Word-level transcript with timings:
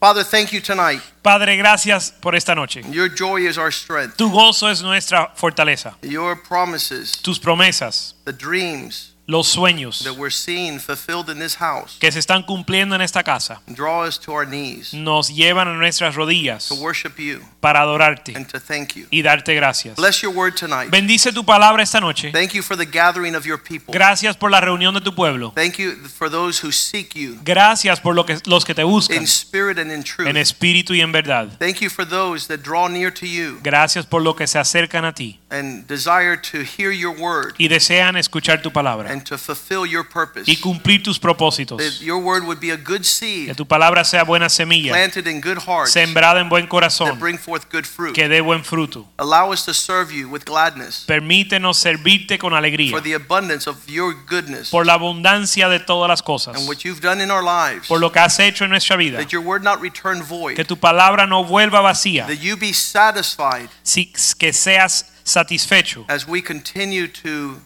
Father, 0.00 0.22
thank 0.22 0.52
you 0.52 0.60
tonight. 0.60 1.00
Padre, 1.24 1.56
gracias 1.56 2.12
por 2.20 2.36
esta 2.36 2.54
noche. 2.54 2.82
Your 2.88 3.08
joy 3.08 3.46
is 3.48 3.58
our 3.58 3.72
strength. 3.72 4.16
Tu 4.16 4.30
gozo 4.30 4.68
es 4.70 4.80
nuestra 4.80 5.32
fortaleza. 5.34 5.94
Your 6.02 6.36
promises, 6.36 7.20
Tus 7.20 7.38
promesas, 7.40 8.14
the 8.24 8.32
dreams 8.32 9.14
los 9.28 9.46
sueños 9.46 10.02
that 10.04 10.16
we're 10.16 10.34
seeing 10.34 10.80
fulfilled 10.80 11.28
in 11.30 11.38
this 11.38 11.54
house, 11.56 11.96
que 12.00 12.10
se 12.10 12.18
están 12.18 12.42
cumpliendo 12.42 12.94
en 12.94 13.02
esta 13.02 13.22
casa 13.22 13.60
draw 13.66 14.04
us 14.04 14.18
to 14.18 14.32
our 14.32 14.46
knees 14.46 14.94
nos 14.94 15.28
llevan 15.28 15.68
a 15.68 15.74
nuestras 15.74 16.14
rodillas 16.14 16.66
to 16.66 16.74
worship 16.76 17.18
you 17.18 17.40
para 17.60 17.82
adorarte 17.82 18.34
and 18.34 18.46
to 18.46 18.58
thank 18.58 18.94
you. 18.94 19.06
y 19.10 19.22
darte 19.22 19.54
gracias. 19.54 19.96
Bless 19.96 20.22
your 20.22 20.34
word 20.34 20.54
tonight. 20.54 20.90
Bendice 20.90 21.32
tu 21.32 21.44
palabra 21.44 21.82
esta 21.82 22.00
noche. 22.00 22.30
Thank 22.32 22.52
you 22.52 22.62
for 22.62 22.76
the 22.76 22.86
gathering 22.86 23.34
of 23.34 23.44
your 23.44 23.60
people. 23.62 23.92
Gracias 23.92 24.36
por 24.36 24.50
la 24.50 24.60
reunión 24.60 24.94
de 24.94 25.00
tu 25.00 25.14
pueblo. 25.14 25.52
Thank 25.54 25.76
you 25.76 25.92
for 26.16 26.30
those 26.30 26.64
who 26.64 26.72
seek 26.72 27.14
you 27.14 27.36
Gracias 27.44 28.00
por 28.00 28.14
lo 28.14 28.24
que, 28.24 28.38
los 28.46 28.64
que 28.64 28.74
te 28.74 28.84
buscan 28.84 29.18
in 29.18 29.24
spirit 29.24 29.78
and 29.78 29.92
in 29.92 30.02
truth. 30.02 30.28
en 30.28 30.36
espíritu 30.36 30.94
y 30.94 31.00
en 31.00 31.12
verdad. 31.12 31.48
Thank 31.58 31.80
you 31.80 31.90
for 31.90 32.06
those 32.06 32.46
that 32.48 32.62
draw 32.62 32.88
near 32.88 33.12
to 33.12 33.26
you 33.26 33.58
Gracias 33.62 34.06
por 34.06 34.22
lo 34.22 34.34
que 34.34 34.46
se 34.46 34.58
acercan 34.58 35.04
a 35.04 35.12
ti 35.12 35.38
and 35.50 35.86
desire 35.86 36.36
to 36.36 36.58
hear 36.62 36.92
your 36.92 37.16
word 37.18 37.54
y 37.58 37.68
desean 37.68 38.16
escuchar 38.16 38.60
tu 38.60 38.70
palabra 38.70 39.10
and 39.10 39.24
to 39.24 39.38
fulfill 39.38 39.86
your 39.86 40.06
purpose. 40.06 40.44
y 40.46 40.56
cumplir 40.56 41.02
tus 41.02 41.18
That 41.18 41.22
propósitos. 41.22 42.00
your 42.02 42.18
word 42.18 42.44
would 42.44 42.60
be 42.60 42.70
a 42.70 42.76
good 42.76 42.98
Que 43.00 43.04
seed 43.04 43.56
tu 43.56 43.66
palabra 43.66 44.04
sea 44.04 44.24
buena 44.24 44.48
semilla, 44.50 44.92
planted 44.92 45.26
in 45.26 45.40
good 45.40 45.58
hearts 45.66 45.92
sembrada 45.92 46.40
en 46.40 46.48
buen 46.50 46.64
that 46.64 46.70
corazón, 46.70 47.18
bring 47.18 47.38
forth 47.38 47.64
good 47.72 47.86
fruit. 47.86 48.14
que 48.14 48.28
dé 48.28 48.40
buen 48.42 48.62
fruto. 48.64 49.08
Allow 49.16 49.50
us 49.52 49.64
to 49.64 49.72
serve 49.72 50.12
you 50.12 50.28
with 50.28 50.44
gladness 50.44 51.04
Permítenos 51.06 51.78
servirte 51.78 52.38
con 52.38 52.52
alegría 52.52 52.90
for 52.90 53.02
the 53.02 53.14
abundance 53.14 53.66
of 53.68 53.76
your 53.88 54.14
goodness 54.28 54.68
por 54.70 54.84
la 54.84 54.94
abundancia 54.94 55.68
de 55.68 55.80
todas 55.80 56.08
las 56.08 56.22
cosas, 56.22 56.56
and 56.56 56.68
what 56.68 56.84
you've 56.84 57.00
done 57.00 57.22
in 57.22 57.30
our 57.30 57.42
lives. 57.42 57.88
por 57.88 57.98
lo 58.00 58.12
que 58.12 58.20
has 58.20 58.38
hecho 58.38 58.64
en 58.64 58.70
nuestra 58.70 58.96
vida. 58.96 59.18
That 59.18 59.28
your 59.30 59.42
word 59.42 59.62
not 59.62 59.80
return 59.80 60.18
Que 60.54 60.64
tu 60.64 60.76
palabra 60.76 61.26
no 61.26 61.44
vuelva 61.44 61.80
vacía, 61.80 62.26
That 62.26 62.38
you 62.40 62.56
be 62.56 62.72
satisfied 62.72 63.68
si- 63.82 64.12
que 64.38 64.52
seas 64.52 65.06
satisfecho, 65.28 66.04
as 66.08 66.26
we 66.26 66.42
continue 66.42 67.06
to 67.06 67.60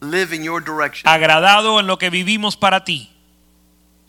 live 0.00 0.32
in 0.32 0.44
your 0.44 0.60
direction 0.60 1.08
agradado 1.08 1.80
en 1.80 1.86
lo 1.86 1.96
que 1.96 2.10
vivimos 2.10 2.56
para 2.58 2.84
ti, 2.84 3.10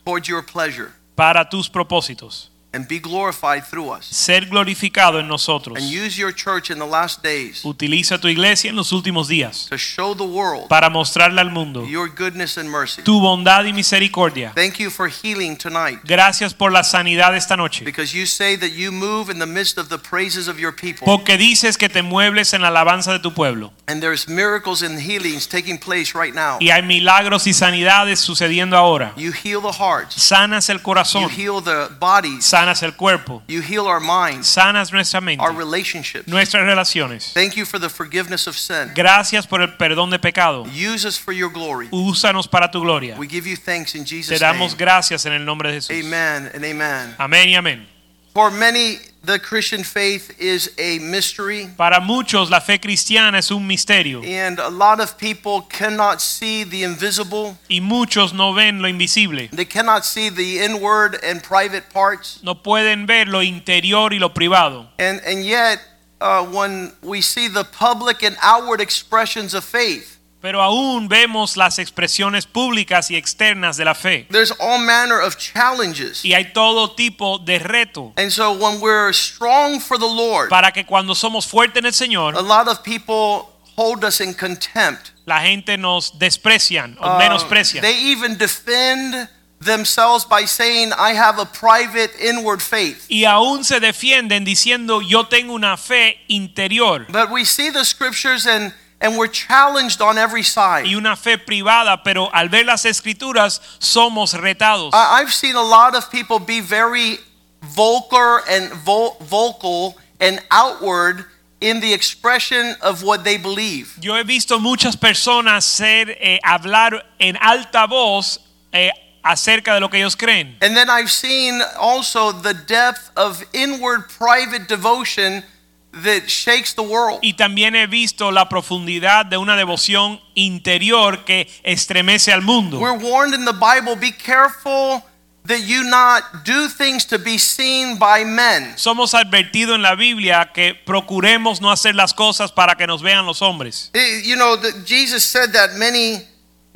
towards 0.05 0.27
your 0.27 0.43
pleasure 0.43 0.91
para 1.15 1.49
tus 1.49 1.69
propósitos. 1.69 2.51
And 2.73 2.87
be 2.87 2.99
glorified 2.99 3.63
through 3.63 3.89
us. 3.97 4.05
Ser 4.05 4.45
glorificado 4.47 5.19
en 5.19 5.27
nosotros. 5.27 5.77
And 5.77 5.89
use 5.89 6.17
your 6.17 6.33
church 6.33 6.69
in 6.69 6.79
the 6.79 6.85
last 6.85 7.23
days 7.23 7.63
Utiliza 7.63 8.19
tu 8.19 8.27
iglesia 8.27 8.69
en 8.69 8.75
los 8.75 8.91
últimos 8.91 9.27
días 9.27 9.67
to 9.69 9.77
show 9.77 10.15
the 10.15 10.23
world 10.23 10.67
para 10.67 10.89
mostrarle 10.89 11.39
al 11.41 11.49
mundo 11.49 11.85
your 11.87 12.09
goodness 12.09 12.57
and 12.57 12.69
mercy. 12.69 13.01
tu 13.03 13.19
bondad 13.19 13.65
y 13.65 13.73
misericordia. 13.73 14.51
Thank 14.53 14.79
you 14.79 14.89
for 14.89 15.09
healing 15.09 15.55
tonight 15.57 15.99
Gracias 16.03 16.53
por 16.53 16.71
la 16.71 16.83
sanidad 16.83 17.35
esta 17.35 17.55
noche. 17.55 17.85
because 17.85 18.13
you 18.13 18.25
say 18.25 18.55
that 18.57 18.71
you 18.71 18.91
move 18.91 19.31
in 19.31 19.39
the 19.39 19.45
midst 19.45 19.77
of 19.77 19.89
the 19.89 19.97
praises 19.97 20.47
of 20.47 20.59
your 20.59 20.73
people. 20.73 21.05
Porque 21.05 21.37
dices 21.37 21.77
que 21.77 21.89
te 21.89 22.01
mueves 22.01 22.53
en 22.53 22.61
la 22.61 22.67
alabanza 22.67 23.11
de 23.13 23.19
tu 23.19 23.33
pueblo. 23.33 23.71
And 23.87 24.01
there's 24.01 24.27
miracles 24.27 24.83
and 24.83 24.99
healings 24.99 25.47
taking 25.47 25.77
place 25.77 26.13
right 26.13 26.35
now. 26.35 26.57
Y 26.59 26.69
hay 26.69 26.81
milagros 26.83 27.47
y 27.47 27.53
sanidades 27.53 28.19
sucediendo 28.19 28.75
ahora. 28.77 29.13
You 29.15 29.31
heal 29.31 29.61
the 29.61 29.71
hearts. 29.71 30.15
Sanas 30.21 30.69
el 30.69 30.77
You 30.77 30.83
corazón, 30.83 31.29
heal 31.29 31.61
the 31.63 31.87
bodies. 31.99 32.43
Sanas 32.57 32.83
el 32.83 32.95
cuerpo, 32.95 33.43
You 33.47 33.61
heal 33.61 33.87
our 33.87 33.99
minds, 33.99 34.47
sanas 34.47 34.91
nuestra 34.91 35.21
mente, 35.21 35.43
our 35.43 35.53
relationships. 35.55 36.27
nuestras 36.27 36.63
relaciones. 36.65 37.31
Thank 37.33 37.53
you 37.55 37.65
for 37.65 37.79
the 37.79 37.89
forgiveness 37.89 38.47
of 38.47 38.55
sin. 38.57 38.91
Gracias 38.95 39.45
por 39.47 39.61
el 39.61 39.75
perdón 39.77 40.09
de 40.09 40.19
pecado. 40.19 40.63
Use 40.65 41.05
us 41.07 41.17
for 41.19 41.33
your 41.33 41.51
glory. 41.51 41.87
Úsanos 41.91 42.47
para 42.47 42.69
tu 42.71 42.81
gloria. 42.81 43.15
We 43.17 43.27
give 43.27 43.47
you 43.49 43.55
thanks 43.55 43.95
in 43.95 44.03
Te 44.03 44.17
Jesus' 44.17 44.39
damos 44.39 44.71
name. 44.71 44.77
gracias 44.77 45.25
en 45.25 45.33
el 45.33 45.45
nombre 45.45 45.69
de 45.71 45.75
Jesús. 45.81 45.91
Amen 46.05 46.49
and 46.53 46.63
amen. 46.65 47.15
Amén 47.17 47.49
y 47.49 47.55
amén. 47.55 47.87
For 48.33 48.51
many, 48.51 48.99
the 49.23 49.39
Christian 49.39 49.83
faith 49.83 50.39
is 50.39 50.71
a 50.77 50.99
mystery, 50.99 51.67
Para 51.75 51.99
muchos 51.99 52.49
la 52.49 52.59
fe 52.61 52.79
cristiana 52.79 53.37
es 53.39 53.51
un 53.51 53.67
misterio 53.67 54.23
and 54.23 54.59
a 54.59 54.69
lot 54.69 54.99
of 54.99 55.17
people 55.17 55.61
cannot 55.69 56.21
see 56.21 56.63
the 56.63 56.83
invisible. 56.83 57.57
y 57.69 57.79
muchos 57.81 58.33
no 58.33 58.53
ven 58.53 58.81
lo 58.81 58.87
invisible. 58.87 59.49
They 59.51 59.65
cannot 59.65 60.05
see 60.05 60.29
the 60.29 60.59
inward 60.59 61.17
and 61.23 61.41
private 61.43 61.89
parts. 61.91 62.39
No 62.43 62.55
pueden 62.55 63.05
ver 63.05 63.25
lo 63.25 63.41
interior 63.41 64.13
y 64.13 64.19
lo 64.19 64.29
privado. 64.29 64.87
And, 64.99 65.21
and 65.25 65.45
yet, 65.45 65.79
uh, 66.21 66.45
when 66.45 66.93
we 67.03 67.21
see 67.21 67.47
the 67.47 67.63
public 67.63 68.23
and 68.23 68.37
outward 68.41 68.81
expressions 68.81 69.53
of 69.53 69.63
faith, 69.63 70.16
Pero 70.47 70.61
aún 70.61 71.09
vemos 71.09 71.57
las 71.57 71.77
expresiones 71.77 72.45
públicas 72.45 73.11
y 73.11 73.17
externas 73.17 73.75
de 73.75 73.83
la 73.83 73.93
fe. 73.93 74.25
there's 74.31 74.53
all 74.61 74.79
manner 74.79 75.19
of 75.19 75.35
challenges. 75.35 76.23
Y 76.23 76.33
hay 76.33 76.53
todo 76.53 76.91
tipo 76.91 77.37
de 77.37 77.59
reto 77.59 78.13
And 78.15 78.31
so 78.31 78.53
when 78.53 78.79
we're 78.79 79.11
strong 79.11 79.81
for 79.81 79.97
the 79.99 80.07
Lord, 80.07 80.47
para 80.47 80.71
que 80.71 80.85
cuando 80.85 81.15
somos 81.15 81.45
fuertes 81.45 81.79
en 81.79 81.85
el 81.85 81.89
a 81.89 81.93
Señor, 81.93 82.33
lot 82.47 82.69
of 82.69 82.81
people 82.81 83.49
hold 83.75 84.05
us 84.05 84.21
in 84.21 84.33
contempt. 84.33 85.11
la 85.25 85.41
gente 85.41 85.77
nos 85.77 86.17
desprecian 86.17 86.97
o 87.01 87.15
Uh, 87.15 87.17
menosprecian. 87.19 87.81
they 87.81 87.97
even 88.09 88.37
defend 88.37 89.27
themselves 89.59 90.23
by 90.23 90.45
saying, 90.45 90.93
I 90.97 91.13
have 91.13 91.39
a 91.41 91.45
private 91.45 92.11
inward 92.21 92.61
faith. 92.61 93.05
y 93.09 93.25
aún 93.25 93.65
se 93.65 93.81
defienden 93.81 94.45
diciendo 94.45 95.01
yo 95.01 95.25
tengo 95.27 95.53
una 95.53 95.75
fe 95.75 96.17
interior 96.29 97.05
But 97.09 97.31
we 97.31 97.43
see 97.43 97.69
the 97.69 97.83
scriptures 97.83 98.45
and, 98.47 98.71
and 98.99 99.17
we're 99.17 99.27
challenged 99.31 100.01
on 100.01 100.17
every 100.17 100.43
side. 100.43 100.85
y 100.87 100.95
una 100.95 101.15
fe 101.15 101.37
privada, 101.37 102.01
pero 102.03 102.29
al 102.33 102.49
ver 102.49 102.65
las 102.65 102.85
escrituras 102.85 103.61
somos 103.79 104.33
retados. 104.33 104.93
I- 104.93 105.21
I've 105.21 105.33
seen 105.33 105.55
a 105.55 105.61
lot 105.63 105.95
of 105.95 106.09
people 106.11 106.39
be 106.39 106.59
very 106.61 107.19
vocal 107.61 108.39
and 108.49 108.71
vo- 108.73 109.15
vocal 109.21 109.95
and 110.19 110.41
outward 110.51 111.25
in 111.59 111.79
the 111.79 111.93
expression 111.93 112.75
of 112.81 113.01
what 113.03 113.23
they 113.23 113.37
believe. 113.37 113.97
Yo 114.01 114.15
he 114.15 114.23
visto 114.23 114.59
muchas 114.59 114.95
personas 114.95 115.63
ser 115.63 116.15
eh, 116.19 116.39
hablar 116.43 117.03
en 117.19 117.35
alta 117.41 117.87
voz 117.87 118.39
eh, 118.71 118.91
acerca 119.23 119.73
de 119.73 119.79
lo 119.79 119.89
que 119.89 119.99
ellos 119.99 120.15
creen. 120.15 120.55
And 120.61 120.75
then 120.75 120.89
I've 120.89 121.11
seen 121.11 121.61
also 121.79 122.31
the 122.31 122.53
depth 122.53 123.09
of 123.15 123.43
inward 123.53 124.07
private 124.09 124.67
devotion 124.67 125.43
that 125.91 126.27
shakes 126.27 126.73
the 126.75 126.81
world. 126.83 127.19
Y 127.21 127.33
también 127.33 127.75
he 127.75 127.87
visto 127.87 128.31
la 128.31 128.49
profundidad 128.49 129.25
de 129.25 129.37
una 129.37 129.55
devoción 129.55 130.19
interior 130.35 131.25
que 131.25 131.47
estremece 131.63 132.31
al 132.31 132.41
mundo. 132.41 132.79
We're 132.79 132.97
warned 132.97 133.33
in 133.33 133.45
the 133.45 133.53
Bible 133.53 133.95
be 133.95 134.11
careful 134.11 135.03
that 135.45 135.61
you 135.65 135.83
not 135.85 136.43
do 136.43 136.67
things 136.67 137.05
to 137.07 137.17
be 137.17 137.37
seen 137.39 137.97
by 137.97 138.25
men. 138.25 138.73
Somos 138.77 139.13
advertidos 139.13 139.75
en 139.75 139.81
la 139.81 139.95
Biblia 139.95 140.51
que 140.53 140.75
procuremos 140.75 141.61
no 141.61 141.71
hacer 141.71 141.95
las 141.95 142.13
cosas 142.13 142.51
para 142.51 142.75
que 142.75 142.85
nos 142.85 143.01
vean 143.01 143.25
los 143.25 143.41
hombres. 143.41 143.89
Eh, 143.93 144.23
You 144.25 144.35
know, 144.35 144.57
the, 144.57 144.73
Jesus 144.85 145.23
said 145.23 145.53
that 145.53 145.75
many, 145.77 146.21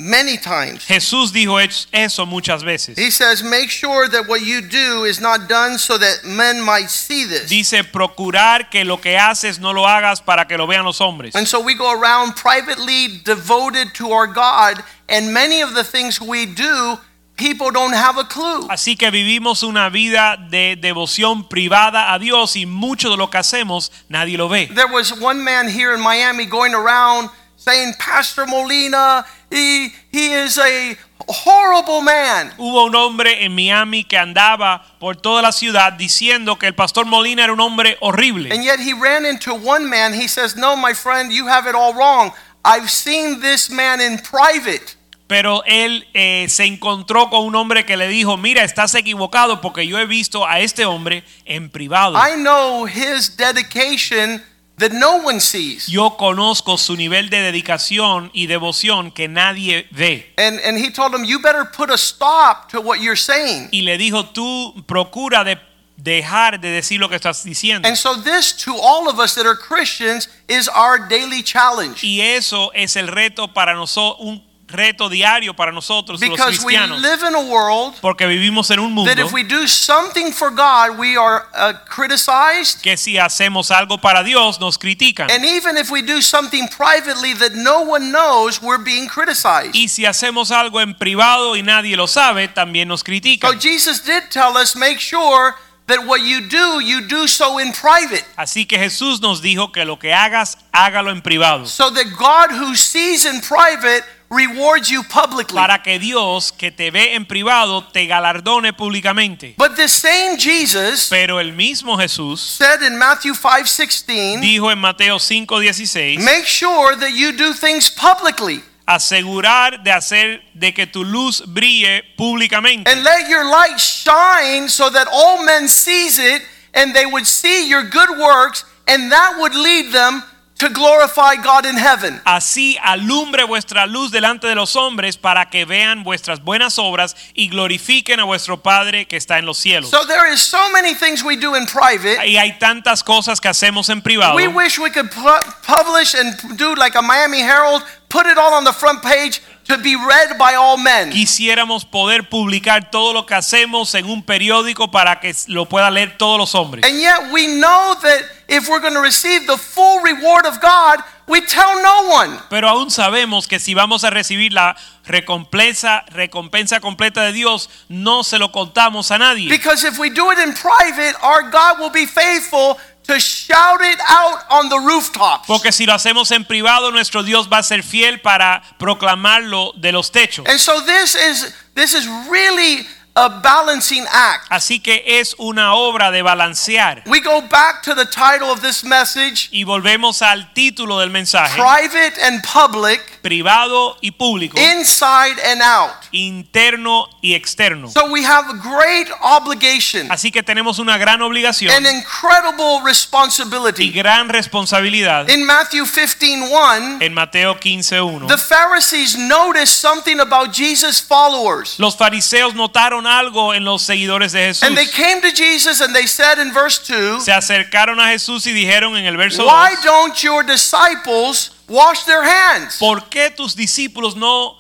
many 0.02 0.38
times. 0.38 0.86
Jesús 0.86 1.32
dijo 1.32 1.60
eso 1.92 2.26
muchas 2.26 2.64
veces. 2.64 2.98
He 2.98 3.12
says, 3.12 3.44
make 3.44 3.70
sure 3.70 4.08
that 4.10 4.28
what 4.28 4.42
you 4.42 4.62
do 4.62 5.06
is 5.06 5.22
not 5.22 5.48
done 5.48 5.78
so 5.78 5.98
that 5.98 6.26
men 6.26 6.62
might 6.62 6.90
see 6.90 7.26
this. 7.26 7.50
Dice 7.50 7.84
procurar 7.84 8.70
que 8.70 8.84
lo 8.84 8.98
que 8.98 9.18
haces 9.18 9.60
no 9.60 9.72
lo 9.72 9.84
hagas 9.84 10.22
para 10.26 10.46
que 10.46 10.58
lo 10.58 10.68
vean 10.68 10.84
los 10.86 11.00
hombres. 11.00 11.36
And 11.36 11.48
so 11.48 11.62
we 11.62 11.76
go 11.76 11.92
around 12.00 12.36
privately 12.36 13.20
devoted 13.24 13.94
to 13.96 14.12
our 14.12 14.28
God, 14.28 14.84
and 15.08 15.34
many 15.34 15.62
of 15.62 15.74
the 15.74 15.84
things 15.84 16.20
we 16.20 16.46
do, 16.46 16.98
people 17.36 17.72
don't 17.72 17.94
have 17.94 18.18
a 18.18 18.24
clue. 18.24 18.68
Así 18.70 18.98
que 18.98 19.10
vivimos 19.12 19.64
una 19.64 19.90
vida 19.90 20.38
de 20.50 20.76
devoción 20.76 21.50
privada 21.50 22.14
a 22.14 22.20
Dios 22.20 22.56
y 22.56 22.66
mucho 22.66 23.10
de 23.10 23.18
lo 23.18 23.30
que 23.30 23.40
hacemos 23.40 23.92
nadie 24.10 24.38
lo 24.38 24.48
ve. 24.48 24.68
There 24.68 24.92
was 24.92 25.12
one 25.20 25.44
man 25.44 25.68
here 25.68 25.94
in 25.94 26.02
Miami 26.02 26.46
going 26.46 26.74
around 26.74 27.30
saying, 27.58 27.94
Pastor 28.00 28.46
Molina, 28.48 29.26
he, 29.52 29.94
he 30.12 30.34
is 30.34 30.58
a 30.58 30.98
horrible 31.28 32.02
man. 32.02 32.52
Hubo 32.58 32.86
un 32.86 32.96
hombre 32.96 33.44
en 33.44 33.54
Miami 33.54 34.04
que 34.04 34.18
andaba 34.18 34.84
por 35.00 35.18
toda 35.18 35.42
la 35.42 35.52
ciudad 35.52 35.94
diciendo 35.94 36.58
que 36.58 36.68
el 36.68 36.76
pastor 36.76 37.06
Molina 37.06 37.44
era 37.44 37.54
un 37.54 37.60
hombre 37.60 37.98
horrible. 38.00 38.52
And 38.52 38.64
yet 38.64 38.80
he 38.80 38.94
ran 38.94 39.26
into 39.26 39.54
one 39.54 39.90
man. 39.90 40.14
He 40.14 40.28
says, 40.28 40.56
No, 40.56 40.76
my 40.76 40.94
friend, 40.94 41.32
you 41.32 41.48
have 41.48 41.68
it 41.68 41.76
all 41.76 41.94
wrong. 41.94 42.32
I've 42.64 42.90
seen 42.90 43.42
this 43.42 43.70
man 43.70 44.02
in 44.02 44.20
private. 44.20 44.96
Pero 45.28 45.64
él 45.66 46.06
eh, 46.14 46.48
se 46.50 46.66
encontró 46.66 47.30
con 47.30 47.46
un 47.46 47.56
hombre 47.56 47.86
que 47.86 47.96
le 47.96 48.10
dijo, 48.10 48.36
mira, 48.36 48.66
estás 48.66 48.94
equivocado 48.96 49.62
porque 49.62 49.88
yo 49.88 49.98
he 49.98 50.06
visto 50.06 50.46
a 50.46 50.60
este 50.60 50.86
hombre 50.86 51.24
en 51.46 51.70
privado. 51.70 52.18
I 52.18 52.36
know 52.36 52.86
his 52.86 53.38
dedication 53.38 54.44
that 54.82 54.92
no 54.92 55.18
one 55.18 55.40
sees. 55.40 55.88
Yo 55.88 56.18
conozco 56.18 56.78
su 56.78 56.96
nivel 56.96 57.30
de 57.30 57.42
dedicación 57.42 58.30
y 58.34 58.48
devoción 58.48 59.12
que 59.12 59.28
nadie 59.28 59.88
ve. 59.92 60.34
And, 60.38 60.60
and 60.60 60.78
he 60.78 60.92
told 60.92 61.16
him, 61.16 61.24
You 61.24 61.40
better 61.40 61.66
put 61.66 61.90
a 61.90 61.98
stop 61.98 62.70
to 62.72 62.82
what 62.82 63.00
you're 63.00 63.16
saying. 63.16 63.70
Y 63.72 63.82
le 63.82 63.98
dijo, 63.98 64.26
tú 64.26 64.84
procura 64.86 65.44
de 65.44 65.58
dejar 65.98 66.60
de 66.60 66.70
decir 66.70 67.00
lo 67.00 67.10
que 67.10 67.16
estás 67.16 67.44
diciendo. 67.44 67.88
And 67.88 67.96
so, 67.96 68.16
this 68.22 68.54
to 68.66 68.76
all 68.76 69.08
of 69.08 69.20
us 69.20 69.36
that 69.36 69.46
are 69.46 69.56
Christians 69.56 70.28
is 70.48 70.68
our 70.68 71.08
daily 71.08 71.44
challenge. 71.44 72.04
Y 72.04 72.22
eso 72.22 72.72
es 72.74 72.96
el 72.96 73.08
reto 73.08 73.54
para 73.54 73.74
nosotros, 73.74 74.42
reto 74.72 75.10
diario 75.10 75.54
para 75.56 75.72
nosotros 75.72 76.20
los 76.20 76.30
Because 76.30 76.60
we 76.64 76.74
cristianos. 76.74 77.02
live 77.02 77.24
in 77.28 77.36
a 77.36 77.42
world 77.42 77.96
Porque 78.02 78.26
vivimos 78.26 78.70
en 78.72 78.80
un 78.80 78.94
mundo 78.94 79.10
that 79.14 79.20
if 79.24 79.32
we 79.32 79.44
do 79.44 79.68
something 79.68 80.32
for 80.32 80.50
God, 80.50 80.98
we 80.98 81.16
are 81.18 81.46
uh, 81.54 81.74
criticized. 81.86 82.82
que 82.82 82.98
si 82.98 83.18
hacemos 83.18 83.72
algo 83.72 84.00
para 84.00 84.24
Dios 84.24 84.60
nos 84.60 84.78
critican. 84.78 85.30
And 85.32 85.44
even 85.46 85.78
if 85.78 85.90
we 85.92 86.02
do 86.02 86.22
something 86.22 86.68
privately 86.68 87.34
that 87.36 87.54
no 87.54 87.82
one 87.82 88.12
knows, 88.12 88.62
we're 88.62 88.84
being 88.84 89.08
criticized. 89.08 89.76
Y 89.76 89.88
si 89.88 90.06
hacemos 90.06 90.52
algo 90.52 90.82
en 90.82 90.96
privado 90.96 91.56
y 91.56 91.64
nadie 91.64 91.96
lo 91.96 92.08
sabe, 92.08 92.48
también 92.48 92.88
nos 92.88 93.02
So 93.02 93.06
critican. 93.06 93.60
Jesus 93.60 94.02
did 94.04 94.30
tell 94.30 94.58
us 94.58 94.76
make 94.76 95.00
sure 95.00 95.56
that 95.88 96.06
what 96.06 96.22
you 96.22 96.42
do, 96.48 96.80
you 96.80 97.02
do 97.08 97.28
so 97.28 97.58
in 97.60 97.74
private. 97.74 98.24
Así 98.38 98.66
que 98.66 98.78
Jesús 98.78 99.20
nos 99.20 99.42
dijo 99.42 99.72
que 99.74 99.84
lo 99.84 99.98
que 100.00 100.14
hagas, 100.14 100.58
hágalo 100.72 101.12
en 101.12 101.22
privado. 101.22 101.66
So 101.66 101.90
that 101.92 102.06
God 102.18 102.52
who 102.52 102.76
sees 102.76 103.26
in 103.26 103.42
private 103.42 104.04
rewards 104.32 104.90
you 104.90 105.04
publicly. 105.04 105.56
Para 105.56 105.84
que 105.84 106.00
Dios 106.00 106.52
que 106.54 106.72
te 106.72 106.90
ve 106.90 107.16
en 107.16 107.26
privado 107.26 107.84
te 107.84 108.08
galardone 108.08 108.72
públicamente. 108.74 109.56
But 109.58 109.76
the 109.76 109.90
same 109.90 110.38
Jesus 110.38 111.08
Pero 111.10 111.40
el 111.40 111.54
mismo 111.54 111.98
Jesús 111.98 112.40
said 112.40 112.82
in 112.82 112.98
Matthew 112.98 113.36
5:16, 113.36 114.40
dijo 114.40 114.72
en 114.72 114.80
Mateo 114.80 115.20
5:16, 115.20 116.20
make 116.20 116.46
sure 116.46 116.96
that 116.96 117.12
you 117.12 117.34
do 117.34 117.54
things 117.54 117.92
publicly 117.92 118.64
asegurar 118.86 119.84
de 119.84 119.92
hacer 119.92 120.42
de 120.54 120.74
que 120.74 120.88
tu 120.88 121.04
luz 121.04 121.44
brille 121.46 122.04
públicamente. 122.18 122.90
and 122.90 123.04
let 123.04 123.30
your 123.30 123.44
light 123.46 123.78
shine 123.78 124.68
so 124.70 124.90
that 124.90 125.08
all 125.12 125.44
men 125.44 125.68
sees 125.68 126.18
it 126.18 126.42
and 126.74 126.94
they 126.94 127.06
would 127.06 127.26
see 127.26 127.70
your 127.70 127.84
good 127.84 128.18
works 128.18 128.66
and 128.88 129.12
that 129.12 129.36
would 129.38 129.54
lead 129.54 129.92
them 129.92 130.24
to 130.62 130.70
glorify 130.70 131.36
God 131.38 131.66
in 131.66 131.76
heaven. 131.76 132.22
Así 132.24 132.78
alumbre 132.84 133.44
vuestra 133.46 133.88
luz 133.88 134.12
delante 134.12 134.46
de 134.46 134.54
los 134.54 134.76
hombres 134.76 135.18
para 135.18 135.50
que 135.50 135.66
vean 135.66 136.04
vuestras 136.04 136.44
buenas 136.44 136.78
obras 136.78 137.16
y 137.34 137.50
glorifiquen 137.50 138.20
a 138.20 138.26
vuestro 138.26 138.62
Padre 138.62 139.08
que 139.08 139.18
está 139.18 139.40
en 139.40 139.48
los 139.48 139.58
cielos. 139.58 139.90
So 139.90 140.06
there 140.06 140.32
is 140.32 140.40
so 140.40 140.70
many 140.72 140.94
things 140.94 141.24
we 141.24 141.36
do 141.36 141.56
in 141.56 141.66
private. 141.66 142.28
Y 142.28 142.38
hay 142.38 142.60
tantas 142.60 143.04
cosas 143.04 143.42
que 143.42 143.50
hacemos 143.50 143.90
en 143.90 144.04
privado. 144.04 144.36
We 144.36 144.48
wish 144.48 144.78
we 144.78 144.92
could 144.92 145.10
publish 145.10 146.14
and 146.14 146.58
do 146.58 146.76
like 146.76 146.96
a 146.96 147.02
Miami 147.02 147.42
Herald, 147.42 147.84
put 148.10 148.28
it 148.28 148.38
all 148.38 148.54
on 148.54 148.64
the 148.64 148.74
front 148.74 149.02
page 149.02 149.42
to 149.66 149.78
be 149.78 149.96
read 149.96 150.38
by 150.38 150.56
all 150.56 150.78
men. 150.78 151.12
Quisiéramos 151.12 151.86
poder 151.86 152.30
publicar 152.30 152.92
todo 152.92 153.14
lo 153.14 153.26
que 153.26 153.36
hacemos 153.36 153.94
en 153.96 154.06
un 154.06 154.24
periódico 154.24 154.92
para 154.92 155.20
que 155.20 155.34
lo 155.48 155.68
puedan 155.68 155.94
leer 155.94 156.18
todos 156.18 156.38
los 156.38 156.56
hombres. 156.56 156.84
And 156.86 157.00
yet 157.00 157.32
we 157.32 157.48
know 157.48 157.96
that 158.02 158.24
if 158.48 158.68
we're 158.68 158.82
going 158.82 158.94
to 158.94 159.02
receive 159.02 159.48
the 159.48 159.58
full 159.58 160.02
reward 160.02 160.46
of 160.46 160.60
God, 160.62 161.04
we 161.28 161.42
tell 161.42 161.82
no 161.82 162.10
one. 162.10 162.40
Pero 162.50 162.68
aún 162.68 162.92
sabemos 162.92 163.48
que 163.48 163.60
si 163.60 163.74
vamos 163.74 164.04
a 164.04 164.10
recibir 164.10 164.52
la 164.52 164.76
recompensa, 165.06 166.04
recompensa 166.10 166.80
completa 166.80 167.24
de 167.24 167.32
Dios, 167.32 167.70
no 167.88 168.24
se 168.24 168.38
lo 168.38 168.52
contamos 168.52 169.12
a 169.12 169.18
nadie. 169.18 169.50
Because 169.50 169.86
if 169.86 169.98
we 169.98 170.10
do 170.10 170.32
it 170.32 170.40
in 170.40 170.54
private, 170.54 171.16
our 171.24 171.50
God 171.50 171.80
will 171.80 171.92
be 171.92 172.06
faithful 172.06 172.78
to 173.08 173.20
shout 173.20 173.82
it 173.82 174.00
out 174.08 174.40
on 174.50 174.70
the 174.70 174.80
rooftops. 174.80 175.48
Porque 175.48 175.72
si 175.72 175.86
lo 175.86 175.94
hacemos 175.94 176.32
en 176.32 176.46
privado, 176.46 176.92
nuestro 176.92 177.24
Dios 177.24 177.48
va 177.52 177.60
a 177.60 177.64
ser 177.64 177.84
fiel 177.84 178.22
para 178.22 178.62
proclamarlo 178.78 179.74
de 179.76 179.92
los 179.92 180.12
techos. 180.12 180.48
And 180.48 180.60
so 180.60 180.82
this 180.82 181.16
is 181.16 181.54
this 181.74 181.94
is 181.94 182.08
really 182.30 182.86
a 183.14 183.28
balancing 183.28 184.06
act. 184.12 184.48
Así 184.50 184.80
que 184.80 185.04
es 185.20 185.36
una 185.38 185.74
obra 185.74 186.12
de 186.12 186.22
balancear. 186.22 187.04
We 187.06 187.20
go 187.20 187.42
back 187.42 187.82
to 187.84 187.94
the 187.94 188.06
title 188.06 188.50
of 188.50 188.62
this 188.62 188.84
message, 188.86 189.50
Y 189.52 189.64
volvemos 189.66 190.22
al 190.22 190.54
título 190.54 191.00
del 191.00 191.10
mensaje, 191.10 191.56
private 191.62 192.14
and 192.24 192.42
public, 192.42 193.20
privado 193.22 193.98
y 194.02 194.12
público, 194.12 194.58
inside 194.58 195.36
and 195.46 195.62
out. 195.62 195.92
interno 196.14 197.10
y 197.22 197.34
externo. 197.34 197.90
So 197.90 198.06
we 198.10 198.24
have 198.24 198.50
a 198.50 198.54
great 198.54 199.10
obligation, 199.22 200.10
Así 200.12 200.32
que 200.32 200.42
tenemos 200.42 200.80
una 200.80 200.98
gran 200.98 201.22
obligación 201.22 201.74
an 201.74 201.86
incredible 201.86 202.80
responsibility. 202.86 203.86
y 203.90 203.92
gran 203.92 204.30
responsabilidad 204.30 205.28
In 205.30 205.46
Matthew 205.46 205.86
15:1, 205.86 207.02
en 207.02 207.14
Mateo 207.14 207.60
15.1. 207.60 208.28
the 208.28 208.38
Pharisees 208.38 209.18
noticed 209.18 209.80
something 209.82 210.20
about 210.20 210.54
Jesus' 210.54 211.02
followers. 211.02 211.76
Los 211.78 211.98
fariseos 211.98 212.56
notaron 212.56 213.01
algo 213.08 213.54
en 213.54 213.64
los 213.64 213.84
seguidores 213.84 214.32
de 214.32 214.48
Jesús. 214.48 214.64
And 214.64 214.76
they 214.76 214.88
came 214.88 215.22
to 215.22 215.32
Jesus 215.32 215.82
and 215.82 215.94
they 215.96 216.06
said 216.06 216.40
in 216.40 216.52
verse 216.54 216.80
2, 216.80 217.22
Se 217.24 217.32
acercaron 217.32 218.00
a 218.00 218.08
Jesús 218.12 218.46
y 218.48 218.54
dijeron 218.54 218.98
en 218.98 219.06
el 219.06 219.18
verso 219.18 219.46
Why 219.46 219.76
2, 219.76 219.84
don't 219.84 220.24
your 220.24 220.44
disciples 220.44 221.52
wash 221.68 222.04
their 222.06 222.24
hands? 222.24 222.78
¿por 222.78 223.10
qué 223.10 223.30
tus 223.30 223.56
discípulos 223.56 224.16
no, 224.16 224.58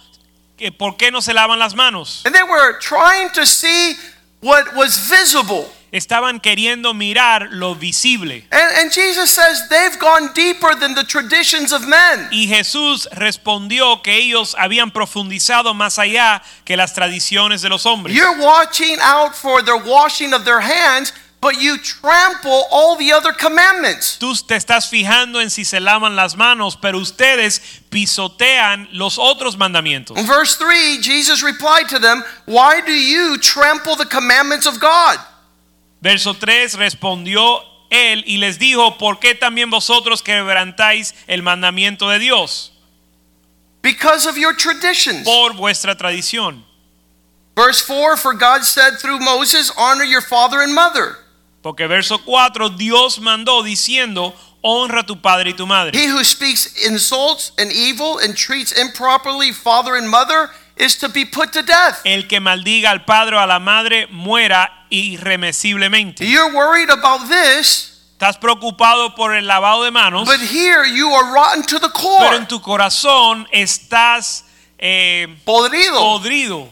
por 0.77 0.97
qué 0.97 1.11
no 1.11 1.21
se 1.21 1.33
lavan 1.33 1.59
las 1.59 1.73
manos? 1.73 2.21
And 2.25 2.33
they 2.33 2.43
were 2.43 2.79
trying 2.79 3.29
to 3.31 3.45
see 3.45 3.95
what 4.41 4.75
was 4.75 5.09
visible. 5.09 5.69
Estaban 5.91 6.39
queriendo 6.39 6.93
mirar 6.93 7.49
lo 7.51 7.75
visible. 7.75 8.45
And, 8.49 8.77
and 8.77 8.91
Jesus 8.93 9.29
says 9.29 9.67
they've 9.69 9.99
gone 9.99 10.31
deeper 10.33 10.73
than 10.73 10.95
the 10.95 11.03
traditions 11.03 11.73
of 11.73 11.85
men. 11.85 12.29
Y 12.31 12.47
Jesús 12.47 13.09
respondió 13.11 14.01
que 14.01 14.15
ellos 14.15 14.55
habían 14.57 14.91
profundizado 14.91 15.73
más 15.73 15.99
allá 15.99 16.41
que 16.63 16.77
las 16.77 16.93
tradiciones 16.93 17.61
de 17.61 17.67
los 17.67 17.85
hombres. 17.85 18.15
You're 18.15 18.39
watching 18.39 18.97
out 19.01 19.35
for 19.35 19.61
the 19.61 19.75
washing 19.85 20.33
of 20.33 20.45
their 20.45 20.61
hands, 20.61 21.11
but 21.41 21.61
you 21.61 21.77
trample 21.77 22.67
all 22.71 22.95
the 22.95 23.11
other 23.11 23.33
commandments. 23.33 24.17
Tú 24.17 24.33
te 24.47 24.55
estás 24.55 24.87
fijando 24.87 25.41
en 25.41 25.49
si 25.49 25.65
se 25.65 25.81
lavan 25.81 26.15
las 26.15 26.37
manos, 26.37 26.77
pero 26.81 26.99
ustedes 26.99 27.61
pisotean 27.89 28.87
los 28.93 29.17
otros 29.17 29.57
mandamientos. 29.57 30.17
In 30.17 30.25
verse 30.25 30.55
3, 30.55 31.01
Jesus 31.01 31.43
replied 31.43 31.89
to 31.89 31.99
them, 31.99 32.23
Why 32.45 32.79
do 32.79 32.93
you 32.93 33.37
trample 33.39 33.97
the 33.97 34.05
commandments 34.05 34.65
of 34.65 34.79
God? 34.79 35.17
Verso 36.01 36.33
3 36.33 36.73
respondió 36.75 37.63
él 37.91 38.23
y 38.25 38.37
les 38.37 38.57
dijo, 38.57 38.97
¿por 38.97 39.19
qué 39.19 39.35
también 39.35 39.69
vosotros 39.69 40.23
quebrantáis 40.23 41.13
el 41.27 41.43
mandamiento 41.43 42.09
de 42.09 42.19
Dios? 42.19 42.71
Because 43.83 44.27
of 44.27 44.35
your 44.37 44.55
traditions. 44.55 45.23
Por 45.23 45.53
vuestra 45.53 45.95
tradición. 45.95 46.63
Verse 47.55 47.81
4 47.81 48.17
For 48.17 48.33
God 48.33 48.63
said 48.63 48.99
through 48.99 49.19
Moses, 49.19 49.71
Honor 49.77 50.03
your 50.03 50.21
father 50.21 50.61
and 50.61 50.73
mother. 50.73 51.17
Porque 51.61 51.87
verso 51.87 52.17
4, 52.17 52.69
Dios 52.69 53.19
mandó 53.19 53.61
diciendo, 53.61 54.33
honra 54.63 55.01
a 55.01 55.05
tu 55.05 55.21
padre 55.21 55.51
y 55.51 55.53
tu 55.53 55.67
madre. 55.67 55.91
He 55.93 56.07
who 56.07 56.23
speaks 56.23 56.87
insults 56.87 57.51
and 57.57 57.71
evil 57.71 58.19
and 58.19 58.35
treats 58.35 58.71
improperly 58.71 59.51
father 59.51 59.95
and 59.95 60.09
mother 60.09 60.49
is 60.81 60.97
to 60.97 61.07
be 61.09 61.25
put 61.25 61.51
to 61.53 61.61
death. 61.61 62.01
El 62.03 62.27
que 62.27 62.39
maldiga 62.39 62.89
al 62.89 63.05
padre 63.05 63.35
o 63.35 63.39
a 63.39 63.45
la 63.45 63.59
madre 63.59 64.07
muera 64.07 64.85
irremesiblemente. 64.89 66.25
You're 66.25 66.53
worried 66.53 66.89
about 66.89 67.27
this, 67.29 67.87
Estás 68.17 68.37
preocupado 68.37 69.15
por 69.15 69.33
el 69.35 69.47
lavado 69.47 69.83
de 69.83 69.91
manos, 69.91 70.27
but 70.27 70.39
here 70.39 70.85
you 70.85 71.09
are 71.13 71.33
rotten 71.33 71.63
to 71.63 71.79
the 71.79 71.89
core. 71.89 72.19
pero 72.19 72.35
en 72.37 72.47
tu 72.47 72.59
corazón 72.61 73.47
estás 73.51 74.43
eh, 74.77 75.27
Podrido. 75.45 75.99
podrido. 75.99 76.69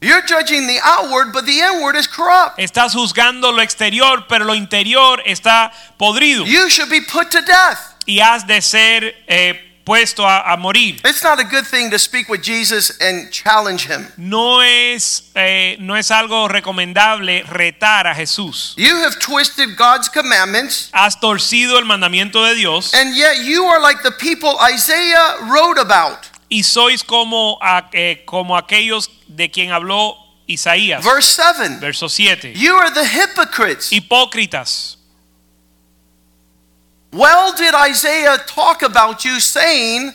You're 0.00 0.20
judging 0.26 0.66
the 0.66 0.78
outward, 0.82 1.32
but 1.32 1.46
the 1.46 1.60
inward 1.60 1.96
is 1.96 2.06
corrupt. 2.06 2.58
Estás 2.58 2.92
juzgando 2.94 3.50
lo 3.52 3.62
exterior, 3.62 4.26
pero 4.28 4.44
lo 4.44 4.54
interior 4.54 5.22
está 5.24 5.72
podrido. 5.98 6.44
You 6.44 6.68
should 6.68 6.90
be 6.90 7.00
put 7.00 7.30
to 7.30 7.40
death. 7.40 7.94
Y 8.06 8.18
has 8.20 8.46
de 8.46 8.60
ser 8.60 9.14
eh, 9.26 9.58
puesto 9.84 10.26
a, 10.26 10.52
a 10.52 10.56
morir. 10.56 11.00
It's 11.04 11.22
not 11.22 11.38
a 11.38 11.44
good 11.44 11.66
thing 11.66 11.90
to 11.90 11.98
speak 11.98 12.28
with 12.28 12.42
Jesus 12.42 12.98
and 13.00 13.30
challenge 13.30 13.86
him. 13.86 14.06
No 14.16 14.60
es, 14.62 15.30
eh, 15.34 15.76
no 15.78 15.94
es 15.94 16.10
algo 16.10 16.48
recomendable 16.48 17.42
retar 17.44 18.06
a 18.06 18.14
Jesús. 18.14 18.74
You 18.76 18.96
have 19.04 19.18
twisted 19.18 19.76
God's 19.76 20.08
commandments, 20.08 20.88
Has 20.92 21.18
torcido 21.20 21.78
el 21.78 21.84
mandamiento 21.84 22.44
de 22.44 22.54
Dios 22.54 22.92
and 22.94 23.14
yet 23.14 23.44
you 23.44 23.64
are 23.66 23.80
like 23.80 24.02
the 24.02 24.10
people 24.12 24.56
Isaiah 24.72 25.36
wrote 25.48 25.78
about. 25.78 26.18
y 26.48 26.62
sois 26.62 27.02
como, 27.04 27.58
a- 27.60 27.88
eh, 27.92 28.22
como 28.26 28.56
aquellos 28.56 29.10
de 29.28 29.50
quien 29.50 29.70
habló 29.72 30.16
Isaías. 30.46 31.02
Verse 31.02 31.28
7 31.32 31.78
Verso 31.80 32.08
7. 32.08 32.52
You 32.54 32.76
are 32.76 32.90
the 32.90 33.04
hypocrites. 33.06 33.90
Hipócritas. 33.92 34.98
Well, 37.14 37.54
did 37.54 37.74
Isaiah 37.74 38.38
talk 38.46 38.82
about 38.82 39.24
you, 39.24 39.38
saying, 39.38 40.12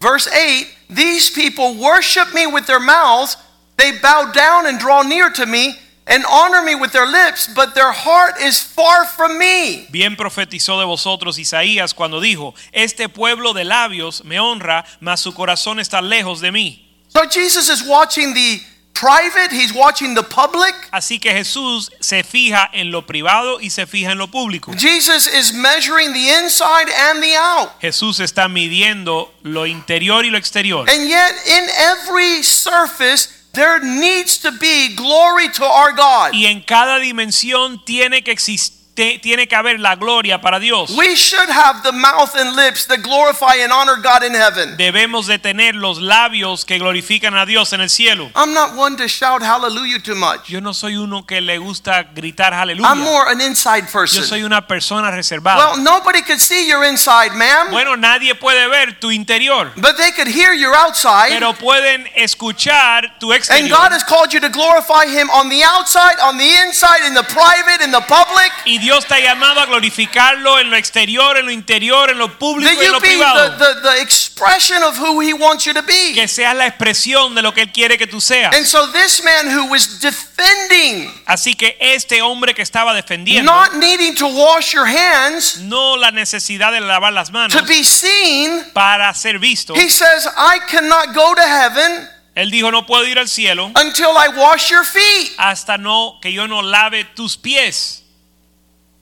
Verse 0.00 0.26
8 0.26 0.66
These 0.88 1.30
people 1.30 1.76
worship 1.76 2.34
me 2.34 2.46
with 2.46 2.66
their 2.66 2.80
mouths, 2.80 3.36
they 3.76 3.92
bow 3.98 4.32
down 4.32 4.66
and 4.66 4.78
draw 4.78 5.02
near 5.02 5.30
to 5.30 5.46
me, 5.46 5.78
and 6.06 6.24
honor 6.28 6.62
me 6.62 6.74
with 6.74 6.92
their 6.92 7.06
lips, 7.06 7.48
but 7.54 7.74
their 7.74 7.92
heart 7.92 8.40
is 8.40 8.60
far 8.60 9.04
from 9.04 9.38
me. 9.38 9.86
Bien 9.90 10.16
profetizó 10.16 10.80
de 10.80 10.86
vosotros 10.86 11.38
Isaías 11.38 11.94
cuando 11.94 12.20
dijo, 12.20 12.54
este 12.72 13.08
pueblo 13.08 13.52
de 13.52 13.64
labios 13.64 14.24
me 14.24 14.40
honra, 14.40 14.84
mas 15.00 15.20
su 15.20 15.32
corazón 15.32 15.78
está 15.78 16.02
lejos 16.02 16.40
de 16.40 16.50
mí. 16.50 16.86
So 17.08 17.26
Jesus 17.26 17.68
is 17.68 17.86
watching 17.86 18.34
the 18.34 18.60
private, 18.94 19.50
he's 19.52 19.72
watching 19.72 20.14
the 20.14 20.22
public. 20.22 20.74
Así 20.92 21.18
que 21.18 21.32
Jesús 21.32 21.90
se 22.00 22.22
fija 22.22 22.68
en 22.72 22.90
lo 22.90 23.06
privado 23.06 23.60
y 23.60 23.70
se 23.70 23.86
fija 23.86 24.12
en 24.12 24.18
lo 24.18 24.28
público. 24.28 24.72
Jesus 24.76 25.26
is 25.26 25.52
measuring 25.52 26.12
the 26.12 26.28
inside 26.38 26.88
and 26.88 27.22
the 27.22 27.34
out. 27.36 27.70
Jesús 27.80 28.20
está 28.20 28.48
midiendo 28.48 29.32
lo 29.42 29.66
interior 29.66 30.24
y 30.24 30.30
lo 30.30 30.38
exterior. 30.38 30.88
And 30.88 31.08
yet, 31.08 31.32
in 31.46 31.68
every 31.78 32.42
surface, 32.42 33.28
there 33.52 33.80
needs 33.80 34.38
to 34.38 34.52
be 34.52 34.94
glory 34.94 35.48
to 35.52 35.64
our 35.64 35.92
God. 35.92 36.32
Y 36.34 36.46
en 36.46 36.60
cada 36.62 36.98
dimensión 36.98 37.84
tiene 37.84 38.22
que 38.22 38.32
existir 38.32 38.79
tiene 38.94 39.48
que 39.48 39.56
haber 39.56 39.80
la 39.80 39.96
gloria 39.96 40.40
para 40.40 40.58
Dios. 40.58 40.90
We 40.90 41.16
should 41.16 41.48
have 41.48 41.82
the 41.82 41.92
mouth 41.92 42.34
and 42.34 42.56
lips 42.56 42.86
that 42.86 43.02
glorify 43.02 43.54
and 43.62 43.72
honor 43.72 43.96
God 44.02 44.22
in 44.24 44.34
heaven. 44.34 44.76
Debemos 44.76 45.26
de 45.26 45.38
tener 45.38 45.74
los 45.74 46.00
labios 46.00 46.64
que 46.64 46.78
glorifican 46.78 47.36
a 47.36 47.46
Dios 47.46 47.72
en 47.72 47.80
el 47.80 47.88
cielo. 47.88 48.30
I'm 48.34 48.52
not 48.52 48.76
one 48.76 48.96
to 48.96 49.08
shout 49.08 49.42
hallelujah 49.42 50.00
too 50.00 50.14
much. 50.14 50.48
Yo 50.48 50.60
no 50.60 50.72
soy 50.72 50.96
uno 50.96 51.24
que 51.24 51.40
le 51.40 51.58
gusta 51.58 52.04
gritar 52.14 52.52
aleluya. 52.52 52.88
I'm 52.88 53.00
more 53.00 53.30
an 53.30 53.40
inside 53.40 53.84
person. 53.90 54.22
Yo 54.22 54.26
soy 54.26 54.42
una 54.42 54.66
persona 54.66 55.10
reservada. 55.10 55.56
Well, 55.56 55.82
nobody 55.82 56.22
could 56.22 56.40
see 56.40 56.68
your 56.68 56.84
inside, 56.84 57.34
ma'am, 57.34 57.70
bueno, 57.70 57.96
nadie 57.96 58.34
puede 58.34 58.68
ver 58.68 58.98
tu 59.00 59.10
interior, 59.10 59.70
but 59.76 59.96
they 59.96 60.10
could 60.12 60.28
hear 60.28 60.52
your 60.52 60.74
outside. 60.74 61.30
pero 61.30 61.52
pueden 61.54 62.06
escuchar 62.16 63.18
tu 63.18 63.32
exterior. 63.32 63.64
And. 63.64 63.70
God 63.70 63.92
has 63.92 64.04
called 64.04 64.32
you 64.32 64.40
to 64.40 64.48
glorify 64.48 65.06
Him 65.06 65.30
on 65.30 65.48
the 65.48 65.62
outside, 65.62 66.18
on 66.22 66.36
the 66.38 66.50
inside, 66.66 67.06
in 67.06 67.14
the 67.14 67.22
private, 67.22 67.82
in 67.82 67.90
the 67.90 68.02
public. 68.02 68.50
Y 68.66 68.78
Dios 68.80 69.06
te 69.06 69.14
ha 69.14 69.20
llamado 69.20 69.60
a 69.60 69.66
glorificarlo 69.66 70.58
en 70.58 70.70
lo 70.70 70.76
exterior, 70.76 71.36
en 71.38 71.46
lo 71.46 71.52
interior, 71.52 72.10
en 72.10 72.18
lo 72.18 72.38
público 72.38 72.82
y 72.82 72.86
en 72.86 72.92
lo 72.92 73.00
privado. 73.00 73.56
the, 73.56 73.64
the, 73.74 73.80
the 73.80 74.02
expression 74.02 74.82
of 74.82 74.98
who 74.98 75.20
He 75.20 75.32
wants 75.32 75.64
you 75.64 75.74
to 75.74 75.82
be. 75.82 76.12
Que 76.14 76.26
seas 76.28 76.54
la 76.54 76.66
expresión 76.66 77.34
de 77.34 77.42
lo 77.42 77.52
que 77.52 77.62
Él 77.62 77.72
quiere 77.72 77.98
que 77.98 78.06
tú 78.06 78.20
seas. 78.20 78.54
And 78.54 78.66
so 78.66 78.90
this 78.92 79.22
man 79.22 79.46
who 79.46 79.66
was 79.66 80.00
defending, 80.00 81.12
Así 81.26 81.54
que 81.54 81.76
este 81.80 82.22
hombre 82.22 82.54
que 82.54 82.62
estaba 82.62 82.94
defendiendo, 82.94 83.52
not 83.52 83.74
needing 83.74 84.14
to 84.14 84.26
wash 84.26 84.72
your 84.72 84.86
hands 84.86 85.58
no 85.58 85.96
la 85.96 86.10
necesidad 86.10 86.72
de 86.72 86.80
lavar 86.80 87.12
las 87.12 87.30
manos 87.30 87.52
to 87.52 87.64
be 87.66 87.84
seen, 87.84 88.64
para 88.72 89.12
ser 89.14 89.38
visto, 89.38 89.74
he 89.74 89.88
says, 89.88 90.26
I 90.36 90.60
cannot 90.68 91.14
go 91.14 91.34
to 91.34 91.42
heaven 91.42 92.08
Él 92.34 92.50
dijo, 92.50 92.70
no 92.70 92.86
puedo 92.86 93.04
ir 93.06 93.18
al 93.18 93.28
cielo 93.28 93.70
until 93.74 94.16
I 94.16 94.28
wash 94.36 94.70
your 94.70 94.84
feet. 94.84 95.32
hasta 95.36 95.76
no 95.78 96.18
que 96.22 96.32
yo 96.32 96.46
no 96.46 96.62
lave 96.62 97.04
tus 97.04 97.36
pies. 97.36 97.99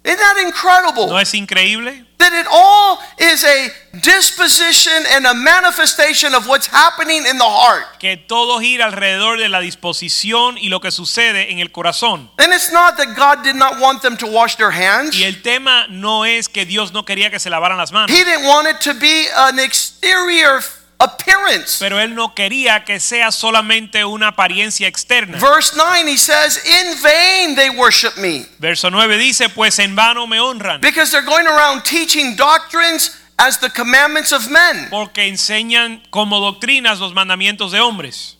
Isn't 0.08 0.20
that 0.20 0.38
incredible? 0.38 1.06
¿No 1.06 1.18
es 1.18 1.34
increíble? 1.34 2.06
That 2.16 2.32
it 2.32 2.46
all 2.50 2.98
is 3.18 3.44
a 3.44 3.70
disposition 4.00 5.04
and 5.12 5.26
a 5.26 5.34
manifestation 5.34 6.34
of 6.34 6.48
what's 6.48 6.66
happening 6.66 7.26
in 7.26 7.36
the 7.36 7.44
heart. 7.44 7.98
Que 8.00 8.16
todo 8.16 8.58
gira 8.58 8.86
alrededor 8.86 9.38
de 9.38 9.50
la 9.50 9.60
disposición 9.60 10.56
y 10.56 10.70
lo 10.70 10.80
que 10.80 10.90
sucede 10.90 11.52
en 11.52 11.58
el 11.58 11.70
corazón. 11.72 12.30
And 12.38 12.54
it's 12.54 12.72
not 12.72 12.96
that 12.96 13.14
God 13.14 13.44
did 13.44 13.54
not 13.54 13.78
want 13.80 14.00
them 14.00 14.16
to 14.16 14.26
wash 14.26 14.56
their 14.56 14.70
hands. 14.70 15.14
Y 15.14 15.24
el 15.24 15.42
tema 15.42 15.86
no 15.90 16.24
es 16.24 16.48
que 16.48 16.64
Dios 16.64 16.92
no 16.92 17.04
quería 17.04 17.30
que 17.30 17.38
se 17.38 17.50
lavaran 17.50 17.76
las 17.76 17.92
manos, 17.92 18.10
He 18.10 18.24
didn't 18.24 18.46
want 18.46 18.66
it 18.66 18.80
to 18.80 18.94
be 18.94 19.26
an 19.36 19.58
exterior 19.58 20.62
appearance. 20.98 21.78
pero 21.78 22.00
Él 22.00 22.14
no 22.14 22.34
quería 22.34 22.84
que 22.84 22.98
sea 23.00 23.30
solamente 23.30 24.04
una 24.04 24.28
apariencia 24.28 24.88
externa. 24.88 25.38
Verse 25.38 25.72
9, 25.76 26.10
he 26.10 26.16
says, 26.16 26.60
In 26.64 27.00
vain 27.02 27.54
they 27.56 27.70
worship 27.70 28.16
me. 28.16 28.46
Verso 28.58 28.90
9 28.90 29.16
dice, 29.18 29.48
pues 29.48 29.78
en 29.78 29.94
vano 29.94 30.26
me 30.26 30.38
honran, 30.40 30.80
Because 30.80 31.10
they're 31.12 31.22
going 31.26 31.46
around 31.46 31.82
teaching 31.84 32.34
doctrines 32.36 33.16
as 33.38 33.58
the 33.60 33.70
commandments 33.70 34.32
of 34.32 34.48
men. 34.50 34.88
porque 34.90 35.28
enseñan 35.28 36.02
como 36.10 36.40
doctrinas 36.40 36.98
los 36.98 37.14
mandamientos 37.14 37.70
de 37.70 37.78
hombres. 37.80 38.34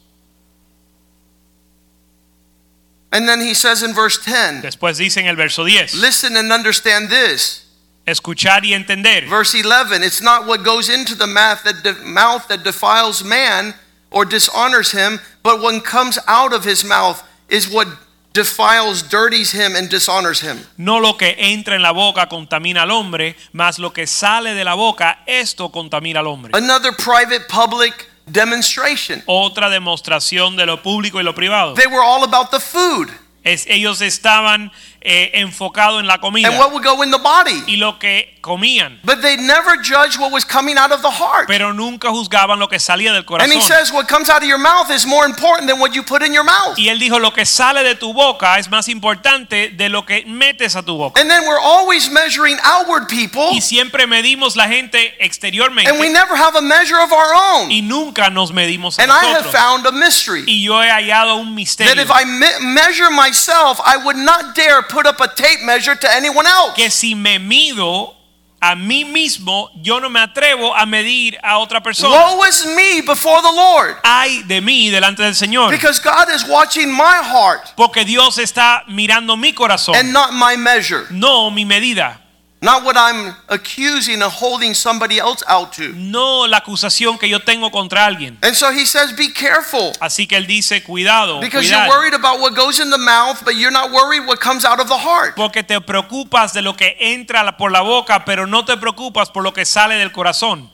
And 3.11 3.27
then 3.27 3.41
he 3.41 3.55
says 3.55 3.83
in 3.83 3.95
verse 3.95 4.19
10, 4.19 4.63
Después 4.63 4.99
dice 4.99 5.19
en 5.21 5.27
el 5.29 5.37
verso 5.37 5.65
10, 5.65 5.95
Listen 5.95 6.37
and 6.37 6.53
understand 6.53 7.09
this. 7.09 7.65
Escuchar 8.09 8.65
y 8.65 8.73
entender. 8.73 9.27
Verse 9.29 9.55
11, 9.55 10.03
it's 10.03 10.21
not 10.23 10.47
what 10.47 10.65
goes 10.65 10.89
into 10.89 11.15
the 11.15 11.27
mouth 11.27 11.63
that, 11.65 11.83
de- 11.83 12.05
mouth 12.05 12.49
that 12.49 12.65
defiles 12.65 13.23
man 13.23 13.75
or 14.11 14.25
dishonors 14.25 14.93
him, 14.93 15.21
but 15.43 15.61
what 15.61 15.85
comes 15.85 16.19
out 16.27 16.53
of 16.53 16.65
his 16.65 16.85
mouth 16.85 17.23
is 17.49 17.69
what 17.69 17.87
defiles, 18.33 19.03
dirties 19.03 19.53
him, 19.53 19.75
and 19.77 19.91
dishonors 19.91 20.41
him. 20.41 20.59
No 20.77 20.99
lo 20.99 21.15
que 21.15 21.35
entra 21.39 21.75
en 21.75 21.83
la 21.83 21.93
boca 21.93 22.27
contamina 22.27 22.83
al 22.83 22.91
hombre, 22.91 23.37
mas 23.53 23.79
lo 23.79 23.91
que 23.91 24.07
sale 24.07 24.55
de 24.55 24.65
la 24.65 24.75
boca, 24.75 25.19
esto 25.27 25.71
contamina 25.71 26.21
al 26.21 26.27
hombre. 26.27 26.53
Another 26.55 26.93
private 26.93 27.49
public 27.49 28.09
demonstration. 28.31 29.23
Otra 29.27 29.69
demostración 29.69 30.57
de 30.57 30.67
lo 30.67 30.83
público 30.83 31.21
y 31.21 31.23
lo 31.23 31.35
privado. 31.35 31.75
They 31.75 31.87
were 31.87 32.03
all 32.03 32.25
about 32.25 32.51
the 32.51 32.61
food 32.61 33.11
Es, 33.45 33.67
ellos 33.67 34.03
estaban 34.03 34.73
eh, 35.01 35.31
enfocados 35.35 36.01
en 36.01 36.07
la 36.07 36.19
comida 36.19 36.49
and 36.49 36.59
what 36.59 36.73
would 36.73 36.85
go 36.85 37.03
in 37.03 37.11
the 37.11 37.19
body, 37.19 37.63
y 37.67 37.77
lo 37.77 37.99
que 37.99 38.35
comían, 38.41 38.99
but 39.05 39.21
they 39.23 39.37
never 39.37 39.77
judged 39.83 40.19
what 40.19 40.33
was 40.33 40.45
coming 40.45 40.77
out 40.79 40.91
of 40.93 41.03
the 41.03 41.11
heart. 41.11 41.47
pero 41.47 41.73
nunca 41.73 42.09
juzgaban 42.11 42.59
lo 42.59 42.69
que 42.69 42.79
salía 42.79 43.13
del 43.13 43.25
And 43.39 43.53
he 43.53 43.57
corazón. 43.59 43.63
says, 43.63 43.93
What 43.93 44.07
comes 44.09 44.29
out 44.29 44.43
of 44.43 44.49
your 44.49 44.59
mouth 44.59 44.91
is 44.91 45.07
more 45.07 45.27
important 45.27 45.69
than 45.69 45.79
what 45.81 45.95
you 45.95 46.03
put 46.03 46.23
in 46.23 46.33
your 46.33 46.45
mouth. 46.45 46.77
Y 46.79 46.89
él 46.89 46.99
dijo, 46.99 47.19
lo 47.19 47.33
que 47.33 47.45
sale 47.47 47.83
de 47.85 47.95
tu 47.95 48.13
boca 48.13 48.59
es 48.59 48.69
más 48.71 48.89
importante 48.89 49.71
de 49.71 49.89
lo 49.89 50.05
que 50.07 50.25
metes 50.27 50.77
a 50.77 50.83
tu 50.83 50.97
boca. 50.97 51.21
And 51.21 51.29
then 51.31 51.43
we're 51.47 51.61
always 51.61 52.11
measuring 52.11 52.57
outward 52.65 53.09
people, 53.09 53.51
Y 53.53 53.61
siempre 53.61 54.07
medimos 54.07 54.57
la 54.57 54.69
gente 54.69 55.15
exteriormente 55.25 55.91
and 55.91 56.01
we 56.01 56.09
never 56.09 56.35
have 56.37 56.57
a 56.57 56.63
measure 56.63 56.99
of 57.01 57.13
our 57.13 57.35
own. 57.35 57.71
y 57.71 57.83
nunca 57.83 58.31
nos 58.31 58.53
medimos 58.53 58.99
a 58.99 59.03
And 59.03 59.13
I 59.13 59.17
have 59.35 59.45
nosotros. 59.47 59.53
found 59.53 59.87
a 59.87 59.93
mystery 59.93 60.45
Y 60.47 60.63
yo 60.65 60.81
he 60.83 60.89
hallado 60.91 61.37
un 61.37 61.47
that 61.49 61.55
misterio 61.55 62.03
if 62.03 62.11
I 62.11 62.25
me- 62.25 62.47
measure 62.73 63.11
myself, 63.11 63.81
I 63.85 63.97
would 63.97 64.17
not 64.17 64.55
dare 64.55 64.83
put 64.83 64.98
up 65.07 65.21
a 65.21 65.29
tape 65.29 65.63
measure 65.65 65.95
to 65.97 66.09
anyone 66.13 66.47
else. 66.47 66.75
que 66.75 66.91
si 66.91 67.15
me 67.15 67.39
mido 67.39 68.15
a 68.61 68.75
mí 68.75 69.05
mismo, 69.05 69.71
yo 69.83 70.01
no 70.01 70.09
me 70.11 70.19
atrevo 70.19 70.75
a 70.75 70.85
medir 70.85 71.39
a 71.45 71.59
otra 71.59 71.81
persona. 71.81 72.11
Woe 72.11 72.45
is 72.49 72.67
me 72.67 73.01
before 73.03 73.41
the 73.41 73.53
Lord, 73.53 73.97
Ay 74.03 74.43
de 74.49 74.61
mí 74.61 74.91
delante 74.91 75.23
del 75.23 75.35
Señor. 75.35 75.71
because 75.71 76.01
God 76.01 76.29
is 76.35 76.45
watching 76.49 76.91
my 76.91 77.21
heart 77.23 77.73
Porque 77.77 78.05
Dios 78.05 78.37
está 78.39 78.83
mirando 78.89 79.37
mi 79.37 79.53
corazón, 79.53 79.95
and 79.95 80.13
not 80.13 80.33
my 80.33 80.57
measure, 80.57 81.07
no 81.11 81.51
mi 81.53 81.65
medida, 81.65 82.19
not 82.61 82.83
what 82.85 82.97
I'm 82.97 83.37
accusing 83.49 84.21
and 84.21 84.33
holding 84.33 84.75
somebody 84.75 85.19
else 85.21 85.45
out 85.47 85.73
to. 85.75 85.93
no 85.95 86.45
la 86.47 86.59
acusación 86.59 87.17
que 87.19 87.29
yo 87.29 87.39
tengo 87.39 87.71
contra 87.71 88.05
alguien. 88.05 88.37
And 88.43 88.57
so 88.57 88.73
he 88.73 88.85
says, 88.85 89.13
Be 89.13 89.33
careful. 89.33 89.93
Así 90.01 90.27
que 90.27 90.37
él 90.37 90.47
dice, 90.47 90.83
cuidado, 90.83 91.41
Because 91.41 91.69
cuidar, 91.71 91.87
you're 91.87 91.97
worried 91.97 92.15
about 92.15 92.41
what 92.41 92.55
goes 92.57 92.81
in 92.81 92.91
the 92.91 92.99
mouth, 92.99 93.45
but 93.45 93.55
you're 93.55 93.71
not 93.71 93.93
worried 93.93 94.27
what 94.27 94.41
comes 94.41 94.65
out 94.65 94.81
of 94.81 94.89
the 94.89 94.99
heart. 94.99 95.37
porque 95.37 95.63
te 95.63 95.81
preocupas 95.81 96.53
de 96.53 96.63
lo 96.63 96.75
que 96.75 96.97
entra 96.99 97.57
por 97.57 97.71
la 97.71 97.83
boca, 97.83 98.25
pero 98.25 98.47
no 98.47 98.65
te 98.65 98.77
preocupas 98.77 99.31
por 99.31 99.45
lo 99.45 99.53
que 99.53 99.65
sale 99.65 99.95
del 99.95 100.11
corazón. 100.11 100.69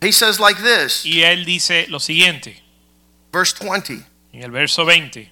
He 0.00 0.10
says 0.10 0.40
like 0.40 0.60
this, 0.60 1.04
Y 1.06 1.22
él 1.22 1.44
dice 1.44 1.86
lo 1.88 2.00
siguiente, 2.00 2.60
verse 3.32 3.54
20. 3.64 4.04
en 4.32 4.42
el 4.42 4.50
verso 4.50 4.84
20. 4.84 5.30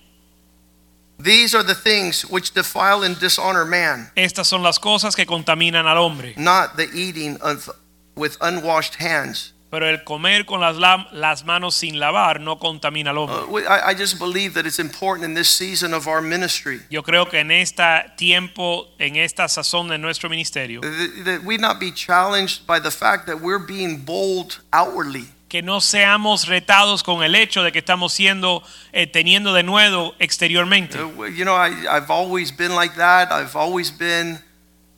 These 1.23 1.55
are 1.55 1.62
the 1.62 1.75
things 1.75 2.23
which 2.23 2.53
defile 2.53 3.03
and 3.03 3.19
dishonor 3.19 3.65
man, 3.65 4.11
Estas 4.17 4.47
son 4.47 4.62
las 4.62 4.79
cosas 4.79 5.15
que 5.15 5.27
contaminan 5.27 5.87
al 5.87 5.97
hombre. 5.99 6.35
not 6.37 6.77
the 6.77 6.89
eating 6.95 7.37
of, 7.43 7.69
with 8.17 8.37
unwashed 8.41 8.97
hands. 8.97 9.53
Pero 9.71 9.87
el 9.89 9.99
comer 10.03 10.47
con 10.47 10.61
las, 10.61 10.77
las 11.12 11.45
manos 11.45 11.77
sin 11.77 12.00
lavar 12.00 12.41
no 12.41 12.59
contamina 12.59 13.11
al 13.11 13.19
hombre. 13.19 13.47
Uh, 13.49 13.69
I, 13.69 13.91
I 13.91 13.95
just 13.95 14.19
believe 14.19 14.55
that 14.55 14.67
it's 14.67 14.81
important 14.81 15.25
in 15.25 15.35
this 15.35 15.49
season 15.49 15.95
of 15.95 16.09
our 16.09 16.21
ministry 16.21 16.81
Yo 16.91 17.03
creo 17.05 17.31
que 17.31 17.39
en 17.39 17.53
este 17.53 18.11
tiempo, 18.17 18.89
en 18.99 19.15
esta 19.15 19.47
sazón 19.49 19.89
de 19.89 19.97
nuestro 19.97 20.29
ministerio, 20.29 20.81
that, 20.81 21.25
that 21.25 21.45
we 21.45 21.57
not 21.57 21.79
be 21.79 21.93
challenged 21.93 22.67
by 22.67 22.81
the 22.81 22.91
fact 22.91 23.27
that 23.27 23.41
we're 23.41 23.65
being 23.65 23.99
bold 23.99 24.59
outwardly. 24.73 25.27
Que 25.50 25.62
no 25.62 25.80
seamos 25.80 26.47
retados 26.47 27.02
con 27.02 27.25
el 27.25 27.35
hecho 27.35 27.64
de 27.64 27.73
que 27.73 27.80
estamos 27.80 28.12
siendo, 28.12 28.62
eh, 28.92 29.09
teniendo 29.09 29.52
de 29.52 29.64
nuevo 29.64 30.14
exteriormente. 30.21 31.02
Uh, 31.02 31.26
you 31.26 31.45
know, 31.45 31.57
I, 31.57 31.71
I've 31.88 32.09
always 32.09 32.57
been 32.57 32.76
like 32.76 32.95
that. 32.95 33.33
I've 33.33 33.57
always 33.57 33.90
been 33.90 34.38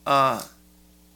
uh, 0.07 0.43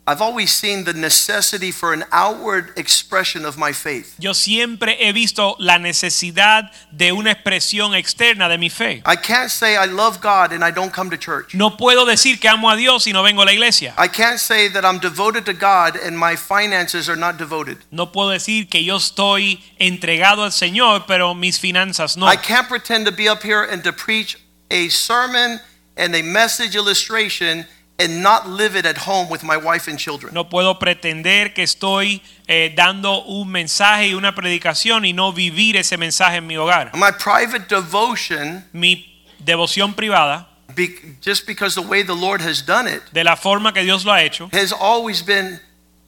I've 0.08 0.22
always 0.22 0.52
seen 0.52 0.84
the 0.84 0.92
necessity 0.92 1.72
for 1.72 1.92
an 1.92 2.04
outward 2.12 2.72
expression 2.76 3.44
of 3.44 3.58
my 3.58 3.72
faith. 3.72 4.14
Yo 4.20 4.34
siempre 4.34 4.96
he 5.00 5.10
visto 5.10 5.56
la 5.58 5.78
necesidad 5.78 6.70
de 6.92 7.10
una 7.10 7.32
expresión 7.32 7.92
externa 7.92 8.48
de 8.48 8.56
mi 8.56 8.68
fe. 8.68 9.02
I 9.04 9.16
can't 9.16 9.50
say 9.50 9.76
I 9.76 9.86
love 9.86 10.20
God 10.20 10.52
and 10.52 10.62
I 10.62 10.70
don't 10.70 10.92
come 10.92 11.10
to 11.10 11.16
church. 11.16 11.56
No 11.56 11.76
puedo 11.76 12.06
decir 12.06 12.38
que 12.38 12.48
amo 12.48 12.70
a 12.70 12.76
Dios 12.76 13.04
y 13.08 13.12
no 13.12 13.24
vengo 13.24 13.42
a 13.42 13.46
la 13.46 13.52
iglesia. 13.52 13.94
I 13.98 14.06
can't 14.06 14.38
say 14.38 14.68
that 14.68 14.84
I'm 14.84 15.00
devoted 15.00 15.44
to 15.46 15.52
God 15.52 15.96
and 15.96 16.16
my 16.16 16.36
finances 16.36 17.08
are 17.08 17.18
not 17.18 17.36
devoted. 17.36 17.78
No 17.90 18.12
puedo 18.12 18.30
decir 18.30 18.68
que 18.70 18.84
yo 18.84 18.98
estoy 18.98 19.60
entregado 19.80 20.44
al 20.44 20.52
Señor, 20.52 21.06
pero 21.08 21.34
mis 21.34 21.58
finanzas 21.58 22.16
no. 22.16 22.26
I 22.26 22.36
can't 22.36 22.68
pretend 22.68 23.06
to 23.06 23.12
be 23.12 23.28
up 23.28 23.42
here 23.42 23.64
and 23.64 23.82
to 23.82 23.92
preach 23.92 24.38
a 24.70 24.88
sermon 24.88 25.58
and 25.96 26.14
a 26.14 26.22
message 26.22 26.76
illustration 26.76 27.66
and 27.98 28.22
not 28.22 28.46
live 28.48 28.76
it 28.76 28.84
at 28.84 28.98
home 28.98 29.28
with 29.30 29.42
my 29.42 29.56
wife 29.56 29.88
and 29.88 29.98
children. 29.98 30.34
No 30.34 30.48
puedo 30.48 30.78
pretender 30.78 31.54
que 31.54 31.62
estoy 31.62 32.20
eh, 32.46 32.72
dando 32.76 33.22
un 33.24 33.48
mensaje 33.50 34.08
y 34.08 34.14
una 34.14 34.34
predicación 34.34 35.04
y 35.04 35.12
no 35.12 35.32
vivir 35.32 35.76
ese 35.76 35.96
mensaje 35.96 36.36
en 36.36 36.46
mi 36.46 36.56
hogar. 36.56 36.90
My 36.94 37.10
private 37.12 37.66
devotion, 37.68 38.64
Mi 38.72 39.24
devoción 39.38 39.94
privada, 39.94 40.46
be, 40.74 40.88
just 41.22 41.46
because 41.46 41.74
the 41.74 41.80
way 41.86 42.02
the 42.02 42.14
Lord 42.14 42.40
has 42.42 42.60
done 42.64 42.86
it, 42.86 43.02
de 43.12 43.24
la 43.24 43.36
forma 43.36 43.72
que 43.72 43.82
Dios 43.82 44.04
lo 44.04 44.12
ha 44.12 44.20
hecho, 44.22 44.50
has 44.52 44.72
always 44.72 45.22
been 45.22 45.58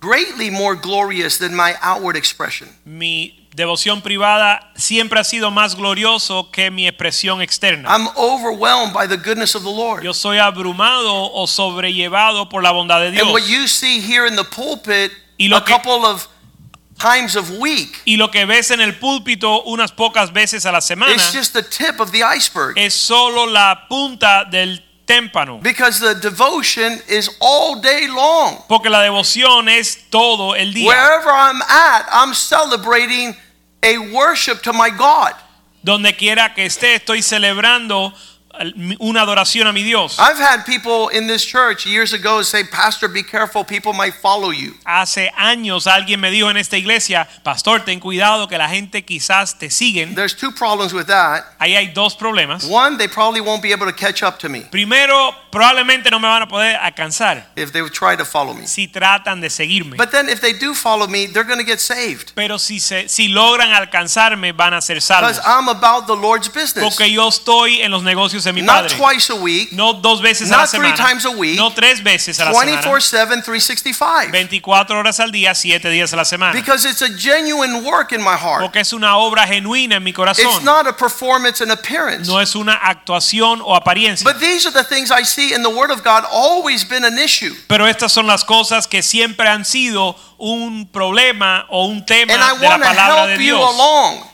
greatly 0.01 0.51
more 0.51 0.75
glorious 0.77 1.39
than 1.39 1.55
my 1.55 1.75
outward 1.81 2.17
expression. 2.17 2.69
mi 2.85 3.48
devoción 3.59 4.01
privada 4.01 4.73
siempre 4.75 5.21
ha 5.21 5.25
sido 5.25 5.51
más 5.51 5.75
glorioso 5.75 6.51
que 6.51 6.71
mi 6.71 6.87
expresión 6.89 7.43
externa. 7.43 7.91
I'm 7.91 8.09
overwhelmed 8.17 8.95
by 8.95 9.07
the 9.07 9.19
goodness 9.19 9.55
of 9.55 9.63
the 9.65 9.71
Lord. 9.71 10.03
Yo 10.03 10.15
soy 10.15 10.39
abrumado 10.39 11.31
o 11.35 11.47
sobrellevado 11.47 12.49
por 12.49 12.63
la 12.63 12.71
bondad 12.71 13.01
de 13.01 13.11
Dios. 13.11 13.25
And 13.25 13.33
what 13.35 13.43
you 13.47 13.69
see 13.69 14.01
here 14.01 14.27
in 14.27 14.37
the 14.37 14.45
pulpit 14.45 15.13
Y 15.39 15.49
lo 15.49 15.59
a 15.59 15.65
que- 15.65 15.75
couple 15.75 16.07
of 16.07 16.27
times 16.99 17.37
of 17.37 17.51
week, 17.61 18.01
Y 18.07 18.17
lo 18.17 18.31
que 18.31 18.45
ves 18.45 18.71
en 18.73 18.81
el 18.81 18.99
púlpito 18.99 19.63
unas 19.65 19.93
pocas 19.93 20.33
veces 20.33 20.65
a 20.67 20.73
la 20.73 20.81
semana 20.81 21.13
it's 21.13 21.33
just 21.33 21.53
the 21.53 21.63
tip 21.63 22.01
of 22.01 22.11
the 22.11 22.23
iceberg. 22.25 22.77
es 22.77 22.93
solo 22.95 23.47
la 23.47 23.87
punta 23.89 24.45
del 24.51 24.83
témpano. 25.07 25.59
Because 25.63 26.01
the 26.01 26.15
devotion 26.21 27.01
is 27.09 27.31
all 27.41 27.81
day 27.81 28.09
long. 28.09 28.59
Porque 28.69 28.91
la 28.91 29.01
devoción 29.01 29.69
es 29.69 30.07
todo 30.11 30.55
el 30.57 30.75
día. 30.75 30.89
Wherever 30.89 31.31
I'm 31.31 31.63
at, 31.63 32.07
I'm 32.11 32.35
celebrating 32.35 33.35
a 33.83 33.99
worship 33.99 34.63
to 34.63 34.73
my 34.73 34.91
God. 34.91 35.35
Donde 35.83 36.17
quiera 36.17 36.55
que 36.55 36.67
esté, 36.67 36.95
estoy 36.95 37.23
celebrando 37.23 38.13
una 39.01 39.23
adoración 39.23 39.67
a 39.67 39.73
mi 39.73 39.83
Dios. 39.83 40.19
I've 40.19 40.39
had 40.39 40.65
people 40.65 41.09
in 41.09 41.27
this 41.27 41.45
church 41.45 41.87
years 41.87 42.13
ago 42.13 42.43
say, 42.43 42.65
Pastor, 42.65 43.09
be 43.09 43.23
careful, 43.23 43.65
people 43.65 43.93
might 43.93 44.15
follow 44.15 44.51
you. 44.51 44.75
Hace 44.85 45.31
años 45.37 45.87
alguien 45.87 46.21
me 46.21 46.31
dijo 46.31 46.51
en 46.51 46.57
esta 46.57 46.77
iglesia, 46.77 47.29
pastor, 47.43 47.85
ten 47.85 48.01
cuidado 48.01 48.49
que 48.49 48.59
la 48.59 48.69
gente 48.69 49.05
quizás 49.05 49.59
te 49.59 49.71
siguen. 49.71 50.15
There's 50.15 50.35
two 50.35 50.53
problems 50.53 50.93
with 50.93 51.07
that. 51.07 51.45
Ahí 51.59 51.75
hay 51.75 51.89
dos 51.93 52.15
problemas. 52.17 52.65
One, 52.65 52.97
they 52.99 53.09
probably 53.09 53.41
won't 53.41 53.63
be 53.63 53.73
able 53.73 53.87
to 53.87 53.93
catch 53.93 54.23
up 54.23 54.39
to 54.39 54.49
me 54.49 54.63
Primero, 54.71 55.35
probablemente 55.51 56.11
no 56.11 56.19
me 56.19 56.29
van 56.29 56.43
a 56.43 56.49
poder 56.49 56.77
alcanzar 56.77 57.47
if 57.57 57.73
they 57.73 57.83
try 57.91 58.17
to 58.17 58.25
follow 58.25 58.55
me. 58.55 58.67
si 58.67 58.89
tratan 58.89 59.41
de 59.41 59.51
seguirme. 59.51 59.97
But 59.97 60.11
then 60.11 60.29
if 60.29 60.41
they 60.41 60.53
do 60.53 60.75
follow 60.75 61.07
me, 61.07 61.27
they're 61.27 61.47
going 61.47 61.59
to 61.59 61.65
get 61.65 61.81
saved. 61.81 62.33
Pero 62.35 62.59
si, 62.59 62.81
se, 62.81 63.09
si 63.09 63.29
logran 63.29 63.73
alcanzarme, 63.73 64.53
van 64.53 64.75
a 64.75 64.81
ser 64.81 65.01
salvos. 65.01 65.37
Because 65.37 65.43
I'm 65.47 65.69
about 65.69 66.07
the 66.07 66.17
Lord's 66.17 66.49
business. 66.49 66.85
Porque 66.85 67.11
yo 67.11 67.29
estoy 67.29 67.81
en 67.81 67.91
los 67.91 68.03
negocios 68.03 68.47
de 68.49 68.53
mi 68.53 68.63
Not 68.63 68.89
padre. 68.89 68.97
twice 68.97 69.31
a 69.31 69.37
week, 69.37 69.73
No 69.73 69.95
dos 69.95 70.21
veces 70.21 70.49
a 70.51 70.53
la 70.53 70.59
not 70.63 70.71
three 70.71 70.91
semana. 70.91 70.97
times 70.97 71.25
a 71.25 71.31
week, 71.31 71.57
No 71.57 71.73
tres 71.73 72.03
veces 72.03 72.39
a 72.41 72.45
la 72.45 72.51
semana. 72.53 72.83
24 72.83 73.01
7, 73.01 73.43
365. 73.43 74.31
24 74.33 74.99
horas 74.99 75.21
al 75.21 75.31
día, 75.33 75.55
7 75.55 75.89
días 75.91 76.13
a 76.13 76.17
la 76.17 76.25
semana. 76.25 76.53
Because 76.53 76.85
it's 76.89 77.03
a 77.03 77.09
genuine 77.17 77.83
work 77.85 78.13
in 78.13 78.21
my 78.21 78.37
heart. 78.37 78.61
Porque 78.61 78.81
es 78.81 78.93
una 78.93 79.17
obra 79.17 79.47
genuina 79.47 79.97
en 79.97 80.03
mi 80.05 80.13
It's 80.19 80.63
not 80.63 80.87
a 80.87 80.93
performance 80.97 81.61
and 81.61 81.71
appearance. 81.71 82.29
No 82.29 82.41
es 82.41 82.55
una 82.55 82.75
actuación 82.75 83.61
o 83.63 83.75
apariencia. 83.75 84.25
But 84.25 84.41
these 84.41 84.67
are 84.67 84.73
the 84.73 84.85
things 84.85 85.11
I 85.11 85.25
see 85.25 85.55
in 85.55 85.63
the 85.63 85.71
Word 85.71 85.91
of 85.91 86.03
God 86.03 86.25
always 86.31 86.85
been 86.85 87.05
an 87.05 87.19
issue. 87.19 87.55
Pero 87.69 87.87
estas 87.87 88.13
son 88.13 88.27
las 88.27 88.45
cosas 88.45 88.87
que 88.87 89.03
siempre 89.03 89.49
han 89.49 89.65
sido 89.65 90.17
un 90.39 90.87
problema 90.91 91.67
o 91.69 91.87
un 91.87 92.05
tema 92.05 92.35
And 92.35 92.43
I 92.43 92.57
de 92.57 92.63
la 92.63 92.69
want 92.69 92.83
to 92.83 92.89
palabra 92.89 93.27
de 93.27 93.33
help 93.35 93.41
you 93.43 93.57
Dios. 93.57 93.75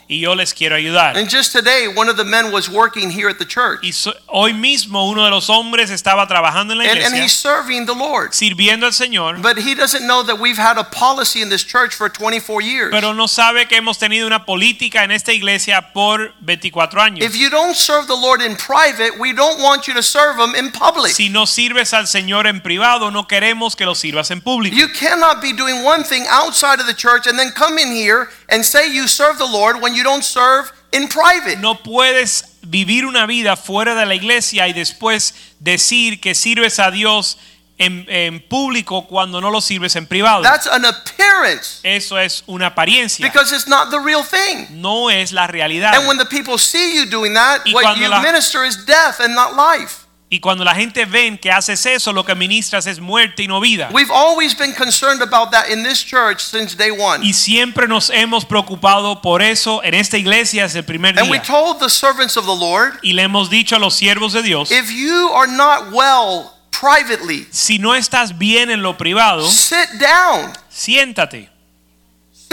Y 0.09 0.21
yo 0.21 0.35
les 0.35 0.53
quiero 0.53 0.77
ayudar. 0.77 1.17
And 1.17 1.29
just 1.31 1.53
today, 1.53 1.89
one 1.89 2.09
of 2.11 2.17
the 2.17 2.25
men 2.25 2.53
was 2.53 2.69
working 2.69 3.11
here 3.11 3.29
at 3.31 3.39
the 3.39 3.47
church. 3.47 3.81
Y 3.83 3.91
so- 3.93 4.13
hoy 4.27 4.53
mismo 4.53 5.09
uno 5.09 5.25
de 5.25 5.31
los 5.31 5.49
hombres 5.49 5.91
estaba 5.91 6.27
trabajando 6.29 6.73
en 6.73 6.79
la 6.79 6.85
And, 6.85 7.01
and 7.01 7.15
he's 7.17 7.33
serving 7.33 7.87
the 7.87 7.95
Lord. 7.95 8.33
sirviendo 8.33 8.85
al 8.87 8.93
Señor, 8.93 9.41
But 9.41 9.59
he 9.59 9.75
doesn't 9.75 10.07
know 10.07 10.23
that 10.25 10.39
we've 10.39 10.59
had 10.59 10.77
a 10.79 10.85
policy 10.85 11.41
in 11.41 11.49
this 11.49 11.65
church 11.65 11.95
for 11.95 12.09
24 12.11 12.61
years. 12.61 12.91
pero 12.91 13.13
no 13.15 13.27
sabe 13.27 13.67
que 13.67 13.77
hemos 13.79 13.99
tenido 13.99 14.27
una 14.27 14.45
política 14.45 15.05
en 15.05 15.11
esta 15.11 15.33
iglesia 15.33 15.93
por 15.95 16.35
24 16.41 17.01
años. 17.01 17.25
If 17.25 17.35
you 17.37 17.49
don't 17.49 17.75
serve 17.75 18.07
the 18.07 18.15
Lord 18.17 18.43
in 18.43 18.57
private, 18.57 19.19
we 19.19 19.33
don't 19.33 19.61
want 19.63 19.87
you 19.89 19.95
to 19.95 20.03
serve 20.03 20.39
him 20.39 20.55
in 20.55 20.71
public. 20.71 21.13
Si 21.15 21.29
no 21.31 21.47
sirves 21.47 21.95
al 21.95 22.07
Señor 22.07 22.47
en 22.47 22.61
privado, 22.61 23.11
no 23.11 23.27
queremos 23.27 23.75
que 23.75 23.87
lo 23.87 23.95
sirvas 23.95 24.31
en 24.31 24.43
público. 24.43 24.77
You 24.77 24.89
cannot 24.89 25.41
be 25.41 25.53
doing 25.55 25.83
one 25.83 26.05
thing 26.05 26.27
outside 26.29 26.79
of 26.81 26.87
the 26.87 26.95
church 26.95 27.27
and 27.27 27.39
then 27.39 27.53
come 27.53 27.79
in 27.79 27.91
here 27.91 28.29
and 28.55 28.65
say 28.65 28.89
you 28.89 29.09
serve 29.09 29.37
the 29.39 29.47
Lord 29.47 29.83
when 29.83 29.95
you 29.95 30.05
don't 30.05 30.23
serve 30.25 30.73
in 30.93 31.09
private. 31.09 31.59
No 31.59 31.75
puedes 31.75 32.45
vivir 32.63 33.05
una 33.05 33.27
vida 33.27 33.57
fuera 33.57 33.95
de 33.97 34.07
la 34.07 34.15
iglesia 34.15 34.69
y 34.69 34.73
después 34.73 35.35
decir 35.59 36.21
que 36.21 36.35
sirves 36.35 36.79
a 36.79 36.91
Dios 36.93 37.37
en, 37.79 38.07
en 38.09 38.41
público 38.49 39.07
cuando 39.09 39.41
no 39.41 39.51
lo 39.51 39.61
sirves 39.61 39.97
en 39.97 40.07
privado. 40.07 40.43
That's 40.43 40.69
an 40.69 40.85
appearance 40.85 41.81
Eso 41.83 42.17
es 42.17 42.45
una 42.47 42.67
apariencia. 42.69 43.27
because 43.27 43.53
it's 43.53 43.67
not 43.67 43.91
the 43.91 43.99
real 43.99 44.23
thing. 44.23 44.69
No 44.81 45.11
es 45.11 45.33
la 45.33 45.49
realidad. 45.49 45.95
And 45.95 46.07
when 46.07 46.17
the 46.19 46.25
people 46.27 46.57
see 46.57 46.95
you 46.95 47.07
doing 47.07 47.35
that, 47.35 47.63
Y 47.67 47.73
what 47.75 47.97
you 47.97 48.09
la- 48.09 48.23
minister 48.23 48.65
is 48.65 48.85
death 48.87 49.19
and 49.21 49.35
not 49.35 49.55
life. 49.57 50.04
Y 50.31 50.41
cuando 50.41 50.65
la 50.65 50.75
gente 50.75 51.05
ven 51.05 51.39
que 51.39 51.53
haces 51.53 51.87
eso, 51.87 52.13
lo 52.13 52.25
que 52.25 52.35
ministras 52.35 52.87
es 52.87 52.99
muerte 52.99 53.43
y 53.45 53.47
no 53.47 53.61
vida. 53.61 53.91
We've 53.93 54.11
always 54.13 54.57
been 54.57 54.73
concerned 54.75 55.23
about 55.23 55.53
that 55.53 55.69
in 55.69 55.85
this 55.85 56.05
church 56.05 56.41
since 56.41 56.75
day 56.77 56.91
one. 56.91 57.25
Y 57.25 57.35
siempre 57.35 57.87
nos 57.87 58.11
hemos 58.11 58.45
preocupado 58.45 59.23
por 59.23 59.43
eso 59.43 59.83
en 59.85 59.95
esta 59.95 60.17
iglesia 60.19 60.65
desde 60.65 60.81
el 60.81 60.85
primer 60.85 61.17
And 61.21 61.31
we 61.31 61.39
día. 61.39 61.47
told 61.47 61.79
the 61.79 61.91
servants 61.91 62.37
of 62.37 62.47
the 62.47 62.57
Lord, 62.57 62.99
Y 63.03 63.13
le 63.13 63.23
hemos 63.23 63.49
dicho 63.49 63.77
a 63.77 63.79
los 63.79 63.95
siervos 63.95 64.33
de 64.33 64.43
Dios, 64.43 64.73
if 64.73 64.91
you 64.91 65.31
are 65.35 65.47
not 65.47 65.93
well 65.93 66.51
privately, 66.81 67.47
si 67.53 67.79
no 67.79 67.95
estás 67.95 68.37
bien 68.37 68.71
en 68.71 68.83
lo 68.83 68.97
privado, 68.97 69.49
sit 69.49 69.89
down. 70.01 70.53
siéntate, 70.69 71.49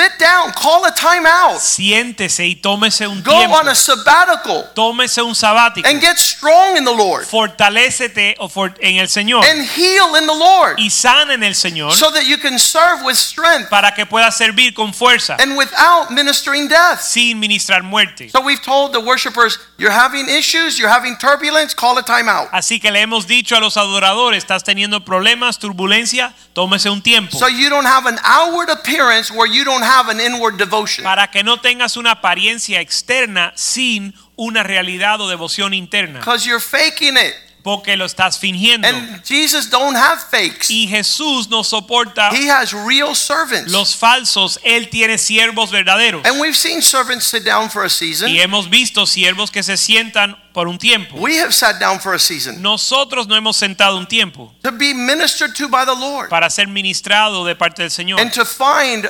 Sit 0.01 0.17
down. 0.17 0.51
Call 0.53 0.83
a 0.85 0.91
time 0.91 1.27
out. 1.27 1.59
siéntese 1.59 2.47
y 2.47 2.55
tómese 2.55 3.07
un 3.07 3.21
Go 3.21 3.37
tiempo. 3.37 3.55
on 3.55 3.67
a 3.67 3.75
sabbatical 3.75 4.71
Tómese 4.73 5.21
un 5.21 5.35
sabático. 5.35 5.87
and 5.87 6.01
get 6.01 6.17
strong 6.17 6.75
in 6.75 6.83
the 6.83 6.91
Lord 6.91 7.23
Fortalécete 7.27 8.35
en 8.79 8.97
el 8.97 9.07
Señor 9.07 9.45
and 9.45 9.63
heal 9.63 10.15
in 10.15 10.25
the 10.25 10.33
Lord 10.33 10.79
y 10.79 10.89
sana 10.89 11.33
en 11.35 11.43
el 11.43 11.53
Señor 11.53 11.93
so 11.93 12.09
that 12.09 12.25
you 12.25 12.39
can 12.39 12.57
serve 12.57 13.03
with 13.05 13.15
strength 13.15 13.69
para 13.69 13.91
que 13.93 14.07
puedas 14.07 14.35
servir 14.35 14.73
con 14.73 14.91
fuerza 14.91 15.37
and 15.39 15.55
without 15.55 16.09
ministering 16.09 16.67
death. 16.67 16.99
sin 16.99 17.39
ministrar 17.39 17.83
muerte. 17.83 18.29
So 18.29 18.41
we've 18.41 18.61
told 18.63 18.93
the 18.93 18.99
worshipers, 19.01 19.59
you're 19.77 19.91
having 19.91 20.27
issues, 20.27 20.79
you're 20.79 20.89
having 20.91 21.15
turbulence, 21.17 21.75
call 21.75 21.95
a 21.99 22.03
time 22.03 22.27
out. 22.27 22.49
Así 22.51 22.79
que 22.79 22.89
le 22.89 23.01
hemos 23.01 23.27
dicho 23.27 23.55
a 23.55 23.59
los 23.59 23.77
adoradores, 23.77 24.43
estás 24.43 24.63
teniendo 24.63 25.05
problemas, 25.05 25.59
turbulencia, 25.59 26.33
tómese 26.53 26.89
un 26.89 27.03
tiempo 27.03 27.37
So 27.37 27.47
you 27.47 27.69
don't 27.69 27.85
have 27.85 28.07
an 28.07 28.17
outward 28.23 28.69
appearance 28.69 29.31
where 29.31 29.45
you 29.47 29.63
don't 29.63 29.83
have 29.83 29.90
an 30.09 30.19
inward 30.19 30.57
devotion. 30.57 31.03
para 31.03 31.29
que 31.29 31.43
no 31.43 31.59
tengas 31.59 31.97
una 31.97 32.11
apariencia 32.11 32.79
externa 32.81 33.51
sin 33.55 34.13
una 34.35 34.63
realidad 34.63 35.19
o 35.21 35.27
devoción 35.27 35.73
interna, 35.73 36.19
Because 36.19 36.45
you're 36.47 36.59
faking 36.61 37.15
it. 37.17 37.33
porque 37.63 37.95
lo 37.95 38.05
estás 38.05 38.39
fingiendo. 38.39 38.87
And 38.87 39.23
Jesus 39.23 39.69
don't 39.69 39.95
have 39.95 40.19
fakes. 40.31 40.71
Y 40.71 40.87
Jesús 40.87 41.47
no 41.47 41.63
soporta 41.63 42.31
He 42.33 42.49
has 42.49 42.73
real 42.73 43.15
servants. 43.15 43.71
los 43.71 43.95
falsos, 43.95 44.59
él 44.63 44.89
tiene 44.89 45.19
siervos 45.19 45.69
verdaderos. 45.69 46.25
And 46.25 46.39
we've 46.41 46.57
seen 46.57 46.81
servants 46.81 47.23
sit 47.27 47.43
down 47.45 47.69
for 47.69 47.85
a 47.85 47.89
season. 47.89 48.29
Y 48.29 48.39
hemos 48.39 48.67
visto 48.67 49.05
siervos 49.05 49.51
que 49.51 49.61
se 49.61 49.77
sientan 49.77 50.35
por 50.53 50.67
un 50.67 50.79
tiempo. 50.79 51.15
We 51.17 51.39
have 51.39 51.53
sat 51.53 51.79
down 51.79 51.99
for 51.99 52.15
a 52.15 52.19
season 52.19 52.63
Nosotros 52.63 53.27
no 53.27 53.35
hemos 53.35 53.57
sentado 53.57 53.95
un 53.97 54.07
tiempo 54.07 54.51
to 54.63 54.71
be 54.71 54.95
ministered 54.95 55.53
to 55.55 55.69
by 55.69 55.85
the 55.85 55.93
Lord 55.95 56.29
para 56.29 56.49
ser 56.49 56.67
ministrado 56.67 57.45
de 57.45 57.55
parte 57.55 57.83
del 57.83 57.91
Señor. 57.91 58.19
and 58.19 58.31
to 58.33 58.43
find 58.43 59.07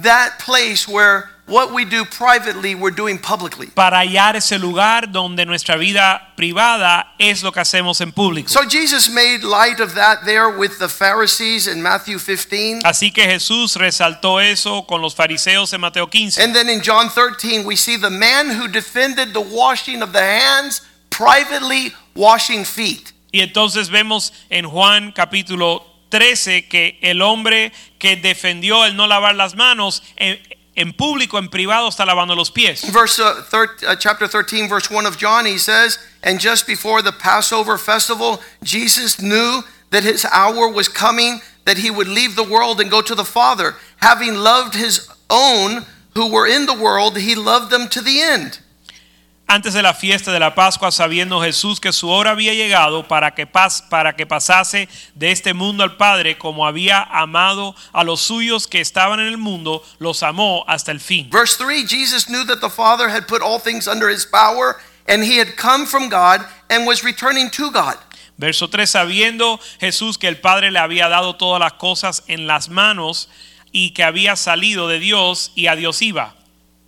that 0.00 0.38
place 0.38 0.88
where 0.88 1.30
what 1.46 1.74
we 1.74 1.84
do 1.84 2.04
privately 2.04 2.74
we're 2.74 2.94
doing 2.94 3.18
publicly. 3.18 3.66
Para 3.66 3.98
hallar 3.98 4.36
ese 4.36 4.58
lugar 4.58 5.12
donde 5.12 5.44
nuestra 5.44 5.76
vida 5.76 6.32
privada 6.36 7.14
es 7.18 7.42
lo 7.42 7.52
que 7.52 7.60
hacemos 7.60 8.00
en 8.00 8.12
público. 8.12 8.48
So 8.48 8.66
Jesus 8.66 9.10
made 9.10 9.44
light 9.44 9.80
of 9.80 9.94
that 9.94 10.24
there 10.24 10.48
with 10.48 10.78
the 10.78 10.88
Pharisees 10.88 11.66
in 11.66 11.82
Matthew 11.82 12.18
15. 12.18 12.80
Así 12.84 13.12
que 13.12 13.24
Jesús 13.24 13.76
resaltó 13.76 14.40
eso 14.40 14.86
con 14.86 15.02
los 15.02 15.14
fariseos 15.14 15.72
en 15.72 15.80
Mateo 15.80 16.06
15. 16.06 16.42
And 16.42 16.54
then 16.54 16.68
in 16.68 16.80
John 16.80 17.08
13 17.08 17.64
we 17.66 17.76
see 17.76 17.96
the 17.96 18.10
man 18.10 18.50
who 18.50 18.66
defended 18.66 19.34
the 19.34 19.42
washing 19.42 20.02
of 20.02 20.12
the 20.12 20.22
hands 20.22 20.80
privately 21.10 21.92
washing 22.14 22.64
feet. 22.64 23.12
Y 23.32 23.40
entonces 23.40 23.90
vemos 23.90 24.32
en 24.48 24.64
Juan 24.64 25.12
capítulo 25.12 25.93
13 26.10 26.68
que 26.68 26.98
el 27.02 27.22
hombre 27.22 27.72
que 27.98 28.16
defendió 28.16 28.84
el 28.84 28.96
no 28.96 29.06
lavar 29.06 29.34
las 29.34 29.54
manos 29.54 30.02
en, 30.16 30.38
en 30.76 30.92
público, 30.92 31.38
en 31.38 31.48
privado, 31.48 31.88
está 31.88 32.04
lavando 32.04 32.34
los 32.34 32.50
pies. 32.50 32.82
Verse 32.92 33.20
uh, 33.22 33.42
thir- 33.50 33.82
uh, 33.88 33.96
chapter 33.96 34.28
13 34.28 34.68
verse 34.68 34.90
1 34.90 35.06
of 35.06 35.16
John 35.16 35.46
he 35.46 35.58
says, 35.58 35.98
"And 36.22 36.38
just 36.40 36.66
before 36.66 37.02
the 37.02 37.12
Passover 37.12 37.78
festival, 37.78 38.40
Jesus 38.62 39.20
knew 39.20 39.62
that 39.90 40.02
his 40.04 40.24
hour 40.32 40.68
was 40.68 40.88
coming 40.88 41.40
that 41.64 41.78
he 41.78 41.90
would 41.90 42.08
leave 42.08 42.34
the 42.36 42.42
world 42.44 42.80
and 42.80 42.90
go 42.90 43.00
to 43.00 43.14
the 43.14 43.24
Father. 43.24 43.76
Having 44.02 44.34
loved 44.34 44.74
his 44.74 45.08
own 45.30 45.86
who 46.14 46.30
were 46.30 46.46
in 46.46 46.66
the 46.66 46.74
world, 46.74 47.16
he 47.16 47.34
loved 47.34 47.70
them 47.70 47.88
to 47.88 48.00
the 48.00 48.20
end." 48.20 48.58
Antes 49.46 49.74
de 49.74 49.82
la 49.82 49.92
fiesta 49.92 50.32
de 50.32 50.40
la 50.40 50.54
Pascua, 50.54 50.90
sabiendo 50.90 51.40
Jesús 51.42 51.78
que 51.78 51.92
su 51.92 52.08
hora 52.08 52.30
había 52.30 52.54
llegado 52.54 53.06
para 53.06 53.34
que, 53.34 53.46
pas- 53.46 53.86
para 53.90 54.16
que 54.16 54.26
pasase 54.26 54.88
de 55.14 55.30
este 55.32 55.52
mundo 55.52 55.84
al 55.84 55.96
Padre, 55.96 56.38
como 56.38 56.66
había 56.66 57.02
amado 57.02 57.74
a 57.92 58.04
los 58.04 58.22
suyos 58.22 58.66
que 58.66 58.80
estaban 58.80 59.20
en 59.20 59.26
el 59.26 59.36
mundo, 59.36 59.84
los 59.98 60.22
amó 60.22 60.64
hasta 60.66 60.92
el 60.92 60.98
fin. 60.98 61.28
Verse 61.30 61.56
3 61.62 61.86
Jesus 61.86 62.26
knew 62.28 62.44
that 62.46 62.60
the 62.60 62.70
Father 62.70 63.10
had 63.10 63.26
put 63.28 63.42
all 63.42 63.60
things 63.60 63.86
under 63.86 64.08
his 64.08 64.24
power, 64.26 64.76
and 65.06 65.22
he 65.22 65.38
had 65.38 65.54
come 65.56 65.84
from 65.86 66.08
God 66.08 66.40
and 66.70 66.86
was 66.86 67.04
returning 67.04 67.50
to 67.50 67.70
God. 67.70 67.96
Verso 68.38 68.66
3, 68.68 68.86
sabiendo 68.88 69.60
Jesús 69.78 70.16
que 70.18 70.26
el 70.28 70.38
Padre 70.38 70.70
le 70.70 70.78
había 70.80 71.08
dado 71.08 71.36
todas 71.36 71.60
las 71.60 71.74
cosas 71.74 72.24
en 72.28 72.46
las 72.46 72.70
manos 72.70 73.28
y 73.72 73.90
que 73.90 74.02
había 74.04 74.36
salido 74.36 74.88
de 74.88 74.98
Dios 75.00 75.52
y 75.54 75.66
a 75.66 75.76
Dios 75.76 76.00
iba. 76.00 76.34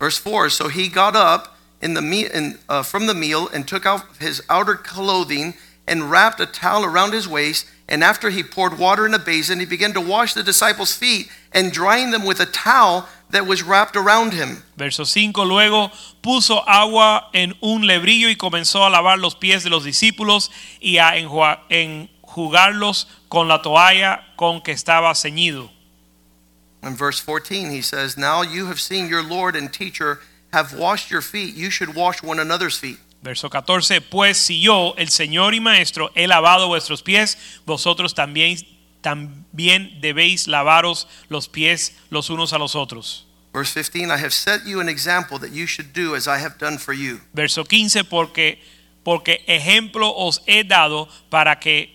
Verse 0.00 0.18
4 0.24 0.48
So 0.50 0.68
he 0.68 0.88
got 0.88 1.14
up 1.14 1.52
in 1.86 1.94
the 1.94 2.02
me- 2.02 2.28
in, 2.28 2.58
uh, 2.68 2.82
from 2.82 3.06
the 3.06 3.14
meal 3.14 3.48
and 3.54 3.66
took 3.66 3.86
out 3.86 4.02
his 4.18 4.42
outer 4.50 4.74
clothing 4.74 5.54
and 5.86 6.10
wrapped 6.10 6.40
a 6.40 6.46
towel 6.46 6.84
around 6.84 7.12
his 7.12 7.28
waist. 7.28 7.64
And 7.88 8.02
after 8.02 8.30
he 8.30 8.42
poured 8.42 8.76
water 8.76 9.06
in 9.06 9.14
a 9.14 9.20
basin, 9.20 9.60
he 9.60 9.66
began 9.66 9.92
to 9.92 10.00
wash 10.00 10.34
the 10.34 10.42
disciples' 10.42 10.92
feet 10.92 11.30
and 11.52 11.72
drying 11.72 12.10
them 12.10 12.24
with 12.26 12.40
a 12.40 12.46
towel 12.46 13.08
that 13.30 13.46
was 13.46 13.62
wrapped 13.62 13.94
around 13.94 14.32
him. 14.32 14.64
Verso 14.76 15.04
5, 15.04 15.44
luego 15.46 15.92
puso 16.22 16.64
agua 16.66 17.28
en 17.32 17.54
un 17.62 17.86
lebrillo 17.86 18.28
y 18.28 18.34
comenzó 18.34 18.84
a 18.84 18.90
lavar 18.90 19.18
los 19.20 19.36
pies 19.36 19.62
de 19.62 19.70
los 19.70 19.84
discípulos 19.84 20.50
y 20.80 20.98
a 20.98 21.16
enjugarlos 21.16 23.06
con 23.28 23.46
la 23.46 23.62
toalla 23.62 24.24
con 24.36 24.60
que 24.60 24.72
estaba 24.72 25.14
ceñido. 25.14 25.70
In 26.82 26.96
verse 26.96 27.20
14, 27.20 27.70
he 27.70 27.80
says, 27.80 28.16
Now 28.16 28.42
you 28.42 28.66
have 28.66 28.80
seen 28.80 29.08
your 29.08 29.22
Lord 29.22 29.54
and 29.54 29.72
teacher 29.72 30.20
have 30.56 30.74
washed 30.74 31.10
your 31.10 31.22
feet. 31.22 31.54
You 31.54 31.70
should 31.70 31.94
wash 31.94 32.22
one 32.22 32.40
another's 32.40 32.78
feet. 32.78 32.98
Verso 33.22 33.50
14, 33.50 34.00
pues 34.00 34.38
si 34.38 34.60
yo, 34.60 34.94
el 34.96 35.08
Señor 35.08 35.54
y 35.54 35.60
Maestro, 35.60 36.10
he 36.14 36.26
lavado 36.26 36.68
vuestros 36.68 37.02
pies, 37.02 37.36
vosotros 37.64 38.14
también, 38.14 38.56
también 39.00 40.00
debéis 40.00 40.46
lavaros 40.46 41.08
los 41.28 41.48
pies 41.48 41.96
los 42.10 42.30
unos 42.30 42.52
a 42.52 42.58
los 42.58 42.76
otros. 42.76 43.26
Verse 43.52 43.74
15, 43.74 44.10
I 44.10 44.18
have 44.18 44.32
set 44.32 44.64
you 44.64 44.80
an 44.80 44.88
example 44.88 45.38
that 45.38 45.50
you 45.50 45.66
should 45.66 45.92
do 45.92 46.14
as 46.14 46.28
I 46.28 46.38
have 46.38 46.58
done 46.58 46.78
for 46.78 46.94
you. 46.94 47.20
Verso 47.32 47.64
15, 47.64 48.04
porque, 48.04 48.60
porque 49.02 49.42
ejemplo 49.48 50.14
os 50.14 50.42
he 50.46 50.62
dado 50.62 51.08
para 51.30 51.58
que 51.58 51.90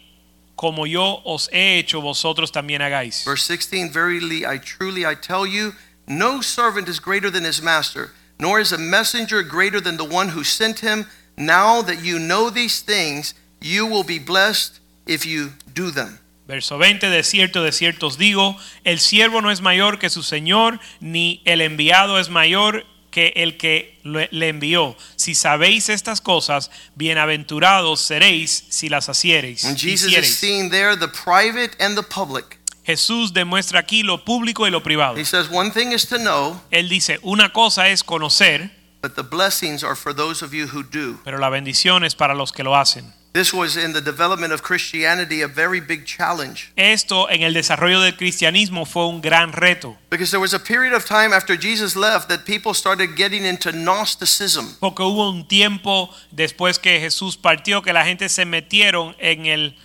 como 0.55 0.85
yo 0.85 1.21
os 1.23 1.49
he 1.51 1.79
hecho, 1.79 2.01
vosotros 2.01 2.51
también 2.51 2.81
hagáis. 2.81 3.23
Verse 3.25 3.47
16, 3.47 3.91
Verily 3.93 4.45
I 4.45 4.59
truly 4.59 5.05
I 5.05 5.15
tell 5.15 5.47
you, 5.47 5.73
no 6.07 6.41
servant 6.41 6.89
is 6.89 6.99
greater 6.99 7.31
than 7.31 7.45
his 7.45 7.61
master, 7.61 8.11
nor 8.41 8.59
is 8.59 8.73
a 8.73 8.77
messenger 8.77 9.43
greater 9.43 9.79
than 9.79 9.97
the 9.97 10.03
one 10.03 10.29
who 10.29 10.43
sent 10.43 10.79
him. 10.79 11.05
Now 11.37 11.81
that 11.83 12.03
you 12.03 12.17
know 12.19 12.49
these 12.49 12.81
things, 12.81 13.35
you 13.61 13.85
will 13.85 14.03
be 14.03 14.19
blessed 14.19 14.79
if 15.05 15.25
you 15.25 15.51
do 15.73 15.91
them. 15.91 16.19
Verso 16.47 16.77
20, 16.77 17.07
de 17.07 17.23
cierto, 17.23 17.63
de 17.63 17.71
cierto 17.71 18.07
os 18.07 18.17
digo, 18.17 18.57
el 18.83 18.99
siervo 18.99 19.41
no 19.41 19.51
es 19.51 19.61
mayor 19.61 19.99
que 19.99 20.09
su 20.09 20.23
Señor, 20.23 20.79
ni 20.99 21.41
el 21.45 21.61
enviado 21.61 22.19
es 22.19 22.29
mayor 22.29 22.83
que 23.11 23.31
el 23.35 23.57
que 23.57 23.99
le 24.03 24.49
envió. 24.49 24.97
Si 25.15 25.35
sabéis 25.35 25.89
estas 25.89 26.19
cosas, 26.19 26.71
bienaventurados 26.95 28.01
seréis 28.01 28.65
si 28.69 28.89
las 28.89 29.07
haciereis. 29.07 29.65
And 29.65 29.77
Jesus 29.77 30.11
is 30.11 30.17
hiciereis. 30.17 30.39
seeing 30.39 30.69
there 30.71 30.97
the 30.97 31.07
private 31.07 31.75
and 31.79 31.95
the 31.95 32.03
public. 32.03 32.60
Jesús 32.83 33.33
demuestra 33.33 33.79
aquí 33.79 34.03
lo 34.03 34.25
público 34.25 34.67
y 34.67 34.71
lo 34.71 34.81
privado. 34.81 35.15
He 35.17 35.25
says, 35.25 35.47
One 35.51 35.71
thing 35.71 35.91
is 35.91 36.07
to 36.07 36.17
know, 36.17 36.59
Él 36.71 36.89
dice, 36.89 37.19
una 37.21 37.53
cosa 37.53 37.89
es 37.89 38.03
conocer, 38.03 38.71
but 39.01 39.13
the 39.15 39.23
blessings 39.23 39.83
are 39.83 39.95
for 39.95 40.13
those 40.15 40.43
of 40.43 40.51
you 40.53 40.67
who 40.67 40.83
do. 40.83 41.19
pero 41.23 41.37
la 41.37 41.49
bendición 41.49 42.03
es 42.03 42.15
para 42.15 42.33
los 42.33 42.51
que 42.51 42.63
lo 42.63 42.75
hacen. 42.75 43.13
This 43.33 43.53
was 43.53 43.77
in 43.77 43.93
the 43.93 44.01
development 44.01 44.51
of 44.51 44.61
Christianity 44.61 45.41
a 45.41 45.47
very 45.47 45.79
big 45.79 46.03
challenge 46.05 46.73
Esto 46.75 47.29
en 47.29 47.43
el 47.43 47.53
desarrollo 47.53 48.01
del 48.01 48.17
cristianismo 48.17 48.85
fue 48.85 49.07
un 49.07 49.21
gran 49.21 49.53
reto, 49.53 49.95
because 50.09 50.31
there 50.31 50.41
was 50.41 50.53
a 50.53 50.59
period 50.59 50.93
of 50.93 51.05
time 51.05 51.33
after 51.33 51.55
Jesus 51.57 51.95
left 51.95 52.27
that 52.27 52.43
people 52.45 52.73
started 52.73 53.15
getting 53.15 53.45
into 53.45 53.71
Gnosticism. 53.71 54.75
porque 54.81 55.03
hubo 55.03 55.29
un 55.29 55.47
tiempo 55.47 56.09
después 56.31 56.77
que 56.77 56.99
Jesús 56.99 57.37
partió 57.37 57.81
que 57.81 57.93
la 57.93 58.03
gente 58.03 58.27
se 58.27 58.43
metieron 58.45 59.15
en 59.19 59.45
el 59.45 59.77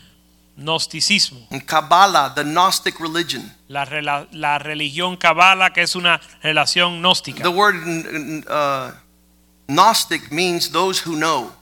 gnosticismo, 0.56 1.46
And 1.50 1.64
Kabbalah, 1.64 2.32
the 2.34 2.42
Gnostic 2.44 2.98
religion. 3.00 3.52
la, 3.68 3.84
rela- 3.84 4.26
la 4.32 4.58
religión 4.58 5.16
cabala 5.16 5.72
que 5.72 5.82
es 5.82 5.94
una 5.94 6.20
relación 6.42 7.00
gnóstica. 7.00 7.42
The 7.42 7.48
word 7.48 7.76
uh, 8.48 8.92
Gnostic 9.68 10.30
means 10.32 10.70
those 10.70 11.00
who 11.06 11.16
know. 11.16 11.52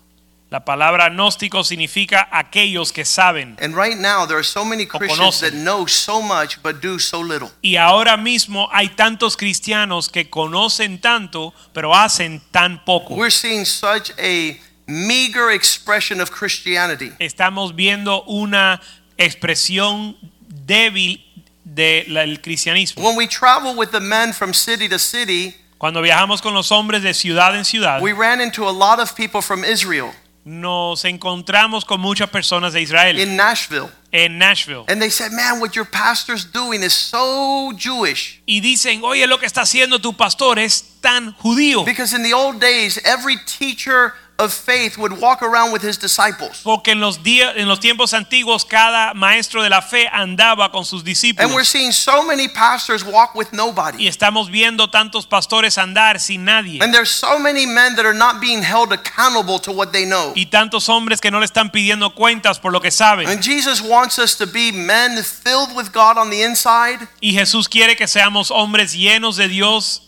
La 0.51 0.65
palabra 0.65 1.09
gnóstico 1.09 1.65
significa 1.65 2.29
aquellos 2.31 2.93
que 2.93 3.05
saben. 3.05 3.57
And 3.61 3.75
right 3.75 3.99
now, 3.99 4.25
there 4.25 4.37
are 4.39 4.45
so 4.45 4.65
many 4.65 4.87
Christians 4.87 5.41
that 5.41 5.53
know 5.53 5.87
so 5.89 6.23
much 6.23 6.63
but 6.63 6.81
do 6.81 7.01
so 7.01 7.21
little. 7.23 7.51
Y 7.61 7.75
ahora 7.77 8.17
mismo 8.17 8.69
hay 8.71 8.91
tantos 8.91 9.37
cristianos 9.37 10.09
que 10.09 10.31
conocen 10.31 11.01
tanto, 11.01 11.53
pero 11.73 11.93
hacen 11.93 12.41
tan 12.53 12.85
poco. 12.85 13.15
We're 13.17 13.33
seeing 13.33 13.65
such 13.65 14.13
a 14.17 14.57
meager 14.87 15.51
expression 15.51 16.21
of 16.21 16.31
Christianity. 16.31 17.13
Estamos 17.19 17.75
viendo 17.75 18.25
una 18.27 18.81
expresión 19.19 20.17
débil 20.49 21.21
del 21.65 22.41
cristianismo. 22.41 23.03
When 23.03 23.17
we 23.17 23.27
travel 23.27 23.77
with 23.77 23.91
the 23.91 24.01
men 24.01 24.33
from 24.33 24.53
city 24.53 24.89
to 24.89 24.99
city, 24.99 25.57
Cuando 25.79 26.01
viajamos 26.01 26.41
con 26.41 26.55
los 26.55 26.71
hombres 26.71 27.03
de 27.03 27.13
ciudad 27.13 27.55
en 27.57 27.65
ciudad, 27.65 28.01
we 28.01 28.13
ran 28.13 28.41
into 28.41 28.67
a 28.67 28.73
lot 28.73 28.99
of 29.01 29.15
people 29.15 29.43
from 29.43 29.65
Israel 29.65 30.15
nos 30.45 31.05
encontramos 31.07 31.87
con 31.87 32.01
muchas 32.01 32.29
personas 32.29 32.75
de 32.75 32.83
Israel 32.83 33.19
in 33.19 33.35
Nashville. 33.37 33.89
en 34.13 34.39
Nashville 34.39 34.85
And 34.89 35.01
they 35.01 35.09
said, 35.09 35.33
Man, 35.33 35.59
what 35.59 35.75
your 35.75 35.87
pastor's 35.87 36.45
doing 36.45 36.83
is 36.83 36.93
so 36.93 37.73
Jewish. 37.77 38.43
y 38.47 38.61
dicen, 38.61 39.03
oye, 39.03 39.27
lo 39.27 39.39
que 39.39 39.47
está 39.47 39.63
haciendo 39.63 40.01
tu 40.01 40.13
pastor 40.13 40.59
es 40.59 41.01
tan 41.01 41.35
judío. 41.35 41.85
Because 41.85 42.13
in 42.15 42.23
the 42.23 42.35
old 42.35 42.61
days, 42.61 43.01
every 43.05 43.37
teacher 43.47 44.13
of 44.39 44.53
faith 44.53 44.99
would 44.99 45.13
walk 45.21 45.43
around 45.43 45.73
with 45.73 45.83
his 45.83 45.99
disciples. 45.99 46.61
Porque 46.65 46.93
en 46.93 47.01
los 47.01 47.23
días, 47.23 47.55
en 47.57 47.69
los 47.69 47.79
tiempos 47.79 48.13
antiguos, 48.15 48.65
cada 48.65 49.15
maestro 49.15 49.63
de 49.63 49.71
la 49.71 49.81
fe 49.81 50.09
andaba 50.13 50.73
con 50.73 50.85
sus 50.85 51.05
discípulos. 51.05 51.45
And 51.45 51.55
we're 51.55 51.65
seeing 51.65 51.93
so 51.93 52.25
many 52.25 52.49
pastors 52.49 53.05
walk 53.05 53.35
with 53.35 53.53
nobody. 53.53 54.05
Y 54.05 54.09
estamos 54.09 54.51
viendo 54.51 54.91
tantos 54.91 55.27
pastores 55.27 55.79
andar 55.79 56.19
sin 56.19 56.45
nadie. 56.45 56.83
And 56.83 56.93
there's 56.93 57.11
so 57.11 57.39
many 57.39 57.65
men 57.67 57.95
that 57.97 58.05
are 58.05 58.17
not 58.17 58.41
being 58.41 58.63
held 58.63 58.93
accountable 58.93 59.61
to 59.61 59.71
what 59.71 59.93
they 59.93 60.05
know. 60.05 60.33
Y 60.35 60.47
tantos 60.47 60.89
hombres 60.89 61.21
que 61.21 61.31
no 61.31 61.39
le 61.39 61.47
están 61.47 61.71
pidiendo 61.71 62.15
cuentas 62.15 62.59
por 62.59 62.73
lo 62.73 62.81
que 62.81 62.91
saben. 62.91 63.29
And 63.29 63.41
Jesus 63.41 63.81
wants 63.81 64.19
us 64.19 64.37
to 64.39 64.47
be 64.47 64.73
men 64.73 65.23
filled 65.23 65.75
with 65.77 65.93
God 65.93 66.19
on 66.19 66.31
the 66.31 66.43
inside 66.43 67.07
Y 67.21 67.33
Jesús 67.35 67.69
quiere 67.69 67.97
que 67.97 68.09
seamos 68.09 68.51
hombres 68.51 68.95
llenos 68.95 69.37
de 69.37 69.49
Dios 69.49 70.03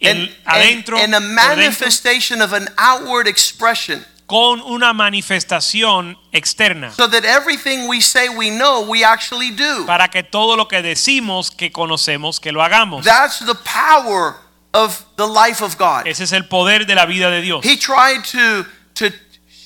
en- 0.00 0.28
and, 0.46 0.88
and, 0.88 0.88
and 0.90 1.14
a 1.14 1.20
manifestation 1.20 2.40
of 2.40 2.52
an 2.52 2.68
outward 2.78 3.26
expression 3.26 4.04
con 4.30 4.60
una 4.60 4.92
manifestación 4.94 6.16
externa. 6.32 6.92
so 6.92 7.08
that 7.08 7.24
everything 7.24 7.88
we 7.88 8.00
say 8.00 8.28
we 8.28 8.48
know, 8.48 8.86
we 8.88 9.02
actually 9.02 9.50
do. 9.50 9.84
Para 9.86 10.08
que 10.08 10.22
todo 10.22 10.56
lo 10.56 10.68
que 10.68 10.80
decimos 10.82 11.50
que 11.50 11.72
conocemos, 11.72 12.40
que 12.40 12.52
lo 12.52 12.62
hagamos. 12.62 13.04
That's 13.04 13.40
the 13.40 13.56
power 13.56 14.36
of 14.72 15.04
the 15.16 15.26
life 15.26 15.60
of 15.62 15.76
God. 15.76 16.06
Ese 16.06 16.20
es 16.20 16.32
el 16.32 16.44
poder 16.44 16.86
de 16.86 16.94
la 16.94 17.06
vida 17.06 17.28
de 17.28 17.40
Dios. 17.40 17.64
He 17.64 17.76
tried 17.76 18.24
to, 18.26 18.64
to 18.94 19.10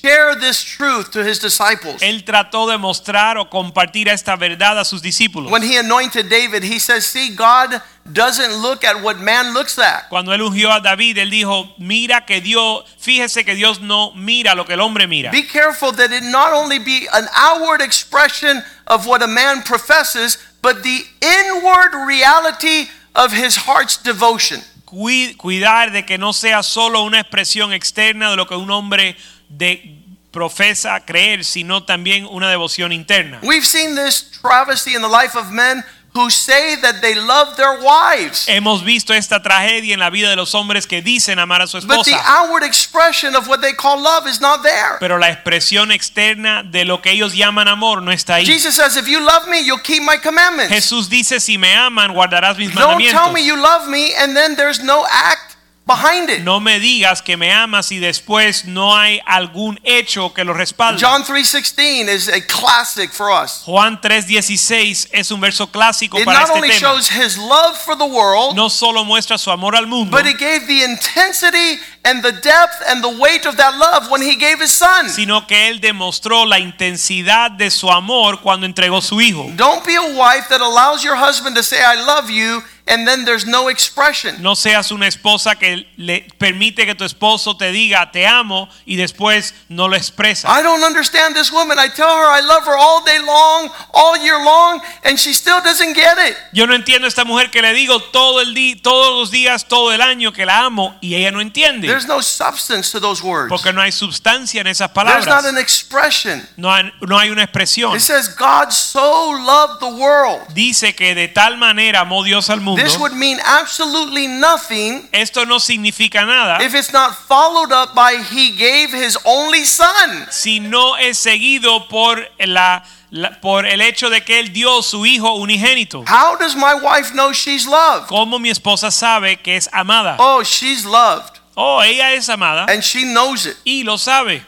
share 0.04 0.34
this 0.34 0.62
truth 0.62 1.10
to 1.12 1.24
his 1.24 1.38
disciples. 1.38 2.02
Él 2.02 2.24
trató 2.24 2.68
de 2.68 2.76
mostrar 2.78 3.38
o 3.38 3.48
compartir 3.48 4.08
esta 4.08 4.36
verdad 4.36 4.78
a 4.78 4.84
sus 4.84 5.00
discípulos. 5.00 5.50
When 5.50 5.62
he 5.62 5.76
anointed 5.78 6.28
David, 6.28 6.62
he 6.62 6.78
says, 6.78 7.06
See, 7.06 7.34
God 7.34 7.80
doesn't 8.12 8.54
look 8.60 8.84
at 8.84 9.02
what 9.02 9.18
man 9.18 9.54
looks 9.54 9.78
at. 9.78 10.08
Cuando 10.10 10.32
él 10.32 10.42
ungió 10.42 10.70
a 10.70 10.80
David, 10.80 11.18
él 11.18 11.30
dijo, 11.30 11.74
mira 11.78 12.26
que 12.26 12.40
Dios, 12.40 12.84
fíjese 12.98 13.44
que 13.44 13.54
Dios 13.54 13.80
no 13.80 14.12
mira 14.14 14.54
lo 14.54 14.64
que 14.64 14.74
el 14.74 14.80
hombre 14.80 15.06
mira. 15.06 15.30
Be 15.30 15.42
careful 15.42 15.92
that 15.92 16.12
it 16.12 16.22
not 16.22 16.52
only 16.52 16.78
be 16.78 17.08
an 17.12 17.26
outward 17.34 17.80
expression 17.80 18.62
of 18.86 19.06
what 19.06 19.22
a 19.22 19.26
man 19.26 19.62
professes, 19.62 20.38
but 20.60 20.82
the 20.82 21.04
inward 21.20 21.94
reality 22.06 22.88
of 23.14 23.32
his 23.32 23.56
heart's 23.56 23.96
devotion. 23.96 24.60
Cuidar 24.84 25.90
de 25.90 26.04
que 26.04 26.18
no 26.18 26.32
sea 26.32 26.62
solo 26.62 27.02
una 27.02 27.18
expresión 27.18 27.72
externa 27.72 28.30
de 28.30 28.36
lo 28.36 28.46
que 28.46 28.54
un 28.54 28.70
hombre 28.70 29.16
de, 29.56 30.04
profesa 30.30 30.98
creer, 31.06 31.44
sino 31.44 31.84
también 31.84 32.26
una 32.28 32.50
devoción 32.50 32.92
interna. 32.92 33.38
We've 33.42 33.64
seen 33.64 33.94
this 33.94 34.30
travesty 34.42 34.94
in 34.94 35.00
the 35.00 35.08
life 35.08 35.38
of 35.38 35.52
men 35.52 35.84
who 36.12 36.30
say 36.30 36.76
that 36.76 37.00
they 37.00 37.14
love 37.14 37.56
their 37.56 37.80
wives. 37.80 38.46
Hemos 38.48 38.84
visto 38.84 39.12
esta 39.14 39.42
tragedia 39.42 39.94
en 39.94 40.00
la 40.00 40.10
vida 40.10 40.30
de 40.30 40.36
los 40.36 40.54
hombres 40.54 40.86
que 40.86 41.02
dicen 41.02 41.38
amar 41.38 41.62
a 41.62 41.66
su 41.66 41.80
But 41.80 42.04
the 42.04 42.12
esposa, 42.12 42.40
outward 42.40 42.64
expression 42.64 43.34
of 43.36 43.48
what 43.48 43.60
they 43.60 43.74
call 43.74 44.00
love 44.00 44.28
is 44.28 44.40
not 44.40 44.62
there. 44.62 44.96
pero 45.00 45.18
la 45.18 45.28
expresión 45.30 45.92
externa 45.92 46.62
de 46.64 46.84
lo 46.84 47.00
que 47.00 47.10
ellos 47.12 47.34
llaman 47.34 47.68
amor 47.68 48.02
no 48.02 48.10
está 48.12 48.36
ahí. 48.36 48.44
Jesus 48.46 48.74
says, 48.76 48.96
If 48.96 49.06
you 49.08 49.20
love 49.20 49.48
me, 49.48 49.60
you'll 49.60 49.82
keep 49.82 50.02
my 50.02 50.18
commandments. 50.18 50.72
Jesús 50.72 51.08
dice, 51.08 51.40
si 51.40 51.58
me 51.58 51.72
aman, 51.74 52.12
guardarás 52.12 52.58
mis 52.58 52.72
Don't 52.74 53.00
tell 53.02 53.30
mandamientos. 53.30 53.32
me 53.32 53.44
you 53.46 53.56
love 53.56 53.88
me 53.88 54.14
and 54.16 54.36
then 54.36 54.56
there's 54.56 54.82
no 54.82 55.04
act 55.10 55.53
behind 55.86 56.30
it. 56.30 56.40
No 56.42 56.60
me 56.60 56.78
digas 56.80 57.20
que 57.22 57.36
me 57.36 57.52
amas 57.52 57.92
y 57.92 57.98
después 57.98 58.64
no 58.64 58.96
hay 58.96 59.20
algún 59.26 59.78
hecho 59.84 60.32
que 60.32 60.44
lo 60.44 60.54
respalde. 60.54 60.98
John 61.04 61.24
3:16 61.24 62.08
is 62.08 62.28
a 62.28 62.40
classic 62.46 63.12
for 63.12 63.30
us. 63.30 63.62
Juan 63.66 64.00
3:16 64.00 65.08
es 65.12 65.30
un 65.30 65.40
verso 65.40 65.66
clásico 65.70 66.18
It 66.18 66.24
para 66.24 66.40
not 66.40 66.48
este 66.48 66.58
only 66.58 66.68
tema. 66.70 66.80
shows 66.80 67.08
his 67.10 67.36
love 67.36 67.76
for 67.84 67.96
the 67.96 68.04
world, 68.04 68.54
No 68.56 68.70
solo 68.70 69.04
muestra 69.04 69.36
su 69.38 69.50
amor 69.50 69.76
al 69.76 69.86
mundo, 69.86 70.16
but 70.16 70.26
it 70.26 70.38
gave 70.38 70.66
the 70.66 70.84
intensity 70.84 71.78
and 72.04 72.22
the 72.22 72.32
depth 72.32 72.82
and 72.86 73.02
the 73.02 73.18
weight 73.18 73.46
of 73.46 73.56
that 73.56 73.76
love 73.78 74.10
when 74.10 74.20
he 74.20 74.36
gave 74.36 74.60
his 74.60 74.72
son. 74.72 75.08
sino 75.08 75.46
que 75.46 75.68
él 75.68 75.80
demostró 75.80 76.44
la 76.44 76.58
intensidad 76.58 77.50
de 77.50 77.70
su 77.70 77.90
amor 77.90 78.40
cuando 78.40 78.66
entregó 78.66 79.00
su 79.00 79.20
hijo. 79.20 79.50
Don't 79.56 79.84
be 79.84 79.94
a 79.94 80.02
wife 80.14 80.48
that 80.48 80.60
allows 80.60 81.02
your 81.02 81.16
husband 81.16 81.56
to 81.56 81.62
say 81.62 81.78
I 81.82 81.94
love 82.04 82.30
you 82.30 82.62
and 82.86 83.06
then 83.08 83.24
there's 83.24 83.46
no 83.46 83.68
expression. 83.68 84.42
No 84.42 84.54
seas 84.54 84.90
una 84.90 85.06
esposa 85.06 85.56
que 85.56 85.86
le 85.96 86.26
permite 86.38 86.84
que 86.84 86.94
tu 86.94 87.04
esposo 87.04 87.56
te 87.56 87.72
diga 87.72 88.10
te 88.10 88.26
amo 88.26 88.68
y 88.84 88.96
después 88.96 89.54
no 89.68 89.88
lo 89.88 89.96
expresa. 89.96 90.48
I 90.48 90.62
don't 90.62 90.82
understand 90.84 91.34
this 91.34 91.50
woman. 91.50 91.78
I 91.78 91.88
tell 91.88 92.14
her 92.14 92.26
I 92.26 92.40
love 92.40 92.66
her 92.66 92.76
all 92.76 93.02
day 93.04 93.18
long, 93.20 93.70
all 93.92 94.16
year 94.18 94.38
long, 94.44 94.82
and 95.04 95.18
she 95.18 95.32
still 95.32 95.62
doesn't 95.62 95.94
get 95.94 96.18
it. 96.18 96.36
Yo 96.52 96.66
no 96.66 96.74
entiendo 96.74 97.06
a 97.06 97.08
esta 97.08 97.24
mujer 97.24 97.50
que 97.50 97.62
le 97.62 97.72
digo 97.72 98.00
todo 98.12 98.40
el 98.40 98.54
día, 98.54 98.76
todos 98.82 99.18
los 99.18 99.30
días, 99.30 99.66
todo 99.66 99.92
el 99.92 100.02
año 100.02 100.32
que 100.32 100.44
la 100.44 100.64
amo 100.64 100.94
y 101.00 101.14
ella 101.14 101.30
no 101.30 101.40
entiende. 101.40 101.88
There's 101.94 102.08
no 102.08 102.20
substance 102.20 102.90
to 102.92 103.00
those 103.00 103.22
words. 103.22 103.48
Porque 103.48 103.72
no 103.72 103.80
hay 103.80 103.92
sustancia 103.92 104.60
en 104.60 104.66
esas 104.66 104.90
palabras. 104.90 105.24
There's 105.24 105.44
not 105.44 105.44
an 105.46 105.58
expression. 105.58 106.46
No 106.56 106.70
hay, 106.70 106.92
no 107.00 107.18
hay 107.18 107.30
una 107.30 107.44
expresión. 107.44 107.94
It 107.94 108.00
says 108.00 108.28
God 108.28 108.72
so 108.72 109.30
loved 109.30 109.80
the 109.80 109.88
world. 109.88 110.42
Dice 110.54 110.94
que 110.94 111.14
de 111.14 111.28
tal 111.28 111.56
manera 111.56 112.00
amó 112.00 112.24
Dios 112.24 112.50
al 112.50 112.60
mundo. 112.60 112.82
This 112.82 112.98
would 112.98 113.12
mean 113.12 113.38
absolutely 113.44 114.26
nothing 114.26 115.08
Esto 115.12 115.44
no 115.44 115.58
significa 115.58 116.24
nada 116.26 116.62
if 116.64 116.74
it's 116.74 116.92
not 116.92 117.14
followed 117.14 117.72
up 117.72 117.94
by 117.94 118.16
he 118.30 118.50
gave 118.56 118.92
his 118.92 119.16
only 119.24 119.64
son. 119.64 120.26
si 120.30 120.60
no 120.60 120.96
es 120.96 121.18
seguido 121.18 121.88
por 121.88 122.26
la, 122.40 122.82
la- 123.10 123.40
por 123.40 123.66
el 123.66 123.80
hecho 123.80 124.10
de 124.10 124.22
que 124.24 124.40
él 124.40 124.52
dio 124.52 124.82
su 124.82 125.06
hijo 125.06 125.34
unigénito. 125.34 126.04
How 126.08 126.36
does 126.36 126.56
my 126.56 126.74
wife 126.74 127.12
know 127.12 127.32
she's 127.32 127.66
loved? 127.66 128.08
¿Cómo 128.08 128.38
mi 128.40 128.50
esposa 128.50 128.90
sabe 128.90 129.36
que 129.40 129.56
es 129.56 129.68
amada? 129.72 130.16
Oh, 130.18 130.42
she's 130.42 130.84
loved 130.84 131.40
Oh, 131.56 131.82
ella 131.82 132.12
es 132.14 132.28
amada 132.28 132.66
and 132.68 132.82
she 132.82 133.04
knows 133.04 133.46
it. 133.46 133.56
y 133.64 133.82
lo 133.84 133.96
sabe. 133.96 134.42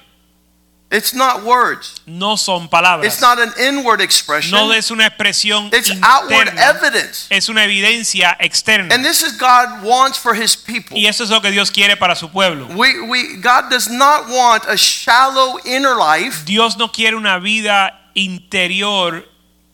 It's 0.88 1.12
not 1.12 1.42
words. 1.42 2.00
No 2.06 2.36
son 2.36 2.68
palabras. 2.68 3.12
It's 3.12 3.20
not 3.20 3.40
an 3.40 3.52
inward 3.58 4.00
expression. 4.00 4.52
No 4.52 4.72
es 4.72 4.90
una 4.92 5.08
expresión 5.08 5.68
It's 5.72 5.90
outward 6.00 6.48
evidence. 6.56 7.26
Es 7.28 7.48
una 7.48 7.64
evidencia 7.64 8.36
externa. 8.38 8.94
And 8.94 9.04
this 9.04 9.20
is 9.20 9.36
God 9.36 9.82
wants 9.82 10.16
for 10.16 10.32
his 10.32 10.54
people. 10.54 10.96
Y 10.96 11.06
eso 11.06 11.24
es 11.24 11.30
lo 11.30 11.40
que 11.40 11.50
Dios 11.50 11.72
quiere 11.72 11.96
para 11.96 12.14
su 12.14 12.28
pueblo. 12.28 12.68
We, 12.68 13.00
we, 13.00 13.36
God 13.38 13.68
does 13.68 13.88
not 13.88 14.28
want 14.28 14.64
a 14.68 14.76
shallow 14.76 15.58
inner 15.64 15.96
life. 15.96 16.44
Dios 16.44 16.76
no 16.76 16.92
quiere 16.92 17.16
una 17.16 17.40
vida 17.40 18.12
interior 18.14 19.24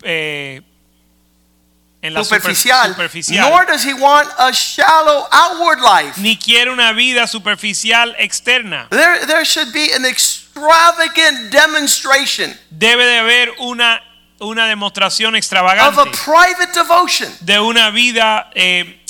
eh, 0.03 0.63
en 2.03 2.15
la 2.15 2.25
superficial, 2.25 2.89
superficial. 2.89 3.49
nor 3.49 3.65
does 3.67 3.85
he 3.85 3.95
want 3.95 4.29
a 4.39 4.51
shallow 4.53 5.27
outward 5.31 5.79
life. 5.81 6.21
ni 6.21 6.37
quiere 6.37 6.71
una 6.73 6.93
vida 6.93 7.27
superficial 7.29 8.15
externa. 8.19 8.89
There, 8.91 9.25
there 9.27 9.45
should 9.45 9.73
be 9.73 9.93
an 9.95 10.05
extravagant 10.05 11.51
demonstration 11.53 12.59
Debe 12.71 13.05
de 13.05 13.19
haber 13.19 13.51
una, 13.59 14.03
una 14.41 14.67
demostración 14.67 15.37
extravagante 15.37 15.99
of 16.01 16.07
a 16.09 16.11
private 16.11 16.73
devotion. 16.75 17.33
de 17.41 17.61
una 17.61 17.91
vida 17.91 18.51
eh, 18.55 19.01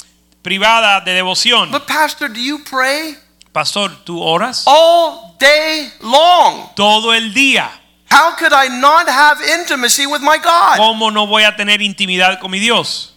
privada 0.43 1.01
de 1.01 1.13
devoción. 1.15 1.71
But, 1.71 1.87
Pastor, 1.87 2.29
do 2.33 2.41
you 2.41 2.63
pray 2.65 3.17
Pastor, 3.53 3.91
¿tú 4.05 4.21
oras? 4.23 4.65
all 4.67 5.35
day 5.39 5.93
long? 6.01 6.75
Todo 6.75 7.13
el 7.15 7.33
día. 7.33 7.71
How 8.13 8.37
could 8.37 8.53
I 8.53 8.69
not 8.69 9.09
have 9.09 9.41
intimacy 9.41 10.07
with 10.07 10.21
my 10.21 10.37
God? 10.39 10.77
¿Cómo 10.79 11.11
no 11.11 11.27
voy 11.27 11.45
a 11.45 11.57
tener 11.57 11.81
intimidad 11.81 12.39
con 12.41 12.51
mi 12.51 12.59
Dios? 12.59 13.15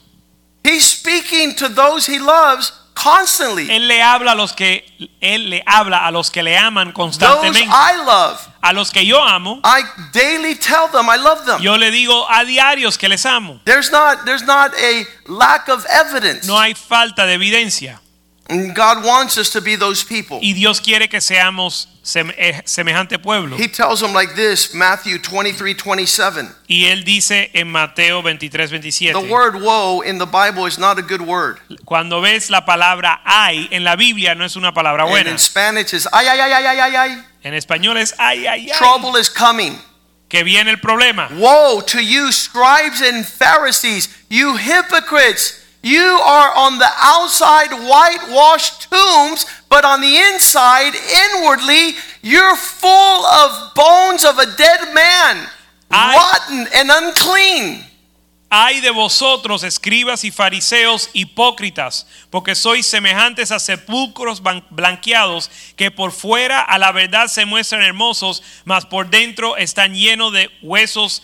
He's 0.63 0.86
speaking 0.86 1.53
to 1.55 1.67
those 1.69 2.08
he 2.08 2.17
loves 2.17 2.71
constantly. 2.95 3.69
Él 3.69 3.88
le 3.88 4.01
habla 4.01 4.31
a 4.31 4.36
los 4.36 4.53
que 4.53 4.84
él 5.21 5.49
le 5.49 5.63
habla 5.67 6.08
a 6.08 6.12
los 6.12 6.31
que 6.31 6.41
le 6.41 6.58
aman 6.58 6.91
constantemente. 6.93 7.60
Those. 7.60 7.69
I 7.69 8.03
love, 8.05 8.39
A 8.62 8.73
los 8.73 8.89
que 8.91 9.05
yo 9.05 9.21
amo, 9.21 9.60
I 9.63 9.84
daily 10.12 10.55
tell 10.55 10.88
them 10.91 11.08
I 11.10 11.17
love 11.17 11.45
them. 11.45 11.62
yo 11.62 11.77
le 11.77 11.91
digo 11.91 12.25
a 12.29 12.45
diarios 12.45 12.97
que 12.97 13.08
les 13.10 13.25
amo. 13.25 13.60
There's 13.65 13.91
not, 13.91 14.25
there's 14.25 14.43
not 14.43 14.71
a 14.75 15.05
lack 15.27 15.67
of 15.67 15.86
evidence. 15.88 16.47
No 16.47 16.58
hay 16.58 16.73
falta 16.73 17.25
de 17.27 17.34
evidencia. 17.34 17.99
And 18.47 18.75
God 18.75 19.03
wants 19.03 19.39
us 19.39 19.49
to 19.51 19.62
be 19.62 19.75
those 19.75 20.03
people. 20.03 20.39
Y 20.39 20.53
Dios 20.53 20.79
quiere 20.79 21.08
que 21.08 21.19
seamos 21.19 21.88
eh, 22.13 22.62
semejante 22.65 23.17
pueblo. 23.17 23.58
He 23.58 23.67
tells 23.67 24.01
them 24.01 24.13
like 24.13 24.36
this, 24.36 24.71
Matthew 24.75 25.17
23, 25.17 25.73
27. 25.73 26.47
Y 26.67 26.86
él 26.86 27.03
dice 27.03 27.49
en 27.53 27.71
Mateo 27.71 28.21
23, 28.21 28.69
The 29.13 29.27
word 29.27 29.55
woe 29.60 30.01
in 30.01 30.19
the 30.19 30.27
Bible 30.27 30.67
is 30.67 30.77
not 30.77 30.99
a 30.99 31.01
good 31.01 31.21
word. 31.21 31.60
Cuando 31.86 32.21
ves 32.21 32.51
la 32.51 32.65
palabra 32.65 33.19
ay 33.25 33.67
en 33.71 33.84
la 33.84 33.95
Biblia 33.95 34.36
no 34.36 34.45
es 34.45 34.55
una 34.55 34.73
palabra 34.73 35.05
buena. 35.05 35.21
And 35.21 35.29
in 35.29 35.39
Spanish 35.39 35.93
is 35.93 36.08
ay, 36.13 36.27
ay, 36.27 36.39
ay, 36.39 36.51
ay, 36.53 36.65
ay, 36.67 36.79
ay, 36.79 36.95
ay. 36.95 37.23
En 37.43 37.55
español 37.55 37.97
es 37.97 38.13
ay, 38.19 38.45
ay, 38.45 38.69
ay. 38.69 38.77
Trouble 38.77 39.19
is 39.19 39.27
coming. 39.27 39.75
Que 40.29 40.43
viene 40.43 40.69
el 40.69 40.77
problema. 40.77 41.29
Woe 41.39 41.81
to 41.81 41.99
you, 41.99 42.31
scribes 42.31 43.01
and 43.01 43.25
Pharisees, 43.25 44.08
you 44.29 44.55
hypocrites! 44.55 45.64
You 45.86 46.02
are 46.02 46.52
on 46.56 46.80
the 46.80 46.89
outside 46.98 47.71
whitewashed 47.71 48.89
tombs, 48.89 49.45
but 49.69 49.86
on 49.86 50.02
the 50.02 50.17
inside, 50.17 50.95
inwardly, 50.95 51.93
you're 52.24 52.56
full 52.56 53.24
of 53.24 53.76
bones 53.76 54.26
of 54.26 54.39
a 54.39 54.48
dead 54.58 54.95
man, 54.95 55.48
rotten 55.91 56.67
and 56.74 56.89
unclean. 56.89 57.84
Ay 58.50 58.82
de 58.82 58.89
vosotros, 58.89 59.63
escribas 59.63 60.24
y 60.24 60.32
fariseos 60.32 61.12
hipócritas, 61.13 62.08
porque 62.32 62.56
sois 62.56 62.88
semejantes 62.88 63.52
a 63.52 63.60
sepulcros 63.60 64.41
blanqueados, 64.71 65.52
que 65.76 65.91
por 65.91 66.12
fuera 66.12 66.62
a 66.62 66.80
la 66.80 66.93
verdad 66.93 67.28
se 67.28 67.45
muestran 67.45 67.84
hermosos, 67.84 68.41
mas 68.63 68.88
por 68.88 69.12
dentro 69.12 69.56
están 69.56 69.93
llenos 69.93 70.34
de 70.34 70.50
huesos, 70.63 71.21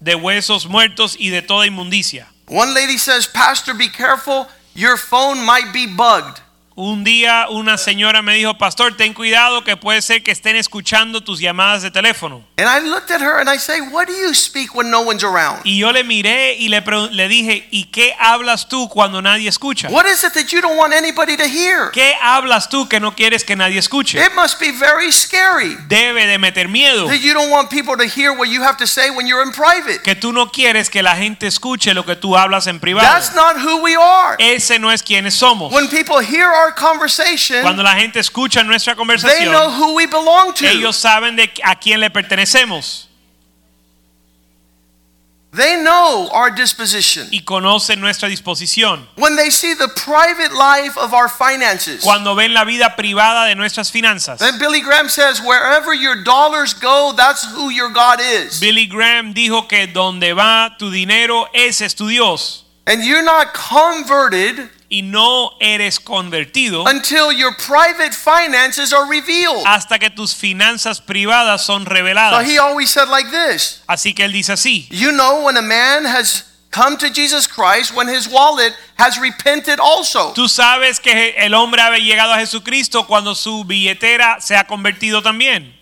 de 0.00 0.16
huesos 0.16 0.66
muertos 0.66 1.14
y 1.16 1.28
de 1.28 1.42
toda 1.42 1.68
inmundicia. 1.68 2.26
One 2.50 2.74
lady 2.74 2.98
says, 2.98 3.28
Pastor, 3.28 3.74
be 3.74 3.88
careful, 3.88 4.48
your 4.74 4.96
phone 4.96 5.44
might 5.46 5.72
be 5.72 5.86
bugged. 5.86 6.40
Un 6.82 7.04
día 7.04 7.48
una 7.50 7.76
señora 7.76 8.22
me 8.22 8.34
dijo, 8.34 8.56
pastor, 8.56 8.96
ten 8.96 9.12
cuidado 9.12 9.64
que 9.64 9.76
puede 9.76 10.00
ser 10.00 10.22
que 10.22 10.30
estén 10.30 10.56
escuchando 10.56 11.22
tus 11.22 11.38
llamadas 11.38 11.82
de 11.82 11.90
teléfono. 11.90 12.42
And 12.56 12.66
I 12.66 12.80
looked 12.88 13.10
at 13.10 13.20
her 13.20 13.38
and 13.38 13.50
I 13.50 13.58
say, 13.58 13.82
What 13.82 14.06
do 14.06 14.14
you 14.14 14.34
speak 14.34 14.74
when 14.74 14.90
no 14.90 15.02
one's 15.02 15.22
around? 15.22 15.60
Y 15.64 15.78
yo 15.78 15.92
le 15.92 16.04
miré 16.04 16.54
y 16.54 16.68
le, 16.68 16.82
le 17.10 17.28
dije, 17.28 17.68
¿y 17.70 17.90
qué 17.90 18.14
hablas 18.18 18.68
tú 18.68 18.88
cuando 18.88 19.20
nadie 19.20 19.48
escucha? 19.48 19.88
What 19.90 20.06
is 20.06 20.24
it 20.24 20.32
that 20.32 20.52
you 20.52 20.62
don't 20.62 20.78
want 20.78 20.94
anybody 20.94 21.36
to 21.36 21.44
hear? 21.44 21.90
¿Qué 21.92 22.14
hablas 22.22 22.70
tú 22.70 22.88
que 22.88 22.98
no 22.98 23.14
quieres 23.14 23.44
que 23.44 23.56
nadie 23.56 23.78
escuche? 23.78 24.18
It 24.18 24.32
must 24.34 24.58
be 24.58 24.72
very 24.72 25.12
scary. 25.12 25.76
Debe 25.86 26.26
de 26.26 26.38
meter 26.38 26.68
miedo. 26.68 27.08
That 27.08 27.20
you 27.20 27.34
don't 27.34 27.50
want 27.50 27.68
people 27.68 27.98
to 27.98 28.04
hear 28.04 28.32
what 28.32 28.48
you 28.48 28.62
have 28.62 28.78
to 28.78 28.86
say 28.86 29.10
when 29.10 29.26
you're 29.26 29.42
in 29.42 29.52
private. 29.52 30.02
Que 30.02 30.14
tú 30.14 30.32
no 30.32 30.50
quieres 30.50 30.88
que 30.88 31.02
la 31.02 31.16
gente 31.16 31.46
escuche 31.46 31.92
lo 31.92 32.06
que 32.06 32.16
tú 32.16 32.38
hablas 32.38 32.66
en 32.66 32.80
privado. 32.80 33.06
That's 33.06 33.34
not 33.34 33.56
who 33.56 33.82
we 33.82 33.96
are. 33.96 34.36
Ese 34.38 34.78
no 34.78 34.90
es 34.90 35.02
quienes 35.02 35.34
somos. 35.34 35.70
When 35.72 35.88
people 35.88 36.20
hear 36.20 36.48
our 36.48 36.69
conversation, 36.74 37.62
Cuando 37.62 37.82
la 37.82 37.94
gente 37.94 38.18
escucha 38.20 38.62
nuestra 38.64 38.94
they 38.94 39.44
know 39.46 39.70
who 39.70 39.94
we 39.94 40.06
belong 40.06 40.52
to. 40.54 40.66
ellos 40.66 40.96
saben 40.96 41.36
de 41.36 41.50
a 41.64 41.76
quién 41.76 42.00
le 42.00 42.10
pertenecemos 42.10 43.06
They 45.52 45.82
know 45.82 46.28
our 46.32 46.50
disposition. 46.50 47.26
y 47.32 47.40
conocen 47.40 48.00
nuestra 48.00 48.28
disposición. 48.28 49.04
When 49.16 49.34
they 49.34 49.50
see 49.50 49.74
the 49.74 49.88
private 49.88 50.52
life 50.52 50.96
of 50.96 51.12
our 51.12 51.28
finances. 51.28 52.04
Cuando 52.04 52.36
ven 52.36 52.54
la 52.54 52.64
vida 52.64 52.94
privada 52.96 53.46
de 53.46 53.56
nuestras 53.56 53.90
finanzas. 53.90 54.38
Then 54.38 54.60
Billy 54.60 54.80
Graham 54.80 55.08
says, 55.08 55.40
wherever 55.40 55.92
your 55.92 56.22
dollars 56.22 56.72
go, 56.72 57.12
that's 57.16 57.44
who 57.52 57.70
your 57.70 57.90
God 57.90 58.20
is. 58.20 58.60
Billy 58.60 58.86
Graham 58.86 59.34
dijo 59.34 59.68
que 59.68 59.88
donde 59.88 60.32
va 60.34 60.76
tu 60.78 60.88
dinero, 60.88 61.48
ese 61.52 61.82
es 61.82 61.94
tu 61.94 62.08
Dios. 62.08 62.64
And 62.86 63.04
you're 63.04 63.24
not 63.24 63.52
converted 63.52 64.70
y 64.90 65.02
no 65.02 65.52
eres 65.60 66.00
convertido 66.00 66.84
until 66.86 67.32
your 67.32 67.54
private 67.56 68.12
finances 68.12 68.92
are 68.92 69.06
revealed. 69.08 69.64
hasta 69.64 69.98
que 69.98 70.10
tus 70.10 70.34
finanzas 70.34 71.00
privadas 71.00 71.64
son 71.64 71.86
reveladas. 71.86 72.44
So 72.44 72.50
he 72.50 72.58
always 72.58 72.90
said 72.90 73.08
like 73.08 73.30
this 73.30 73.82
Así 73.86 74.14
que 74.14 74.24
él 74.24 74.32
dice 74.32 74.52
así. 74.52 74.88
You 74.90 75.12
know, 75.12 75.44
when 75.44 75.56
a 75.56 75.62
man 75.62 76.04
has 76.04 76.44
come 76.70 76.96
to 76.98 77.08
Jesus 77.08 77.46
Christ, 77.46 77.94
when 77.94 78.08
his 78.08 78.28
wallet 78.28 78.74
has 78.96 79.18
repented 79.18 79.78
also. 79.78 80.32
Tú 80.34 80.48
sabes 80.48 81.00
que 81.00 81.34
el 81.36 81.54
hombre 81.54 81.80
ha 81.80 81.96
llegado 81.96 82.32
a 82.32 82.38
Jesucristo 82.38 83.06
cuando 83.06 83.34
su 83.34 83.64
billetera 83.64 84.40
se 84.40 84.56
ha 84.56 84.64
convertido 84.66 85.22
también. 85.22 85.72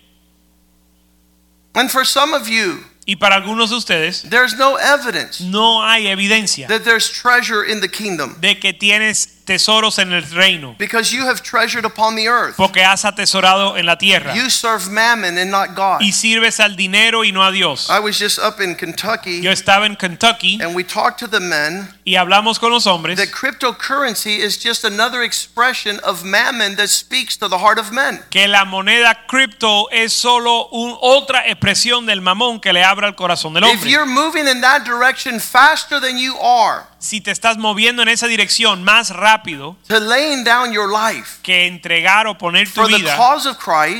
And 1.75 1.89
for 1.89 2.05
some 2.05 2.33
of 2.33 2.47
you, 2.47 2.83
Y 3.09 3.15
para 3.15 3.33
algunos 3.33 3.71
de 3.71 3.75
ustedes 3.75 4.21
there's 4.29 4.55
no 4.55 4.77
evidence 4.77 5.43
no 5.43 5.81
hay 5.83 6.05
evidencia 6.05 6.67
that 6.67 6.83
there's 6.83 7.09
treasure 7.09 7.63
in 7.67 7.81
the 7.81 7.89
kingdom. 7.89 8.35
de 8.39 8.59
que 8.59 8.71
tienes 8.71 9.38
tesoros 9.49 9.97
en 9.97 10.13
el 10.13 10.21
reino 10.29 10.75
because 10.77 11.11
you 11.11 11.25
have 11.25 11.41
treasured 11.41 11.83
upon 11.85 12.15
the 12.15 12.27
earth. 12.27 12.55
porque 12.55 12.83
has 12.83 13.03
atesorado 13.03 13.77
en 13.77 13.85
la 13.87 13.97
tierra 13.97 14.35
You 14.35 14.49
serve 14.49 14.87
mammon 14.91 15.37
and 15.39 15.49
not 15.49 15.73
God. 15.75 16.01
y 16.01 16.11
sirves 16.11 16.59
al 16.59 16.75
dinero 16.75 17.23
y 17.25 17.31
no 17.31 17.43
a 17.43 17.51
Dios. 17.51 17.89
I 17.89 17.99
was 17.99 18.19
just 18.19 18.37
up 18.37 18.61
in 18.61 18.75
Kentucky 18.75 19.41
Yo 19.41 19.51
estaba 19.51 19.85
en 19.87 19.95
Kentucky 19.95 20.59
and 20.61 20.75
we 20.75 20.83
talked 20.83 21.17
to 21.19 21.27
the 21.27 21.39
men 21.39 21.89
y 22.05 22.13
hablamos 22.15 22.59
con 22.59 22.71
los 22.71 22.85
hombres 22.85 23.17
that 23.17 23.29
cryptocurrency 23.31 24.37
is 24.39 24.57
just 24.57 24.83
another 24.85 25.23
expression 25.23 25.99
of 26.03 26.23
mammon 26.23 26.75
that 26.75 26.89
speaks 26.89 27.35
to 27.37 27.47
the 27.47 27.57
heart 27.57 27.79
of 27.79 27.91
men. 27.91 28.21
que 28.29 28.47
la 28.47 28.65
moneda 28.65 29.25
cripto 29.27 29.87
es 29.91 30.13
solo 30.13 30.67
un- 30.71 30.95
otra 31.01 31.47
expresión 31.47 32.05
del 32.05 32.21
mamón 32.21 32.59
que 32.61 32.71
le 32.73 32.83
abra 32.83 33.07
el 33.07 33.15
corazón 33.15 33.53
del 33.53 33.63
hombre. 33.63 33.79
If 33.79 33.85
you're 33.87 34.05
moving 34.05 34.47
in 34.47 34.61
that 34.61 34.83
direction 34.85 35.39
faster 35.39 35.99
than 35.99 36.17
you 36.17 36.35
are 36.39 36.85
Si 36.99 37.21
te 37.21 37.31
estás 37.31 37.57
moviendo 37.57 38.01
en 38.01 38.09
esa 38.09 38.27
dirección 38.27 38.83
más 38.83 39.11
rápido 39.11 39.77
to 39.87 39.99
laying 39.99 40.43
down 40.43 40.73
your 40.73 40.89
life 40.89 41.39
que 41.41 41.65
entregar 41.65 42.27
o 42.27 42.37
poner 42.37 42.69
tu 42.69 42.85
vida 42.87 43.17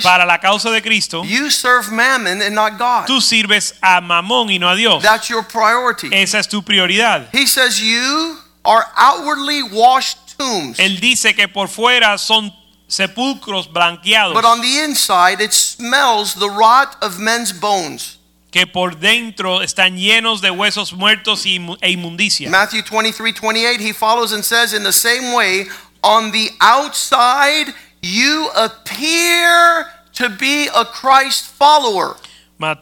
para 0.03 0.25
la 0.25 0.39
causa 0.39 0.69
de 0.69 0.81
Cristo, 0.81 1.23
you 1.23 1.49
serve 1.49 1.89
mammon 1.91 2.41
and 2.41 2.53
not 2.53 2.77
God. 2.77 3.05
tú 3.07 3.21
sirves 3.21 3.75
a 3.81 4.01
mamón 4.01 4.49
y 4.49 4.59
no 4.59 4.69
a 4.69 4.75
Dios. 4.75 5.01
That's 5.01 5.29
your 5.29 5.43
priority. 5.47 6.09
Esa 6.11 6.39
es 6.39 6.49
tu 6.49 6.61
prioridad. 6.61 7.29
He 7.33 7.47
says 7.47 7.79
you 7.79 8.37
are 8.65 8.85
outwardly 8.97 9.63
washed 9.63 10.17
tombs, 10.37 10.77
Él 10.77 10.99
dice 10.99 11.33
que 11.33 11.47
por 11.47 11.69
fuera 11.69 12.17
son 12.17 12.53
sepulcros 12.87 13.71
blanqueados, 13.71 14.33
but 14.33 14.43
on 14.43 14.59
the 14.59 14.83
inside 14.83 15.41
it 15.41 15.53
smells 15.53 16.35
the 16.35 16.49
rot 16.49 16.97
of 17.01 17.17
men's 17.17 17.53
bones. 17.53 18.18
Que 18.51 18.65
por 18.65 18.97
dentro 18.97 19.61
están 19.61 19.97
llenos 19.97 20.41
de 20.41 20.49
huesos 20.49 20.93
muertos 20.93 21.45
e 21.45 21.89
inmundicia. 21.91 22.49
Matthew 22.49 22.83
23 22.83 23.39
28, 23.39 23.79
he 23.81 23.93
follows 23.93 24.33
and 24.33 24.43
says, 24.43 24.73
In 24.73 24.83
the 24.83 24.93
same 24.93 25.33
way, 25.33 25.67
on 26.03 26.31
the 26.31 26.49
outside, 26.61 27.73
you 28.01 28.49
appear 28.55 29.85
to 30.13 30.29
be 30.29 30.67
a 30.73 30.85
Christ 30.85 31.45
follower. 31.57 32.15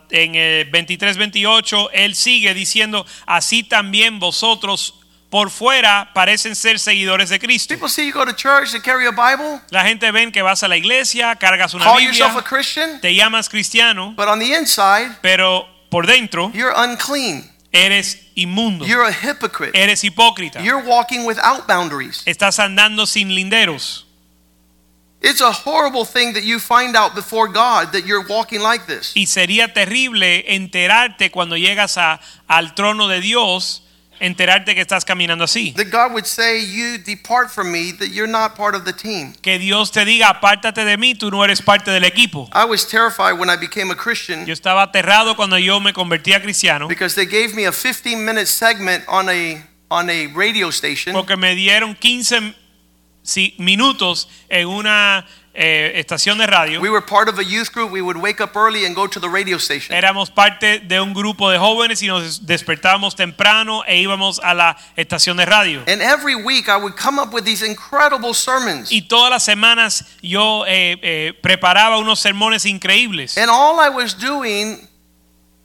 En 0.10 0.34
el 0.34 0.72
23-28 0.72 1.90
él 1.94 2.16
sigue 2.16 2.56
diciendo, 2.56 3.06
así 3.28 3.62
también 3.62 4.20
vosotros 4.20 4.96
por 5.30 5.50
fuera 5.52 6.12
parecen 6.14 6.56
ser 6.56 6.80
seguidores 6.80 7.30
de 7.30 7.38
Cristo. 7.40 7.74
People 7.74 7.90
see 7.90 8.06
you 8.08 8.14
go 8.14 8.24
to 8.26 8.34
church 8.34 8.72
to 8.72 8.80
carry 8.82 9.06
a 9.08 9.12
Bible, 9.12 9.62
La 9.72 9.84
gente 9.84 10.10
ven 10.12 10.32
que 10.32 10.42
vas 10.42 10.64
a 10.64 10.68
la 10.68 10.78
iglesia, 10.78 11.36
cargas 11.36 11.74
una 11.74 11.84
call 11.84 12.00
yourself 12.02 12.32
a 12.32 12.36
Biblia, 12.36 12.48
Christian, 12.50 13.02
te 13.02 13.14
llamas 13.14 13.50
cristiano, 13.50 14.14
but 14.16 14.28
on 14.28 14.40
the 14.40 14.54
inside, 14.56 15.18
pero 15.22 15.68
por 15.90 16.06
dentro 16.06 16.52
you're 16.54 16.74
unclean. 16.78 17.44
eres 17.74 18.18
inmundo, 18.36 18.86
You're 18.86 19.04
a 19.06 19.12
hypocrite. 19.12 19.72
eres 19.78 20.04
hipócrita, 20.04 20.62
You're 20.64 20.84
walking 20.86 21.26
without 21.26 21.68
boundaries. 21.68 22.24
estás 22.26 22.60
andando 22.60 23.06
sin 23.06 23.30
linderos. 23.36 24.06
It's 25.20 25.42
a 25.42 25.52
horrible 25.52 26.06
thing 26.06 26.34
that 26.34 26.44
you 26.44 26.60
find 26.60 26.96
out 26.96 27.16
before 27.16 27.48
God 27.48 27.92
that 27.92 28.06
you're 28.06 28.26
walking 28.30 28.62
like 28.62 28.86
this. 28.86 29.12
Y 29.16 29.26
sería 29.26 29.74
terrible 29.74 30.46
enterarte 30.56 31.32
cuando 31.32 31.58
llegas 31.58 31.98
a, 31.98 32.22
al 32.48 32.76
trono 32.76 33.08
de 33.08 33.20
Dios, 33.20 33.84
enterarte 34.20 34.76
que 34.76 34.82
estás 34.82 35.06
caminando 35.06 35.44
así. 35.44 35.74
That 35.76 35.90
God 35.92 36.14
would 36.14 36.26
say, 36.26 36.64
You 36.64 36.98
depart 36.98 37.50
from 37.50 37.72
me, 37.72 37.92
that 37.94 38.10
you're 38.10 38.32
not 38.32 38.56
part 38.56 38.76
of 38.76 38.86
the 38.86 38.94
team. 38.94 39.34
Que 39.42 39.60
Dios 39.60 39.92
te 39.92 40.06
diga, 40.06 40.30
apártate 40.30 40.86
de 40.86 40.98
mí, 40.98 41.16
tú 41.16 41.30
no 41.32 41.44
eres 41.44 41.62
parte 41.62 41.92
del 41.92 42.04
equipo. 42.04 42.50
I 42.54 42.66
was 42.66 42.86
terrified 42.86 43.40
when 43.40 43.50
I 43.50 43.58
became 43.58 43.92
a 43.92 43.96
Christian 43.96 44.46
Yo 44.46 44.54
estaba 44.54 44.84
aterrado 44.84 45.36
cuando 45.36 45.58
yo 45.58 45.80
me 45.80 45.94
convertí 45.94 46.34
a 46.34 46.42
cristiano 46.42 46.88
because 46.88 47.16
they 47.16 47.26
gave 47.26 47.54
me 47.54 47.66
a 47.66 47.72
15 47.72 48.16
minute 48.16 48.48
segment 48.48 49.04
on 49.08 49.30
a 49.30 49.64
on 49.90 50.10
a 50.10 50.28
radio 50.28 50.70
station 50.70 51.14
porque 51.14 51.38
me 51.38 51.56
dieron 51.56 51.96
15 51.96 52.54
sí, 53.24 53.56
minutos 53.58 54.28
en 54.50 54.68
una 54.68 55.26
eh, 55.60 55.94
estación 56.00 56.38
de 56.38 56.46
radio. 56.46 56.80
we 56.80 56.90
were 56.90 57.04
part 57.04 57.28
of 57.28 57.40
a 57.40 57.44
youth 57.44 57.72
group 57.74 57.92
we 57.92 58.00
would 58.02 58.16
wake 58.18 58.40
up 58.40 58.56
early 58.56 58.86
and 58.86 58.96
go 58.96 59.08
to 59.08 59.20
the 59.20 59.28
radio 59.28 59.58
station 59.58 59.96
Éramos 59.96 60.30
parte 60.30 60.80
de 60.80 61.00
un 61.02 61.14
grupo 61.16 61.50
de 61.50 61.58
jóvenes 61.58 62.02
y 62.04 62.08
nos 62.08 62.46
despertábamos 62.46 63.16
temprano 63.16 63.84
e 63.88 63.98
íbamos 64.00 64.40
a 64.44 64.54
la 64.54 64.78
estación 64.96 65.38
de 65.38 65.46
radio. 65.46 65.82
and 65.88 66.02
every 66.02 66.36
week 66.36 66.70
I 66.70 66.78
would 66.78 66.96
come 66.96 67.20
up 67.20 67.34
with 67.34 67.44
these 67.44 67.64
incredible 67.66 68.34
sermons 68.36 68.92
Y 68.92 69.08
todas 69.08 69.32
las 69.32 69.44
semanas 69.44 70.06
yo 70.22 70.64
eh, 70.68 70.98
eh, 71.02 71.34
preparaba 71.42 71.98
unos 71.98 72.20
sermones 72.20 72.66
increíbles. 72.66 73.36
and 73.38 73.50
all 73.50 73.80
I 73.80 73.90
was 73.90 74.14
doing 74.16 74.88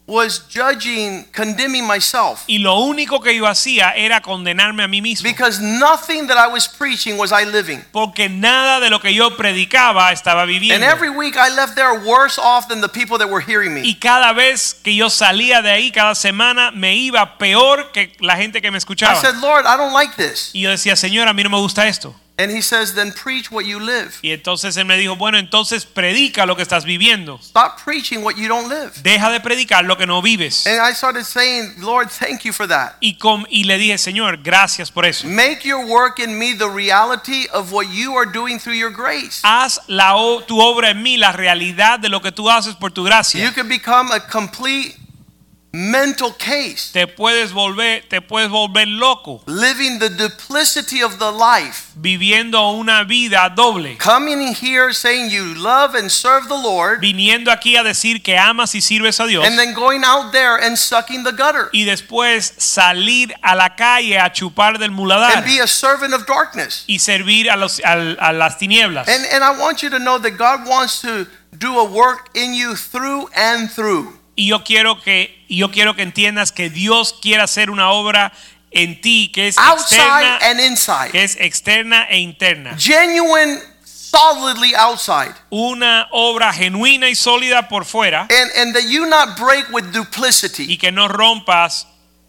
was 0.07 0.43
judging 0.53 1.25
condemning 1.33 1.87
myself 1.87 2.43
Y 2.49 2.59
lo 2.59 2.75
único 2.81 3.21
que 3.21 3.35
yo 3.37 3.47
hacía 3.47 3.91
era 3.97 4.21
condenarme 4.21 4.83
a 4.83 4.89
mí 4.89 5.01
mismo. 5.01 5.23
because 5.29 5.61
nothing 5.63 6.27
that 6.27 6.37
I 6.37 6.53
was 6.53 6.67
preaching 6.69 7.17
was 7.17 7.31
I 7.33 7.45
living 7.45 7.81
Porque 7.93 8.29
nada 8.29 8.81
de 8.81 8.91
lo 8.91 9.01
que 9.01 9.15
yo 9.15 9.37
predicaba 9.37 10.13
estaba 10.13 10.45
viviendo. 10.45 10.75
and 10.75 10.85
every 10.85 11.09
week 11.09 11.37
I 11.37 11.51
left 11.55 11.77
there 11.77 11.95
worse 12.05 12.39
off 12.41 12.67
than 12.69 12.81
the 12.81 12.89
people 12.89 13.17
that 13.19 13.29
were 13.31 13.41
hearing 13.45 13.73
me 13.75 13.83
Y 13.89 13.95
cada 14.01 14.33
vez 14.33 14.75
que 14.83 14.95
yo 14.95 15.09
salía 15.09 15.63
de 15.63 15.71
ahí, 15.71 15.93
cada 15.93 16.15
semana, 16.15 16.73
me 16.73 16.95
iba 16.97 17.39
peor 17.39 17.93
que 17.93 18.13
la 18.21 18.37
gente 18.37 18.61
que 18.61 18.71
me 18.71 18.79
escuchaba. 18.79 19.15
I 19.17 19.21
said 19.23 19.37
Lord 19.41 19.65
I 19.67 19.77
don't 19.77 19.93
like 19.95 20.17
this 20.17 20.51
Y 20.53 20.63
yo 20.63 20.71
decía, 20.71 20.97
Señor, 20.97 21.29
a 21.29 21.33
mí 21.33 21.43
no 21.45 21.51
me 21.51 21.59
gusta 21.59 21.87
esto. 21.87 22.15
And 22.39 22.51
he 22.51 22.63
says 22.63 22.95
then 22.95 23.13
preach 23.13 23.51
what 23.51 23.65
you 23.65 23.79
live 23.79 24.15
Y 24.23 24.31
entonces 24.33 24.77
él 24.77 24.85
me 24.87 24.97
dijo, 24.97 25.17
bueno, 25.17 25.39
entonces 25.39 25.85
predica 25.85 26.47
lo 26.47 26.57
que 26.57 26.63
estás 26.63 26.85
viviendo. 26.85 27.39
stop 27.43 27.79
preaching 27.83 28.23
what 28.23 28.37
you 28.37 28.49
don't 28.49 28.69
live 28.69 28.93
Deja 29.03 29.31
de 29.31 29.41
predicar 29.41 29.85
lo 29.85 29.97
que 29.97 30.07
no 30.07 30.23
vives. 30.23 30.67
And 30.67 30.81
I 30.81 30.95
started 30.95 31.25
saying, 31.25 31.75
Lord, 31.79 32.09
thank 32.11 32.45
you 32.45 32.53
for 32.53 32.67
that. 32.69 32.95
Y, 33.01 33.17
com- 33.19 33.45
y 33.51 33.65
le 33.65 33.79
dije, 33.79 33.99
Señor, 33.99 34.43
gracias 34.43 34.91
por 34.91 35.05
eso. 35.05 35.27
Make 35.27 35.65
your 35.65 35.85
work 35.87 36.19
in 36.19 36.39
me 36.39 36.55
the 36.55 36.69
reality 36.69 37.47
of 37.53 37.73
what 37.73 37.87
you 37.91 38.17
are 38.17 38.27
doing 38.31 38.59
through 38.59 38.77
your 38.77 38.91
grace. 38.91 39.41
Haz 39.43 39.81
la 39.89 40.13
tu 40.47 40.61
obra 40.61 40.91
en 40.91 41.03
mí 41.03 41.17
la 41.17 41.33
realidad 41.33 41.99
de 41.99 42.09
lo 42.09 42.21
que 42.21 42.33
tú 42.33 42.51
haces 42.51 42.75
por 42.75 42.93
tu 42.93 43.05
gracia. 43.05 43.45
You 43.45 43.53
can 43.53 43.69
become 43.69 44.11
a 44.13 44.21
complete 44.21 44.97
mental 45.75 46.33
case, 46.37 46.93
Te 46.93 47.07
puedes 47.07 47.53
volver, 47.53 48.05
te 48.09 48.21
puedes 48.21 48.51
volver 48.51 48.87
loco 48.87 49.43
living 49.47 49.99
the 49.99 50.11
duplicity 50.11 51.03
of 51.03 51.19
the 51.19 51.31
life. 51.33 51.93
viviendo 51.97 52.71
una 52.73 53.05
vida 53.05 53.49
doble. 53.57 53.97
Coming 53.97 54.53
here 54.55 54.93
saying 54.93 55.31
you 55.31 55.55
love 55.55 55.95
and 55.95 56.11
serve 56.11 56.47
the 56.49 56.55
Lord, 56.55 57.01
Viniendo 57.01 57.51
aquí 57.51 57.77
a 57.77 57.83
decir 57.83 58.23
que 58.23 58.37
amas 58.37 58.75
y 58.75 58.81
sirves 58.83 59.19
a 59.21 59.27
Dios. 59.27 59.47
and 59.47 59.59
then 59.59 59.73
going 59.73 60.03
out 60.05 60.31
there 60.33 60.57
and 60.63 60.77
sucking 60.79 61.25
the 61.25 61.33
gutter 61.33 61.71
y 61.73 61.85
después 61.85 62.53
salir 62.59 63.33
a 63.43 63.55
la 63.57 63.75
calle 63.75 64.19
a 64.19 64.31
chupar 64.31 64.79
del 64.79 64.91
muladar 64.91 65.37
and 65.39 65.47
be 65.47 65.59
a 65.59 65.67
servant 65.67 66.13
of 66.13 66.27
darkness. 66.27 66.85
y 66.87 66.99
servir 66.99 67.49
a, 67.51 67.57
los, 67.57 67.81
al- 67.83 68.19
a 68.21 68.33
las 68.35 68.59
tinieblas. 68.59 69.09
And, 69.09 69.25
and 69.33 69.43
I 69.43 69.59
want 69.59 69.83
you 69.83 69.89
to 69.91 69.99
know 69.99 70.19
that 70.19 70.33
God 70.37 70.67
wants 70.69 71.01
to 71.01 71.27
do 71.57 71.79
a 71.79 71.85
work 71.85 72.29
in 72.35 72.53
you 72.53 72.75
through 72.77 73.29
and 73.35 73.71
through. 73.71 74.19
Y 74.35 74.47
yo 74.49 74.65
quiero 74.65 75.01
que 75.01 75.45
yo 75.49 75.71
quiero 75.71 75.95
que 75.95 76.03
entiendas 76.03 76.53
que 76.53 76.71
Dios 76.71 77.15
quiere 77.21 77.43
hacer 77.43 77.71
una 77.71 77.91
obra 77.91 78.33
en 78.71 79.01
ti 79.01 79.31
que 79.35 79.49
es 79.49 79.59
Outside 79.59 79.99
externa, 80.01 80.39
and 80.43 80.61
inside. 80.61 81.11
que 81.11 81.23
es 81.25 81.37
externa 81.39 82.05
e 82.09 82.19
interna. 82.19 82.75
genuine 82.79 83.59
solidly 83.85 84.75
outside 84.75 85.35
Una 85.51 86.09
obra 86.11 86.53
genuina 86.53 87.09
y 87.09 87.15
sólida 87.15 87.69
por 87.69 87.85
fuera 87.85 88.23
and 88.31 88.51
and 88.57 88.75
that 88.75 88.85
you 88.89 89.07
not 89.07 89.39
break 89.39 89.67
with 89.73 89.93
duplicity 89.93 90.65
y 90.73 90.77
que 90.79 90.91
no 90.93 91.09
rompas 91.09 91.87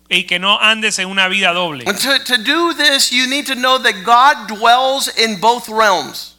y 0.10 0.24
que 0.24 0.38
no 0.39 0.60
andes 0.60 1.00
en 1.00 1.08
una 1.08 1.28
vida 1.30 1.54
doble. 1.54 1.84
and 1.88 1.98
to, 1.98 2.20
to 2.26 2.38
do 2.38 2.74
this 2.74 3.10
you 3.12 3.26
need 3.28 3.46
to 3.46 3.56
know 3.56 3.78
that 3.80 4.04
god 4.04 4.48
dwells 4.48 5.08
in 5.18 5.39
both 5.39 5.68
realms 5.70 6.33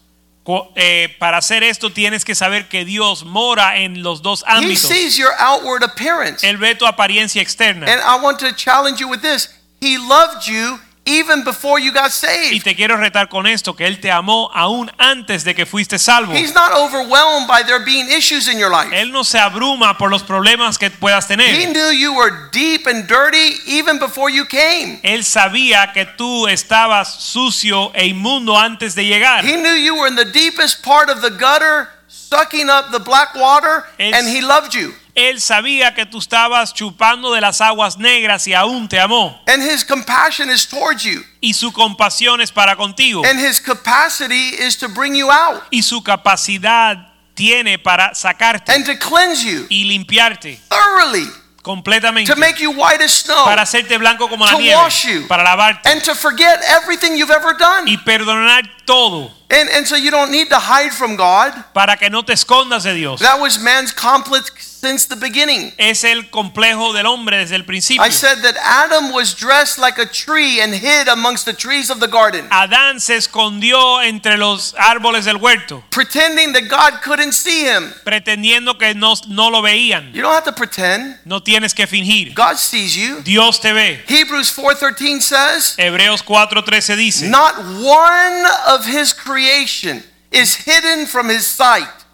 eh, 0.74 1.14
para 1.18 1.38
hacer 1.38 1.62
esto 1.62 1.90
tienes 1.90 2.24
que 2.24 2.34
saber 2.34 2.68
que 2.68 2.84
Dios 2.84 3.24
mora 3.24 3.78
en 3.78 4.02
los 4.02 4.20
dos 4.20 4.44
he 4.46 4.76
sees 4.76 5.16
your 5.16 5.32
outward 5.38 5.82
appearance. 5.82 6.46
Él 6.46 6.58
ve 6.58 6.74
tu 6.74 6.86
apariencia 6.86 7.40
externa. 7.40 7.86
and 7.86 8.00
i 8.02 8.22
want 8.22 8.38
to 8.38 8.52
challenge 8.54 9.00
you 9.00 9.08
with 9.08 9.22
this. 9.22 9.48
He 9.80 9.98
loved 9.98 10.46
you 10.46 10.78
even 11.06 11.44
before 11.44 11.78
you 11.78 11.92
got 11.92 12.06
Y 12.06 12.10
saved. 12.10 12.62
te 12.64 12.74
quiero 12.74 12.96
retar 12.96 13.28
con 13.28 13.46
esto, 13.46 13.74
que 13.74 13.86
Él 13.86 14.00
te 14.00 14.10
amó 14.10 14.50
aún 14.54 14.90
antes 14.98 15.44
de 15.44 15.54
que 15.54 15.66
fuiste 15.66 15.98
salvo. 15.98 16.32
He's 16.32 16.54
not 16.54 16.72
overwhelmed 16.72 17.46
by 17.46 17.62
there 17.62 17.80
being 17.84 18.08
issues 18.10 18.48
in 18.48 18.58
your 18.58 18.70
life. 18.70 18.90
Él 18.92 19.12
no 19.12 19.22
se 19.24 19.38
abruma 19.38 19.98
por 19.98 20.10
los 20.10 20.22
problemas 20.22 20.78
que 20.78 20.90
puedas 20.90 21.28
He 21.28 21.66
knew 21.66 21.90
you 21.90 22.14
were 22.14 22.48
deep 22.52 22.86
and 22.86 23.06
dirty 23.06 23.56
even 23.66 23.98
before 23.98 24.30
you 24.30 24.44
came. 24.46 25.00
Él 25.02 25.24
sabía 25.24 25.92
que 25.92 26.06
tú 26.16 26.46
estabas 26.48 27.08
sucio 27.22 27.92
e 27.94 28.06
inmundo 28.06 28.56
antes 28.58 28.94
de 28.94 29.04
llegar. 29.04 29.44
He 29.44 29.56
knew 29.56 29.74
you 29.74 29.94
were 29.96 30.08
in 30.08 30.16
the 30.16 30.24
deepest 30.24 30.82
part 30.82 31.10
of 31.10 31.20
the 31.20 31.30
gutter, 31.30 31.88
sucking 32.08 32.68
up 32.70 32.90
the 32.92 32.98
black 33.00 33.34
water, 33.34 33.84
Es- 33.98 34.14
and 34.14 34.28
he 34.28 34.40
loved 34.40 34.74
you. 34.74 34.94
Él 35.14 35.40
sabía 35.40 35.94
que 35.94 36.06
tú 36.06 36.18
estabas 36.18 36.74
chupando 36.74 37.32
de 37.32 37.40
las 37.40 37.60
aguas 37.60 37.98
negras 37.98 38.46
y 38.48 38.54
aún 38.54 38.88
te 38.88 38.98
amó. 38.98 39.40
And 39.46 39.62
his 39.62 39.84
compassion 39.84 40.50
is 40.50 40.66
towards 40.66 41.04
you. 41.04 41.22
Y 41.40 41.54
su 41.54 41.72
compasión 41.72 42.40
es 42.40 42.50
para 42.50 42.74
contigo. 42.74 43.22
And 43.24 43.38
his 43.38 43.60
capacity 43.60 44.56
is 44.58 44.76
to 44.78 44.88
bring 44.88 45.14
you 45.14 45.30
out 45.30 45.62
Y 45.70 45.82
su 45.82 46.02
capacidad 46.02 47.12
tiene 47.34 47.78
para 47.78 48.14
sacarte 48.14 48.72
and 48.72 48.84
to 48.86 48.98
cleanse 48.98 49.44
you 49.44 49.66
y 49.68 49.84
limpiarte 49.84 50.60
thoroughly, 50.68 51.28
completamente. 51.62 52.32
to 52.32 52.38
make 52.38 52.60
you 52.60 52.70
white 52.72 53.02
as 53.02 53.12
snow, 53.12 53.44
Para 53.44 53.62
hacerte 53.62 53.96
blanco 53.98 54.28
como 54.28 54.44
la 54.46 54.52
nieve. 54.52 54.76
you. 55.04 55.26
Para 55.28 55.42
lavarte. 55.44 55.88
and 55.90 56.02
to 56.02 56.14
forget 56.14 56.60
everything 56.68 57.16
you've 57.16 57.32
ever 57.34 57.56
done. 57.56 57.88
Y 57.90 57.96
perdonar 57.98 58.62
todo. 58.84 59.30
And, 59.50 59.68
and 59.70 59.86
so 59.86 59.94
you 59.96 60.10
don't 60.10 60.32
need 60.32 60.48
to 60.48 60.58
hide 60.58 60.92
from 60.92 61.16
God. 61.16 61.52
Para 61.72 61.96
que 61.96 62.10
no 62.10 62.22
te 62.22 62.32
escondas 62.32 62.84
de 62.84 62.94
Dios. 62.94 63.20
That 63.20 63.40
was 63.40 63.58
man's 63.58 63.92
complex 63.92 64.50
since 64.84 65.06
the 65.06 65.16
beginning. 65.16 65.72
Es 65.78 66.04
el 66.04 66.30
complejo 66.30 66.92
del 66.92 67.06
hombre 67.06 67.38
desde 67.38 67.56
el 67.56 67.64
principio. 67.64 68.02
I 68.02 68.10
said 68.10 68.42
that 68.42 68.56
Adam 68.62 69.12
was 69.12 69.34
dressed 69.34 69.78
like 69.78 69.98
a 69.98 70.06
tree 70.06 70.60
and 70.60 70.74
hid 70.74 71.08
amongst 71.08 71.46
the 71.46 71.54
trees 71.54 71.90
of 71.90 72.00
the 72.00 72.08
garden, 72.08 72.46
Adán 72.50 73.00
se 73.00 73.16
escondió 73.16 74.02
entre 74.02 74.36
los 74.36 74.74
árboles 74.76 75.24
del 75.24 75.36
huerto, 75.36 75.82
pretending 75.90 76.52
that 76.52 76.68
God 76.68 77.00
couldn't 77.02 77.32
see 77.32 77.64
him. 77.64 77.92
pretendiendo 78.04 78.76
que 78.76 78.94
no, 78.94 79.14
no 79.28 79.50
lo 79.50 79.62
veían. 79.62 80.12
You 80.12 80.22
don't 80.22 80.34
have 80.34 80.44
to 80.44 80.52
pretend. 80.52 81.18
No 81.24 81.40
tienes 81.40 81.74
que 81.74 81.86
fingir. 81.86 82.34
God 82.34 82.56
sees 82.56 82.94
you. 82.94 83.22
Dios 83.22 83.60
te 83.60 83.72
ve. 83.72 84.02
Hebrews 84.06 84.52
4:13 84.52 85.20
says, 85.22 85.74
Hebreos 85.78 86.22
4:13 86.22 86.96
dice, 86.96 87.28
"Not 87.28 87.56
one 87.58 88.44
of 88.74 88.84
his 88.84 89.12
creation 89.12 90.02
is 90.30 90.54
hidden 90.54 91.06
from 91.06 91.28
his 91.28 91.46
sight, 91.46 92.04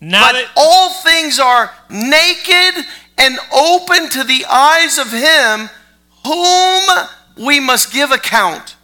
nada, 0.00 0.32
but 0.32 0.50
all 0.56 0.90
things 0.90 1.38
are 1.38 1.70
naked 1.88 2.84
and 3.18 3.38
open 3.52 4.08
to 4.08 4.24
the 4.24 4.44
eyes 4.50 4.98
of 4.98 5.12
him 5.12 5.70
whom 6.24 6.82
we 7.36 7.60
must 7.60 7.92
give 7.92 8.10
account." 8.10 8.76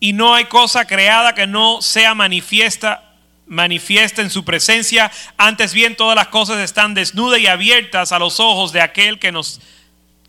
y 0.00 0.14
no 0.14 0.34
hay 0.34 0.46
cosa 0.46 0.86
creada 0.86 1.34
que 1.34 1.46
no 1.46 1.82
sea 1.82 2.14
manifiesta 2.14 3.06
manifiesta 3.46 4.22
en 4.22 4.30
su 4.30 4.44
presencia, 4.44 5.10
antes 5.36 5.74
bien 5.74 5.96
todas 5.96 6.14
las 6.14 6.28
cosas 6.28 6.58
están 6.58 6.94
desnudas 6.94 7.40
y 7.40 7.48
abiertas 7.48 8.12
a 8.12 8.18
los 8.20 8.38
ojos 8.38 8.72
de 8.72 8.80
aquel 8.80 9.18
que 9.18 9.32
nos 9.32 9.60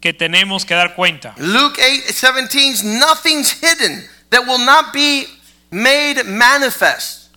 que 0.01 0.12
tenemos 0.12 0.66
que 0.66 0.74
dar 0.74 0.95
cuenta. 0.95 1.36
Luke 1.38 1.80
8:17 1.80 2.84
nothing's 2.84 3.51
hidden 3.51 4.09
that 4.32 4.41
will 4.47 4.66
not 4.66 4.91
be 4.91 5.28
made 5.72 6.24
manifest. 6.26 7.30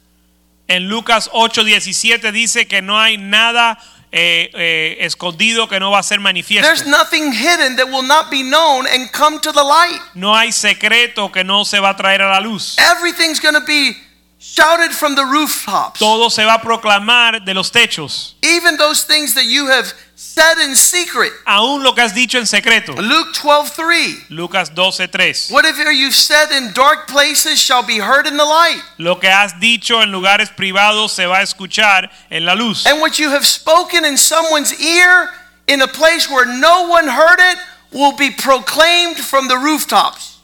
En 0.66 0.88
Lucas 0.88 1.28
8:17 1.32 2.32
dice 2.32 2.66
que 2.66 2.82
no 2.82 2.98
hay 2.98 3.16
nada 3.16 3.78
eh, 4.10 4.50
eh, 4.54 4.96
escondido 5.00 5.68
que 5.68 5.80
no 5.80 5.90
va 5.90 5.98
a 5.98 6.02
ser 6.02 6.20
manifiesto. 6.20 6.66
There's 6.66 6.86
nothing 6.86 7.32
hidden 7.32 7.76
that 7.76 7.86
will 7.88 8.06
not 8.06 8.30
be 8.30 8.42
known 8.42 8.86
and 8.86 9.10
come 9.12 9.40
to 9.40 9.52
the 9.52 9.62
light. 9.62 10.00
No 10.14 10.34
hay 10.34 10.52
secreto 10.52 11.30
que 11.32 11.44
no 11.44 11.64
se 11.64 11.80
va 11.80 11.90
a 11.90 11.96
traer 11.96 12.22
a 12.22 12.28
la 12.28 12.40
luz. 12.40 12.76
Everything's 12.78 13.40
going 13.40 13.54
to 13.54 13.64
be 13.66 13.96
shouted 14.38 14.92
from 14.92 15.14
the 15.16 15.24
rooftops. 15.24 15.98
Todo 15.98 16.28
se 16.30 16.44
va 16.44 16.54
a 16.54 16.60
proclamar 16.60 17.44
de 17.44 17.54
los 17.54 17.70
techos. 17.70 18.36
Even 18.42 18.76
those 18.76 19.04
things 19.04 19.34
that 19.34 19.46
you 19.46 19.66
have 19.66 19.92
said 20.34 20.58
in 20.58 20.74
secret. 20.74 21.32
Aún 21.46 21.82
lo 21.84 21.92
que 21.94 22.02
has 22.02 22.12
dicho 22.12 22.38
en 22.38 22.46
secreto. 22.46 22.92
Luke 22.94 23.32
12:3 23.34 24.30
Lucas 24.30 24.70
12:3. 24.74 25.50
Whatever 25.50 25.92
you've 25.92 26.14
said 26.14 26.50
in 26.50 26.72
dark 26.72 27.06
places 27.06 27.60
shall 27.60 27.84
be 27.84 27.98
heard 27.98 28.26
in 28.26 28.36
the 28.36 28.44
light. 28.44 28.82
Lo 28.98 29.16
que 29.20 29.28
has 29.28 29.52
dicho 29.60 30.02
en 30.02 30.10
lugares 30.10 30.50
privados 30.50 31.12
se 31.12 31.26
va 31.26 31.38
a 31.38 31.42
escuchar 31.42 32.10
en 32.30 32.44
la 32.44 32.54
luz. 32.54 32.84
And 32.86 33.00
what 33.00 33.18
you 33.18 33.30
have 33.30 33.46
spoken 33.46 34.04
in 34.04 34.16
someone's 34.16 34.72
ear 34.80 35.30
in 35.68 35.80
a 35.82 35.88
place 35.88 36.28
where 36.28 36.46
no 36.46 36.88
one 36.88 37.06
heard 37.06 37.38
it 37.38 37.58
will 37.92 38.16
be 38.16 38.30
proclaimed 38.30 39.18
from 39.18 39.46
the 39.46 39.56
rooftops. 39.56 40.38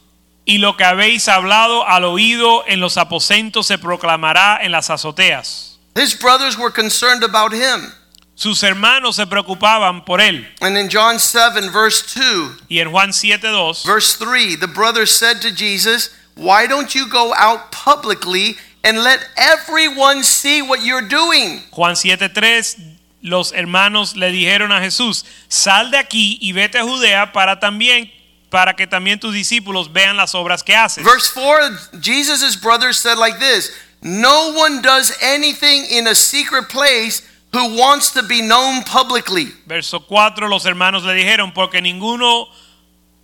Y 0.46 0.58
lo 0.58 0.76
que 0.76 0.84
habéis 0.84 1.28
hablado 1.28 1.86
al 1.86 2.04
oído 2.04 2.64
en 2.66 2.80
los 2.80 2.96
aposentos 2.96 3.66
se 3.66 3.76
proclamará 3.76 4.60
en 4.62 4.70
las 4.70 4.88
azoteas. 4.88 5.78
His 5.96 6.14
brothers 6.14 6.56
were 6.56 6.70
concerned 6.70 7.24
about 7.24 7.52
him. 7.52 7.92
Sus 8.40 8.62
hermanos 8.62 9.16
se 9.16 9.26
preocupaban 9.26 10.02
por 10.02 10.18
él. 10.18 10.46
And 10.62 10.74
in 10.78 10.88
John 10.88 11.18
7, 11.18 11.68
verse 11.70 12.00
2, 12.00 12.62
Y 12.70 12.78
en 12.78 12.90
Juan 12.90 13.10
7:2 13.10 13.84
verse 13.84 14.16
3, 14.16 14.56
the 14.56 14.66
brothers 14.66 15.14
said 15.14 15.42
to 15.42 15.50
Jesus, 15.50 16.08
Why 16.36 16.66
don't 16.66 16.94
you 16.94 17.06
go 17.06 17.34
out 17.34 17.70
publicly 17.70 18.56
and 18.82 19.04
let 19.04 19.20
everyone 19.36 20.24
see 20.24 20.62
what 20.62 20.80
you're 20.80 21.06
doing? 21.06 21.64
Juan 21.70 21.96
7:3 21.96 22.78
los 23.20 23.52
hermanos 23.52 24.16
le 24.16 24.32
dijeron 24.32 24.72
a 24.72 24.80
Jesús, 24.80 25.26
"Sal 25.48 25.90
de 25.90 25.98
aquí 25.98 26.38
y 26.40 26.52
vete 26.52 26.78
a 26.78 26.84
Judea 26.84 27.32
para 27.32 27.60
también 27.60 28.10
para 28.48 28.74
que 28.74 28.86
también 28.86 29.20
tus 29.20 29.34
discípulos 29.34 29.92
vean 29.92 30.16
las 30.16 30.34
obras 30.34 30.62
que 30.62 30.74
haces." 30.74 31.04
Verse 31.04 31.30
4, 31.34 31.76
Jesus' 32.00 32.56
brothers 32.56 32.98
said 32.98 33.18
like 33.18 33.38
this 33.38 33.70
No 34.00 34.54
one 34.54 34.80
does 34.80 35.12
anything 35.20 35.84
in 35.90 36.06
a 36.06 36.14
secret 36.14 36.70
place 36.70 37.20
who 37.52 37.76
wants 37.76 38.12
to 38.12 38.22
be 38.22 38.40
known 38.42 38.82
publicly. 38.84 39.46
Verso 39.66 39.98
4 40.00 40.48
los 40.48 40.64
hermanos 40.64 41.02
le 41.04 41.14
dijeron, 41.14 41.52
"Porque 41.52 41.80
ninguno 41.80 42.46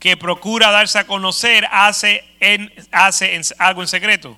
que 0.01 0.17
procura 0.17 0.71
darse 0.73 0.97
a 0.99 1.05
conocer 1.05 1.65
hace 1.71 2.23
en 2.41 2.71
hace 2.93 3.35
en- 3.35 3.43
algo 3.61 3.83
en 3.83 3.87
secreto." 3.89 4.37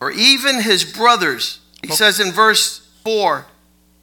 Or 0.00 0.10
even 0.12 0.62
his 0.62 0.84
brothers, 0.84 1.58
he 1.82 1.90
says 1.90 2.20
in 2.20 2.32
verse 2.32 2.80
4 3.04 3.46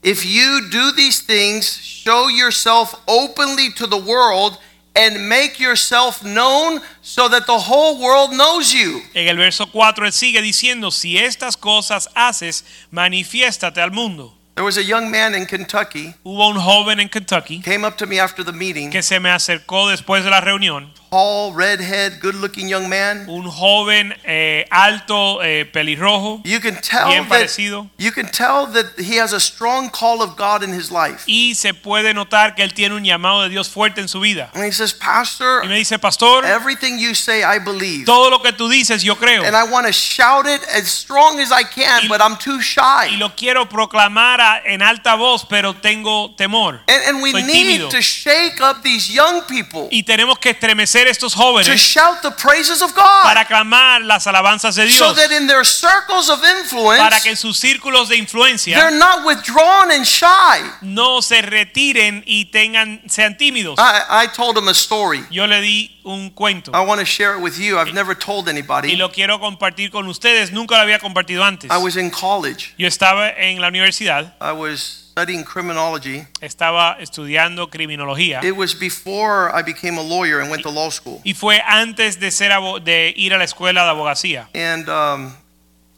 If 0.03 0.23
you 0.25 0.69
do 0.69 0.91
these 0.91 1.21
things, 1.21 1.77
show 1.81 2.27
yourself 2.27 2.93
openly 3.07 3.71
to 3.73 3.87
the 3.87 3.97
world 3.97 4.57
and 4.97 5.29
make 5.29 5.59
yourself 5.59 6.23
known 6.23 6.81
so 7.01 7.29
that 7.29 7.45
the 7.45 7.57
whole 7.57 7.97
world 8.01 8.31
knows 8.31 8.73
you. 8.73 9.01
En 9.13 9.27
el 9.27 9.37
verso 9.37 9.67
4 9.67 10.05
él 10.05 10.11
sigue 10.11 10.41
diciendo, 10.41 10.91
"Si 10.91 11.17
estas 11.17 11.55
cosas 11.55 12.09
haces, 12.15 12.65
manifiéstate 12.91 13.79
al 13.79 13.91
mundo." 13.91 14.33
There 14.55 14.65
was 14.65 14.77
a 14.77 14.81
young 14.81 15.11
man 15.11 15.35
in 15.35 15.45
Kentucky 15.45 16.15
Hubo 16.23 16.49
un 16.49 16.59
joven 16.59 16.99
en 16.99 17.09
Kentucky 17.09 17.61
came 17.61 17.85
up 17.85 17.95
to 17.97 18.07
me 18.07 18.19
after 18.19 18.43
the 18.43 18.51
meeting, 18.51 18.89
que 18.89 19.03
se 19.03 19.19
me 19.19 19.29
acercó 19.29 19.87
después 19.87 20.23
de 20.23 20.31
la 20.31 20.41
reunión 20.41 20.91
tall, 21.09 21.53
redhead, 21.53 22.19
good-looking 22.21 22.67
young 22.69 22.87
man. 22.89 23.25
un 23.29 23.49
joven 23.49 24.13
eh, 24.23 24.65
alto, 24.69 25.41
eh, 25.41 25.65
pelirrojo, 25.65 26.41
You 26.43 26.59
can 26.59 26.79
tell 26.81 27.07
bien 27.09 27.23
that 27.23 27.29
parecido, 27.29 27.89
you 27.97 28.11
can 28.11 28.29
tell 28.31 28.67
that 28.73 28.85
he 28.99 29.19
has 29.19 29.33
a 29.33 29.39
strong 29.39 29.89
call 29.89 30.21
of 30.21 30.35
God 30.35 30.63
in 30.63 30.73
his 30.73 30.91
life. 30.91 31.23
y 31.27 31.53
se 31.55 31.73
puede 31.73 32.13
notar 32.13 32.55
que 32.55 32.63
él 32.63 32.73
tiene 32.73 32.95
un 32.95 33.03
llamado 33.03 33.43
de 33.43 33.49
Dios 33.49 33.69
fuerte 33.69 34.01
en 34.01 34.07
su 34.07 34.19
vida. 34.19 34.49
And 34.53 34.63
he 34.63 34.71
says, 34.71 34.93
"Pastor, 34.93 35.63
Y 35.63 35.67
me 35.67 35.75
dice, 35.77 35.97
pastor, 35.99 36.45
everything 36.45 36.97
you 36.97 37.13
say 37.15 37.41
I 37.43 37.59
believe." 37.59 38.05
todo 38.05 38.29
lo 38.29 38.41
que 38.41 38.51
tú 38.53 38.69
dices 38.69 39.03
yo 39.03 39.15
creo, 39.17 39.43
And 39.43 39.55
I 39.55 39.63
want 39.71 39.87
to 39.87 39.93
shout 39.93 40.45
it 40.47 40.61
as 40.75 40.87
strong 40.87 41.39
as 41.39 41.51
I 41.51 41.63
can, 41.63 42.03
Y- 42.03 42.07
but 42.07 42.21
I'm 42.21 42.37
too 42.37 42.61
shy. 42.61 43.09
y 43.11 43.17
lo 43.17 43.35
quiero 43.35 43.67
proclamar 43.69 44.41
a- 44.41 44.61
en 44.65 44.81
alta 44.81 45.15
voz, 45.15 45.45
pero 45.47 45.73
tengo 45.75 46.33
temor. 46.35 46.81
And, 46.87 47.03
and 47.07 47.21
we 47.21 47.31
Soy 47.31 47.43
need 47.43 47.53
tímido. 47.79 47.89
to 47.89 48.01
shake 48.01 48.59
up 48.61 48.81
these 48.83 49.11
young 49.13 49.43
people 49.47 49.87
Y 49.91 50.03
tenemos 50.03 50.39
que 50.39 50.49
estremecer 50.51 50.96
estos 51.05 51.33
to 51.33 51.77
shout 51.77 52.21
the 52.23 52.31
praises 52.31 52.81
of 52.81 52.95
God 52.95 53.23
para 53.23 53.45
clamar 53.45 54.01
las 54.01 54.25
alabanzas 54.25 54.75
de 54.75 54.85
Dios 54.85 54.97
so 54.97 55.13
that 55.13 55.31
in 55.31 55.45
their 55.45 55.63
circles 55.63 56.29
of 56.29 56.43
influence, 56.43 56.99
para 56.99 57.19
que 57.19 57.31
en 57.31 57.37
sus 57.37 57.59
círculos 57.59 58.09
de 58.09 58.17
influencia 58.17 58.77
they're 58.77 58.97
not 58.97 59.25
withdrawn 59.25 59.91
and 59.91 60.05
shy. 60.05 60.63
no 60.81 61.21
se 61.21 61.41
retiren 61.41 62.23
y 62.25 62.45
tengan 62.45 63.01
sean 63.07 63.37
tímidos. 63.37 63.77
I, 63.77 64.23
I 64.23 64.27
told 64.27 64.55
them 64.55 64.67
a 64.67 64.73
story. 64.73 65.23
Yo 65.29 65.45
le 65.45 65.61
di 65.61 65.91
un 66.03 66.31
cuento. 66.31 66.71
I 66.73 66.85
want 66.85 66.99
to 66.99 67.05
share 67.05 67.35
it 67.35 67.41
with 67.41 67.59
you. 67.59 67.77
I've 67.77 67.93
never 67.93 68.15
told 68.15 68.47
anybody. 68.49 68.91
y 68.91 68.95
lo 68.95 69.11
quiero 69.11 69.39
compartir 69.39 69.91
con 69.91 70.07
ustedes. 70.07 70.51
Nunca 70.51 70.75
lo 70.75 70.81
había 70.81 70.99
compartido 70.99 71.43
antes. 71.43 71.69
I 71.69 71.77
was 71.77 71.97
in 71.97 72.09
college. 72.09 72.73
Yo 72.77 72.87
estaba 72.87 73.29
en 73.29 73.61
la 73.61 73.67
universidad, 73.67 74.33
I 74.41 74.53
was 74.53 75.06
studying 75.17 75.43
criminology. 75.43 76.27
estaba 76.41 76.97
estudiando 76.99 77.69
criminología 77.69 78.43
It 78.43 78.55
was 78.55 78.75
before 78.77 79.49
I 79.51 79.63
became 79.63 79.97
a 79.97 80.03
lawyer 80.03 80.39
and 80.41 80.51
went 80.51 80.61
to 80.63 80.69
law 80.69 80.89
school. 80.91 81.21
y 81.23 81.33
fue 81.33 81.59
antes 81.65 82.19
de 82.19 82.29
ser 82.29 82.51
de 82.83 83.13
ir 83.17 83.33
a 83.33 83.37
la 83.37 83.43
escuela 83.45 83.83
de 83.83 83.89
abogacía. 83.89 84.47
And 84.53 84.87
um, 84.87 85.33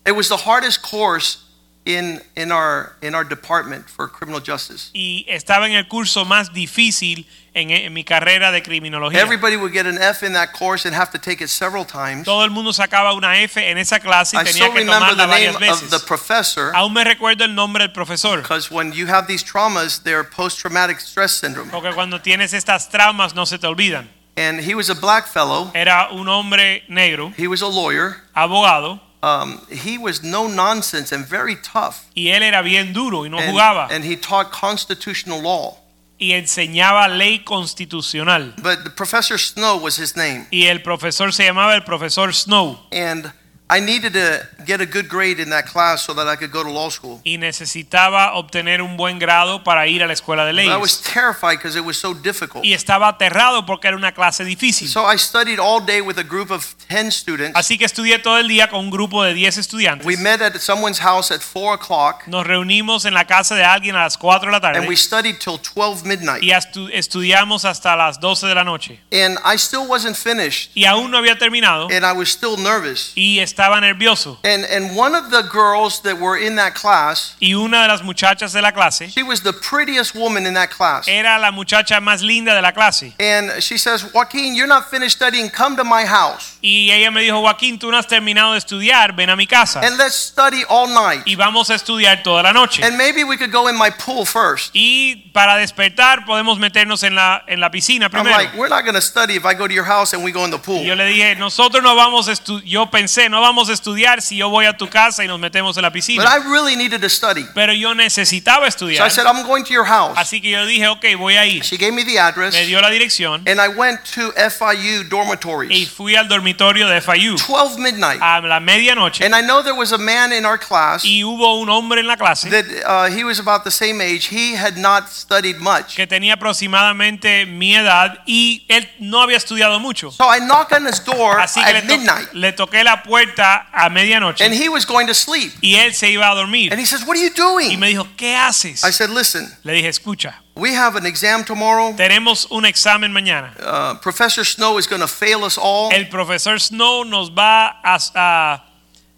it 0.06 0.16
was 0.16 0.30
the 0.30 0.38
hardest 0.38 0.82
course 0.82 1.40
in 1.86 2.22
in 2.38 2.52
our 2.52 2.96
in 3.02 3.14
our 3.14 3.26
department 3.26 3.90
for 3.90 4.08
criminal 4.08 4.40
justice. 4.40 4.90
y 4.94 5.26
estaba 5.28 5.68
en 5.68 5.74
el 5.74 5.88
curso 5.90 6.24
más 6.24 6.54
difícil 6.54 7.28
en, 7.60 7.70
en 7.72 7.94
mi 7.94 8.04
carrera 8.04 8.52
de 8.52 8.62
criminología. 8.64 9.20
Everybody 9.22 9.56
would 9.56 9.72
get 9.74 9.86
an 9.86 9.98
F 10.02 10.26
in 10.26 10.34
that 10.34 10.52
course 10.52 10.88
and 10.88 10.96
have 10.96 11.12
to 11.12 11.20
take 11.20 11.44
it 11.44 11.50
several 11.50 11.86
times. 11.86 12.26
Todo 12.26 12.44
el 12.44 12.52
mundo 12.52 12.72
sacaba 12.74 13.14
una 13.14 13.40
F 13.42 13.58
en 13.60 13.78
esa 13.78 14.00
clase 14.00 14.36
y 14.36 14.40
I 14.40 14.44
tenía 14.44 14.70
que 14.72 14.80
remember 14.80 15.10
tomarla 15.10 15.16
the 15.16 15.28
name 15.28 15.52
varias 15.52 15.56
of 15.56 15.90
the 15.90 15.96
veces. 15.98 16.04
professor 16.06 16.72
Aún 16.76 16.94
me 16.94 17.04
recuerdo 17.04 17.44
el 17.46 17.54
nombre 17.56 17.84
del 17.84 17.92
profesor, 17.94 18.42
because 18.42 18.72
when 18.72 18.92
you 18.92 19.08
have 19.08 19.28
these 19.28 19.44
traumas, 19.44 20.02
they're 20.04 20.24
post-traumatic 20.24 21.00
stress 21.00 21.32
syndrome. 21.34 21.70
porque 21.72 21.92
cuando 21.94 22.20
tienes 22.22 22.54
estas 22.54 22.90
traumas 22.90 23.34
no 23.36 23.46
se 23.46 23.58
te 23.58 23.68
olvidan. 23.68 24.10
And 24.38 24.62
he 24.62 24.74
was 24.74 24.90
a 24.90 24.96
black 24.96 25.28
fellow. 25.28 25.70
Era 25.74 26.08
un 26.12 26.28
hombre 26.30 26.84
negro, 26.88 27.34
He 27.38 27.48
was 27.48 27.62
a 27.62 27.68
lawyer. 27.68 28.18
abogado, 28.34 29.02
Um, 29.22 29.60
he 29.70 29.98
was 29.98 30.24
no 30.24 30.48
nonsense 30.48 31.12
and 31.14 31.26
very 31.28 31.58
tough. 31.58 32.06
y 32.16 32.30
él 32.30 32.42
era 32.42 32.62
bien 32.62 32.94
duro 32.94 33.26
y 33.26 33.30
no 33.30 33.38
And, 33.38 33.52
jugaba 33.52 33.90
and 33.92 34.06
he 34.06 34.16
taught 34.16 34.50
constitutional 34.52 35.42
law. 35.42 35.76
Y 36.20 36.34
enseñaba 36.34 37.08
ley 37.08 37.40
constitucional. 37.44 38.54
But 38.62 38.84
the 38.84 38.92
Professor 38.92 39.40
Snow 39.40 39.78
was 39.78 39.98
his 39.98 40.16
name. 40.16 40.46
Y 40.52 40.68
el 40.68 40.84
profesor 40.84 41.34
se 41.34 41.46
llamaba 41.46 41.74
el 41.76 41.84
profesor 41.84 42.34
Snow 42.34 42.88
And 42.92 43.32
I 43.72 43.80
needed 43.82 44.14
to 44.14 44.66
get 44.66 44.82
a 44.82 44.86
good 44.86 45.08
grade 45.08 45.40
in 45.40 45.52
that 45.52 45.66
class 45.66 46.02
so 46.02 46.16
that 46.16 46.28
I 46.28 46.36
could 46.36 46.52
go 46.52 46.64
to 46.64 46.72
law 46.72 46.90
school. 46.90 47.22
y 47.24 47.38
necesitaba 47.38 48.34
obtener 48.34 48.82
un 48.82 48.98
buen 48.98 49.20
grado 49.20 49.64
para 49.64 49.86
ir 49.86 50.02
a 50.02 50.08
la 50.08 50.14
escuela 50.14 50.44
de 50.44 50.54
But 50.54 50.74
I 50.74 50.78
was 50.78 51.02
terrified 51.02 51.58
because 51.60 51.78
it 51.78 51.86
was 51.86 51.96
so 51.98 52.16
difficult. 52.16 52.66
Y 52.66 52.74
estaba 52.74 53.08
aterrado 53.10 53.68
porque 53.68 53.88
era 53.88 53.96
una 53.96 54.12
clase 54.12 54.44
difícil. 54.44 54.88
So 54.88 55.06
I 55.06 55.18
studied 55.18 55.60
all 55.60 55.86
day 55.86 56.02
with 56.02 56.18
a 56.18 56.24
group 56.24 56.50
of 56.50 56.66
10 56.88 57.12
students. 57.14 57.56
Así 57.56 57.78
que 57.78 57.86
estudié 57.86 58.18
todo 58.18 58.40
el 58.40 58.48
día 58.48 58.70
con 58.70 58.80
un 58.80 58.90
grupo 58.90 59.24
de 59.24 59.36
10 59.36 59.60
We 60.04 60.18
met 60.18 60.42
at 60.42 60.58
someone's 60.60 61.00
house 61.00 61.32
at 61.32 61.42
4 61.42 61.76
o'clock 61.76 62.28
Nos 62.28 62.46
reunimos 62.48 63.06
en 63.06 63.14
la 63.14 63.26
casa 63.26 63.54
de 63.56 63.64
alguien 63.64 63.96
a 63.96 64.00
las 64.04 64.18
4 64.18 64.52
de 64.52 64.60
la 64.60 64.70
and 64.70 64.88
we 64.88 64.96
studied 64.96 65.38
till 65.40 65.60
12 65.60 66.06
midnight. 66.06 66.42
y 66.42 66.50
estu- 66.52 66.90
estudiamos 66.92 67.66
hasta 67.66 67.96
las 67.96 68.20
12 68.20 68.48
de 68.48 68.56
la 68.56 68.64
noche. 68.64 69.00
And 69.12 69.38
I 69.46 69.58
still 69.58 69.86
wasn't 69.88 70.16
finished 70.16 70.72
Y 70.74 70.86
aún 70.86 71.12
no 71.12 71.18
había 71.20 71.38
terminado 71.38 71.88
and 71.92 72.04
I 72.04 72.14
was 72.14 72.30
still 72.30 72.58
nervous. 72.58 73.12
y 73.16 73.40
estaba 73.40 73.59
nervioso. 73.60 74.38
And, 74.44 74.66
and 74.66 74.96
one 74.96 75.16
of 75.16 75.32
the 75.32 75.44
girls 75.44 76.02
that 76.02 76.20
were 76.20 76.38
in 76.38 76.56
that 76.56 76.74
class, 76.76 77.36
Y 77.42 77.54
una 77.54 77.82
de 77.84 77.88
las 77.88 78.02
muchachas 78.02 78.54
de 78.54 78.62
la 78.62 78.72
clase 78.72 79.10
she 79.10 79.24
was 79.24 79.42
the 79.42 79.54
prettiest 79.54 80.16
woman 80.16 80.46
in 80.46 80.54
that 80.54 80.70
class. 80.70 81.08
era 81.08 81.38
la 81.40 81.52
muchacha 81.52 82.00
más 82.00 82.22
linda 82.22 82.54
de 82.54 82.62
la 82.62 82.72
clase. 82.72 83.14
And 83.20 83.62
she 83.62 83.78
says, 83.78 84.04
Joaquin, 84.14 84.56
you're 84.56 84.68
not 84.68 84.90
finished 84.90 85.18
studying. 85.18 85.50
Come 85.50 85.76
to 85.78 85.84
my 85.84 86.06
house 86.06 86.58
Y 86.62 86.92
ella 86.92 87.10
me 87.12 87.22
dijo, 87.22 87.40
Joaquín, 87.42 87.80
tú 87.80 87.90
no 87.90 87.98
has 87.98 88.08
terminado 88.08 88.52
de 88.54 88.58
estudiar, 88.60 89.14
ven 89.14 89.30
a 89.30 89.36
mi 89.36 89.48
casa. 89.48 89.80
and 89.82 89.98
let's 89.98 90.16
study 90.16 90.64
all 90.68 90.88
night. 90.90 91.22
Y 91.26 91.36
vamos 91.36 91.70
a 91.70 91.76
estudiar 91.76 92.22
toda 92.24 92.44
la 92.44 92.52
noche. 92.54 92.84
And 92.84 92.98
maybe 92.98 93.24
we 93.24 93.38
could 93.38 93.52
go 93.52 93.70
in 93.70 93.78
my 93.78 93.90
pool 93.92 94.26
first. 94.26 94.72
Y 94.74 95.30
para 95.34 95.56
despertar 95.56 96.26
podemos 96.26 96.60
meternos 96.60 97.04
en 97.04 97.16
la, 97.16 97.44
en 97.48 97.62
la 97.62 97.72
piscina 97.72 98.08
I'm 98.08 98.12
primero. 98.12 98.38
like, 98.38 98.54
we're 98.58 98.68
not 98.70 98.84
going 98.84 98.96
to 98.96 99.02
study 99.02 99.36
if 99.36 99.46
I 99.46 99.54
go 99.54 99.68
to 99.68 99.74
your 99.74 99.86
house 99.86 100.14
and 100.14 100.24
we 100.24 100.32
go 100.32 100.44
in 100.44 100.52
the 100.52 100.58
pool. 100.60 100.82
Y 100.82 100.88
yo 100.88 100.96
le 100.96 101.06
dije, 101.06 101.36
nosotros 101.38 101.82
no 101.82 101.96
vamos 101.96 102.28
a 102.28 102.34
estudiar, 102.34 102.66
yo 102.68 102.86
pensé, 102.92 103.30
no 103.30 103.40
vamos 103.40 103.70
a 103.70 103.74
estudiar 103.74 104.22
si 104.22 104.36
yo 104.38 104.50
voy 104.50 104.66
a 104.66 104.74
tu 104.76 104.90
casa 104.90 105.24
y 105.24 105.28
nos 105.28 105.40
metemos 105.40 105.78
en 105.78 105.84
la 105.84 105.90
But 105.90 105.94
piscina. 105.94 106.24
I 106.26 106.40
really 106.52 106.76
needed 106.76 107.00
to 107.02 107.10
study. 107.10 107.46
Pero 107.56 107.72
yo 107.74 107.94
necesitaba 107.94 108.60
So 108.60 108.66
I 108.66 108.68
estudiar. 108.96 109.12
said, 109.12 109.26
I'm 109.26 109.44
going 109.46 109.64
to 109.64 109.74
your 109.74 109.86
house. 109.86 110.18
Así 110.18 110.42
que 110.42 110.50
yo 110.52 110.66
dije, 110.66 110.88
ok, 110.90 111.06
voy 111.18 111.38
a 111.38 111.46
ir. 111.46 111.64
She 111.64 111.78
gave 111.78 111.94
me 111.94 112.04
the 112.04 112.20
address 112.20 112.54
Me 112.54 112.66
dio 112.66 112.82
la 112.82 112.90
dirección 112.90 113.44
and 113.48 113.62
I 113.62 113.70
went 113.70 114.02
to 114.16 114.34
FIU 114.34 115.02
y 115.02 115.04
dormitories. 115.08 115.90
fui 115.90 116.16
al 116.16 116.28
dormitorio 116.28 116.49
de 116.54 117.02
FIU 117.02 117.36
12 117.38 117.78
midnight. 117.80 118.20
a 118.22 118.40
la 118.42 118.60
medianoche. 118.60 119.26
And 119.26 119.36
I 119.36 119.42
know 119.42 119.62
there 119.64 119.76
was 119.76 119.92
a 119.92 119.98
man 119.98 120.32
in 120.34 120.46
our 120.46 120.58
class 120.60 121.04
Y 121.06 121.24
hubo 121.24 121.60
un 121.62 121.70
hombre 121.70 122.00
en 122.02 122.08
la 122.08 122.18
clase 122.18 122.50
that 122.50 122.66
uh, 122.86 123.06
he 123.14 123.24
was 123.24 123.40
about 123.40 123.64
the 123.64 123.72
same 123.72 124.02
age. 124.02 124.28
He 124.32 124.56
had 124.56 124.78
not 124.78 125.10
studied 125.10 125.58
much. 125.58 125.96
que 125.96 126.08
tenía 126.08 126.34
aproximadamente 126.36 127.46
mi 127.46 127.76
edad 127.76 128.20
y 128.26 128.66
él 128.70 128.88
no 129.00 129.22
había 129.22 129.38
estudiado 129.38 129.80
mucho. 129.80 130.12
So 130.12 130.26
I 130.26 130.40
knock 130.40 130.72
on 130.72 130.86
his 130.88 131.04
door 131.04 131.40
Así 131.40 131.62
que 131.64 131.72
le, 131.74 131.78
at 131.80 131.82
to- 131.84 131.88
midnight 131.98 132.34
le 132.34 132.52
toqué 132.54 132.84
la 132.84 133.04
puerta 133.04 133.68
a 133.74 133.90
medianoche 133.90 134.44
and 134.46 134.54
he 134.54 134.70
was 134.70 134.86
going 134.86 135.08
to 135.08 135.14
sleep. 135.14 135.52
y 135.62 135.76
él 135.76 135.94
se 135.94 136.10
iba 136.10 136.30
a 136.30 136.36
dormir. 136.36 136.72
And 136.72 136.80
he 136.80 136.86
says, 136.86 137.04
What 137.06 137.18
are 137.18 137.24
you 137.24 137.32
doing?" 137.34 137.72
Y 137.72 137.78
me 137.78 137.88
dijo, 137.90 138.08
¿qué 138.18 138.36
haces? 138.36 138.84
I 138.84 138.92
said, 138.92 139.10
Listen, 139.10 139.48
Le 139.64 139.74
dije, 139.74 139.90
escucha, 139.90 140.42
we 140.56 140.74
have 140.74 140.96
an 140.96 141.06
exam 141.06 141.44
tomorrow. 141.44 141.94
tenemos 141.96 142.48
un 142.52 142.66
examen 142.66 143.12
mañana. 143.12 143.54
Uh, 143.60 143.96
Professor 143.96 144.44
Snow 144.44 144.78
is 144.78 144.88
going 144.88 145.02
to 145.02 145.08
fail 145.08 145.44
us 145.44 145.58
all. 145.58 145.92
El 145.92 146.06
profesor 146.10 146.60
Snow 146.60 147.04
nos 147.04 147.30
va 147.30 147.80
a, 147.84 148.00
a 148.16 148.64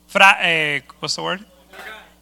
fra- 0.08 0.38
eh, 0.42 0.82
what's 1.00 1.16
the 1.16 1.24
word? 1.24 1.46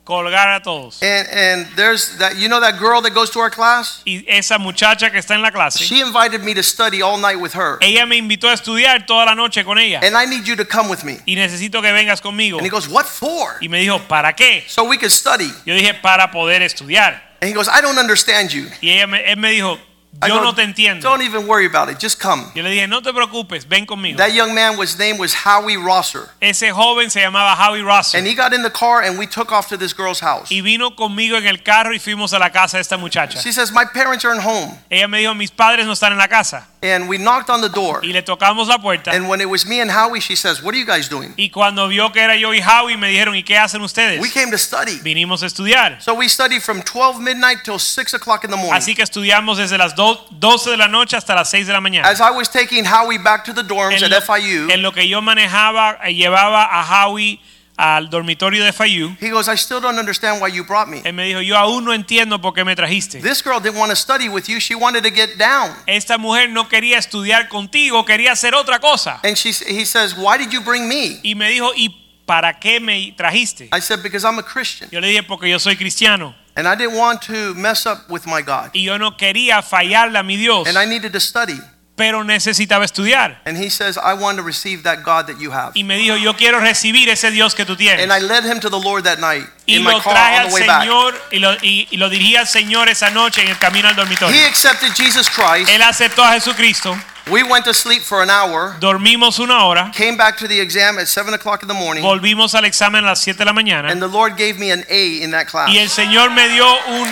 colgar 0.10 0.56
a 0.56 0.60
todos. 0.60 1.04
And, 1.04 1.28
and 1.32 1.68
there's 1.76 2.18
that, 2.18 2.36
you 2.36 2.50
know 2.50 2.60
that 2.60 2.80
girl 2.80 3.00
that 3.02 3.14
goes 3.14 3.30
to 3.30 3.40
our 3.40 3.52
class? 3.52 4.02
Y 4.08 4.26
esa 4.28 4.58
muchacha 4.58 5.12
que 5.12 5.20
está 5.20 5.36
en 5.36 5.44
la 5.44 5.52
clase, 5.52 5.84
She 5.84 6.02
invited 6.02 6.44
me 6.44 6.56
to 6.56 6.64
study 6.64 7.04
all 7.04 7.20
night 7.20 7.40
with 7.40 7.54
her. 7.54 7.78
ella 7.80 8.08
me 8.08 8.18
invitó 8.18 8.50
a 8.50 8.54
estudiar 8.54 9.06
toda 9.06 9.26
la 9.26 9.36
noche 9.36 9.64
con 9.64 9.78
ella. 9.78 10.00
And 10.02 10.16
I 10.18 10.26
need 10.26 10.48
you 10.48 10.56
to 10.56 10.66
come 10.66 10.90
with 10.90 11.04
me. 11.04 11.20
Y 11.28 11.36
necesito 11.36 11.80
que 11.84 11.92
vengas 11.92 12.22
conmigo. 12.22 12.58
And 12.58 12.66
he 12.66 12.72
goes, 12.72 12.88
What 12.90 13.06
for? 13.06 13.58
Y 13.62 13.68
me 13.68 13.80
dijo, 13.82 14.00
¿para 14.08 14.34
qué? 14.34 14.64
So 14.68 14.84
we 14.86 14.98
could 14.98 15.12
study. 15.12 15.52
Yo 15.66 15.76
dije, 15.76 15.94
para 16.02 16.32
poder 16.32 16.64
estudiar. 16.64 17.29
And 17.42 17.48
he 17.48 17.54
goes, 17.54 17.68
I 17.68 17.82
don't 17.82 17.98
understand 17.98 18.54
you. 18.54 18.68
Y 18.82 18.90
ella 18.90 19.08
me, 19.08 19.20
él 19.26 19.38
me 19.38 19.52
dijo, 19.52 19.80
yo 20.28 20.36
go, 20.36 20.44
no 20.44 20.54
te 20.54 20.64
entiendo. 20.64 21.02
Don't 21.02 21.22
even 21.22 21.48
worry 21.48 21.66
about 21.66 21.90
it. 21.90 22.00
Just 22.00 22.20
come. 22.20 22.52
Yo 22.54 22.64
le 22.64 22.70
dije, 22.72 22.90
no 22.90 23.02
te 23.02 23.14
preocupes, 23.14 23.66
ven 23.66 23.86
conmigo. 23.86 24.18
That 24.18 24.34
young 24.34 24.54
man 24.54 24.78
was 24.78 24.98
name 24.98 25.18
was 25.18 25.34
Howie 25.34 25.78
Rosser. 25.78 26.30
Ese 26.42 26.72
joven 26.72 27.10
se 27.10 27.22
llamaba 27.22 27.56
Howie 27.56 27.82
Russell. 27.82 28.18
And 28.18 28.28
he 28.28 28.36
got 28.36 28.54
in 28.54 28.62
the 28.64 28.70
car 28.70 29.02
and 29.02 29.18
we 29.18 29.28
took 29.28 29.52
off 29.52 29.70
to 29.70 29.78
this 29.78 29.94
girl's 29.94 30.20
house. 30.20 30.52
Y 30.52 30.62
vino 30.62 30.92
conmigo 30.92 31.38
en 31.38 31.46
el 31.46 31.64
carro 31.64 31.94
y 31.94 32.00
fuimos 32.00 32.34
a 32.34 32.40
la 32.40 32.50
casa 32.50 32.78
de 32.78 32.82
esta 32.82 32.98
muchacha. 32.98 33.40
She 33.40 33.52
says, 33.52 33.72
My 33.72 33.86
parents 33.86 34.26
aren't 34.26 34.42
home. 34.42 34.78
Ella 34.90 35.08
me 35.08 35.20
dijo, 35.20 35.36
mis 35.36 35.52
padres 35.52 35.86
no 35.86 35.94
están 35.94 36.12
en 36.12 36.18
la 36.18 36.28
casa. 36.28 36.68
And 36.82 37.10
we 37.10 37.18
knocked 37.18 37.50
on 37.50 37.60
the 37.60 37.68
door. 37.68 38.00
Y 38.04 38.14
le 38.14 38.22
tocamos 38.22 38.70
la 38.70 38.78
puerta. 38.78 39.12
And 39.12 39.28
when 39.28 39.42
it 39.42 39.50
was 39.50 39.66
me 39.66 39.82
and 39.82 39.92
Howie, 39.92 40.22
she 40.22 40.38
says, 40.38 40.64
What 40.64 40.74
are 40.74 40.78
you 40.78 40.86
guys 40.86 41.10
doing? 41.10 41.34
Y 41.38 41.50
cuando 41.50 41.90
vio 41.90 42.10
que 42.14 42.22
era 42.22 42.38
yo 42.38 42.54
y 42.54 42.62
Howie, 42.62 42.96
me 42.96 43.10
dijeron, 43.10 43.36
¿y 43.36 43.44
qué 43.44 43.58
hacen 43.58 43.82
ustedes? 43.82 44.22
We 44.22 44.30
came 44.30 44.50
to 44.52 44.58
study. 44.58 44.98
Vinimos 45.04 45.44
a 45.44 45.48
estudiar. 45.48 46.02
So 46.02 46.14
we 46.14 46.30
studied 46.30 46.62
from 46.62 46.82
12 46.82 47.20
midnight 47.20 47.66
till 47.66 47.80
6 47.80 48.14
o'clock 48.14 48.46
in 48.46 48.50
the 48.50 48.56
morning. 48.56 48.74
Así 48.74 48.96
que 48.96 49.04
estudiamos 49.04 49.58
desde 49.58 49.78
las 49.78 49.94
do- 49.94 50.26
12 50.32 50.70
de 50.72 50.78
la 50.78 50.88
noche 50.88 51.18
hasta 51.18 51.36
las 51.36 51.50
6 51.50 51.68
de 51.68 51.74
la 51.74 51.82
mañana. 51.82 52.08
As 52.08 52.22
I 52.22 52.32
was 52.32 52.50
taking 52.50 52.86
Howie 52.86 53.18
back 53.18 53.44
to 53.44 53.54
the 53.54 53.64
dorms 53.64 53.98
En 54.02 54.04
at 54.06 54.10
lo, 54.12 54.22
FIU, 54.22 54.70
en 54.72 54.82
lo 54.82 54.94
que 54.94 55.06
yo 55.06 55.22
manejaba, 55.22 56.00
eh, 56.06 56.14
llevaba 56.14 56.64
a 56.64 56.82
Howie 56.82 57.42
al 57.80 58.10
dormitorio 58.10 58.66
de 58.66 58.74
FIU, 58.74 59.16
he 59.22 59.30
goes, 59.30 59.48
I 59.48 59.56
still 59.56 59.80
don't 59.80 59.98
understand 59.98 60.42
why 60.42 60.50
you 60.50 60.66
brought 60.66 60.90
me. 60.90 61.02
él 61.06 61.14
me 61.14 61.24
dijo, 61.26 61.40
yo 61.40 61.56
aún 61.58 61.86
no 61.86 61.94
entiendo 61.94 62.42
por 62.42 62.54
qué 62.54 62.66
me 62.66 62.76
trajiste. 62.76 63.22
This 63.22 63.42
girl 63.42 63.62
didn't 63.62 63.80
want 63.80 63.90
to 63.90 63.96
study 63.96 64.28
with 64.28 64.50
you. 64.50 64.60
She 64.60 64.76
wanted 64.76 65.04
to 65.04 65.10
get 65.10 65.38
down. 65.38 65.74
Esta 65.88 66.18
mujer 66.18 66.50
no 66.50 66.68
quería 66.68 66.98
estudiar 66.98 67.48
contigo, 67.48 68.04
quería 68.04 68.34
hacer 68.34 68.54
otra 68.54 68.80
cosa. 68.80 69.22
And 69.24 69.38
she, 69.38 69.52
he 69.52 69.86
says, 69.86 70.14
Why 70.14 70.38
did 70.38 70.52
you 70.52 70.62
bring 70.62 70.90
me? 70.90 71.22
Y 71.24 71.36
me 71.36 71.50
dijo, 71.50 71.72
¿y 71.74 71.90
para 72.26 72.60
qué 72.60 72.82
me 72.82 73.14
trajiste? 73.16 73.70
I 73.72 73.80
said, 73.80 74.04
Because 74.04 74.26
I'm 74.26 74.40
a 74.40 74.44
Christian. 74.44 74.90
Yo 74.92 75.00
le 75.00 75.08
dije, 75.08 75.24
porque 75.24 75.50
yo 75.50 75.58
soy 75.58 75.78
cristiano. 75.78 76.36
And 76.58 76.68
I 76.68 76.76
didn't 76.76 76.98
want 76.98 77.22
to 77.28 77.54
mess 77.56 77.86
up 77.86 78.10
with 78.10 78.26
my 78.26 78.42
God. 78.42 78.72
Y 78.74 78.84
yo 78.84 78.98
no 78.98 79.16
quería 79.16 79.62
fallarle 79.62 80.20
a 80.20 80.24
mi 80.24 80.36
Dios, 80.36 80.68
And 80.68 80.78
I 80.78 80.86
needed 80.86 81.14
to 81.14 81.20
study. 81.22 81.58
Pero 82.00 82.24
necesitaba 82.24 82.86
estudiar. 82.86 83.42
And 83.46 83.58
he 83.58 83.70
says, 83.70 83.98
I 83.98 84.14
want 84.14 84.38
to 84.38 84.42
receive 84.42 84.84
that 84.84 85.04
God 85.04 85.28
that 85.28 85.38
you 85.38 85.52
have. 85.52 85.74
Y 85.76 85.84
me 85.84 85.98
dijo, 85.98 86.16
yo 86.16 86.34
quiero 86.38 86.62
recibir 86.62 87.10
ese 87.10 87.30
Dios 87.30 87.54
que 87.54 87.66
tú 87.66 87.76
tienes. 87.76 88.02
And 88.02 88.14
I 88.14 88.26
led 88.26 88.46
him 88.46 88.62
to 88.62 88.70
the 88.70 88.80
Lord 88.80 89.04
that 89.04 89.20
night 89.20 89.44
y 89.66 89.76
in 89.76 89.84
my 89.84 89.92
lo 89.92 90.00
car 90.02 90.14
traje 90.14 90.38
on 90.38 90.42
al 90.44 90.48
the 90.48 90.54
way 90.54 90.66
back. 90.66 90.82
Señor 90.84 91.22
y 91.32 91.40
lo, 91.40 91.54
y, 91.62 91.88
y 91.92 91.98
lo 91.98 92.10
dirigí 92.10 92.38
al 92.38 92.48
Señor 92.48 92.88
esa 92.88 93.10
noche 93.10 93.42
en 93.42 93.50
el 93.50 93.58
camino 93.58 93.90
al 93.90 93.98
dormitorio. 93.98 94.34
He 94.34 94.46
accepted 94.46 94.94
Jesus 94.96 95.30
Christ. 95.30 95.70
Él 95.70 95.82
aceptó 95.82 96.24
a 96.24 96.32
Jesucristo, 96.32 96.98
We 97.28 97.44
went 97.44 97.66
to 97.66 97.74
sleep 97.74 98.02
for 98.02 98.24
an 98.24 98.30
hour, 98.30 98.76
dormimos 98.80 99.38
una 99.40 99.64
hora, 99.66 99.92
came 99.94 100.18
back 100.18 100.38
to 100.38 100.48
the 100.48 100.60
exam 100.60 100.98
at 100.98 101.08
7 101.08 101.34
o'clock 101.34 101.62
in 101.62 101.68
the 101.68 101.74
morning, 101.76 102.04
volvimos 102.04 102.56
al 102.56 102.66
examen 102.66 103.04
a 103.04 103.08
las 103.10 103.20
7 103.22 103.38
de 103.38 103.46
la 103.46 103.54
mañana 103.54 103.92
and 103.92 104.02
the 104.02 104.08
Lord 104.08 104.36
gave 104.36 104.58
me 104.58 104.72
an 104.72 104.84
A 104.90 105.22
in 105.22 105.32
that 105.32 105.46
class. 105.48 105.70
y 105.70 105.78
el 105.78 105.90
Señor 105.90 106.32
me 106.34 106.48
dio 106.50 106.66
un 106.88 107.08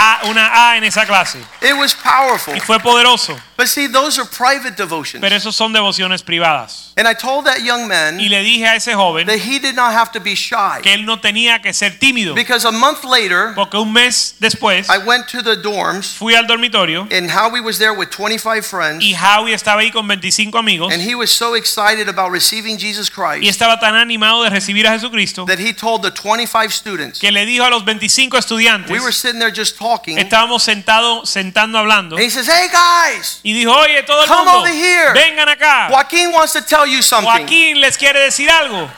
A- 0.00 0.20
una 0.28 0.70
A 0.70 0.76
en 0.76 0.84
esa 0.84 1.04
clase 1.06 1.38
It 1.60 1.76
was 1.76 1.92
powerful. 1.94 2.54
y 2.54 2.60
fue 2.60 2.78
poderoso. 2.78 3.36
But 3.56 3.66
see, 3.66 3.88
those 3.88 4.16
are 4.20 4.24
private 4.24 4.76
devotions. 4.76 5.20
Pero 5.20 5.34
esos 5.34 5.56
son 5.56 5.72
devociones 5.72 6.22
privadas. 6.22 6.92
And 6.96 7.08
I 7.08 7.14
told 7.14 7.44
that 7.46 7.62
young 7.64 7.88
man 7.88 8.20
Y 8.20 8.28
le 8.28 8.40
dije 8.44 8.64
a 8.68 8.76
ese 8.76 8.94
joven 8.94 9.26
that 9.26 9.38
he 9.40 9.58
did 9.58 9.74
not 9.74 9.92
have 9.92 10.12
to 10.12 10.20
be 10.20 10.36
shy. 10.36 10.78
que 10.82 10.92
él 10.94 11.04
no 11.04 11.16
tenía 11.20 11.60
que 11.60 11.72
ser 11.72 11.98
tímido, 11.98 12.36
Because 12.36 12.64
a 12.64 12.70
month 12.70 13.02
later, 13.04 13.54
porque 13.56 13.76
un 13.76 13.92
mes 13.92 14.36
después 14.38 14.88
I 14.88 14.98
went 14.98 15.26
to 15.28 15.42
the 15.42 15.56
dorms, 15.56 16.14
fui 16.16 16.34
al 16.36 16.46
dormitorio 16.46 17.08
and 17.10 17.28
Howie 17.28 17.60
was 17.60 17.78
there 17.78 17.92
with 17.92 18.10
25 18.10 18.64
friends, 18.64 19.02
y 19.04 19.14
Howie 19.14 19.47
estaba 19.54 19.80
ahí 19.80 19.90
con 19.90 20.06
25 20.06 20.58
amigos 20.58 20.92
and 20.92 21.02
he 21.02 21.14
was 21.14 21.30
so 21.30 21.54
excited 21.56 22.08
about 22.08 22.32
receiving 22.32 22.78
Jesus 22.78 23.10
y 23.10 23.12
Christ 23.12 23.48
estaba 23.50 23.78
tan 23.80 23.94
animado 23.94 24.42
de 24.44 24.50
recibir 24.50 24.86
a 24.86 24.92
Jesucristo 24.92 25.44
that 25.46 25.58
he 25.58 25.72
told 25.72 26.02
the 26.02 26.10
25 26.10 26.72
students, 26.72 27.18
que 27.18 27.32
le 27.32 27.44
dijo 27.46 27.64
a 27.64 27.70
los 27.70 27.84
25 27.84 28.36
estudiantes, 28.36 28.90
we 28.90 29.00
were 29.00 29.12
sitting 29.12 29.38
there 29.40 29.52
just 29.52 29.76
talking, 29.78 30.18
and 30.18 30.26
estábamos 30.26 30.62
sentados 30.62 31.28
sentando 31.28 31.78
hablando 31.78 32.18
he 32.18 32.30
says, 32.30 32.48
Hey 32.48 32.68
guys, 32.70 33.40
y 33.42 33.52
dijo, 33.52 33.72
oye, 33.72 34.02
todo 34.02 34.22
el 34.22 34.28
Come 34.28 34.44
mundo, 34.44 34.60
over 34.60 34.72
here. 34.72 35.12
vengan 35.14 35.48
acá. 35.48 35.88
Wants 36.32 36.52
to 36.52 36.62
tell 36.62 36.86
you 36.86 37.02
something. 37.02 37.28
Joaquín 37.30 37.80
les 37.80 37.96
quiere 37.96 38.20
decir 38.20 38.50
algo. 38.50 38.88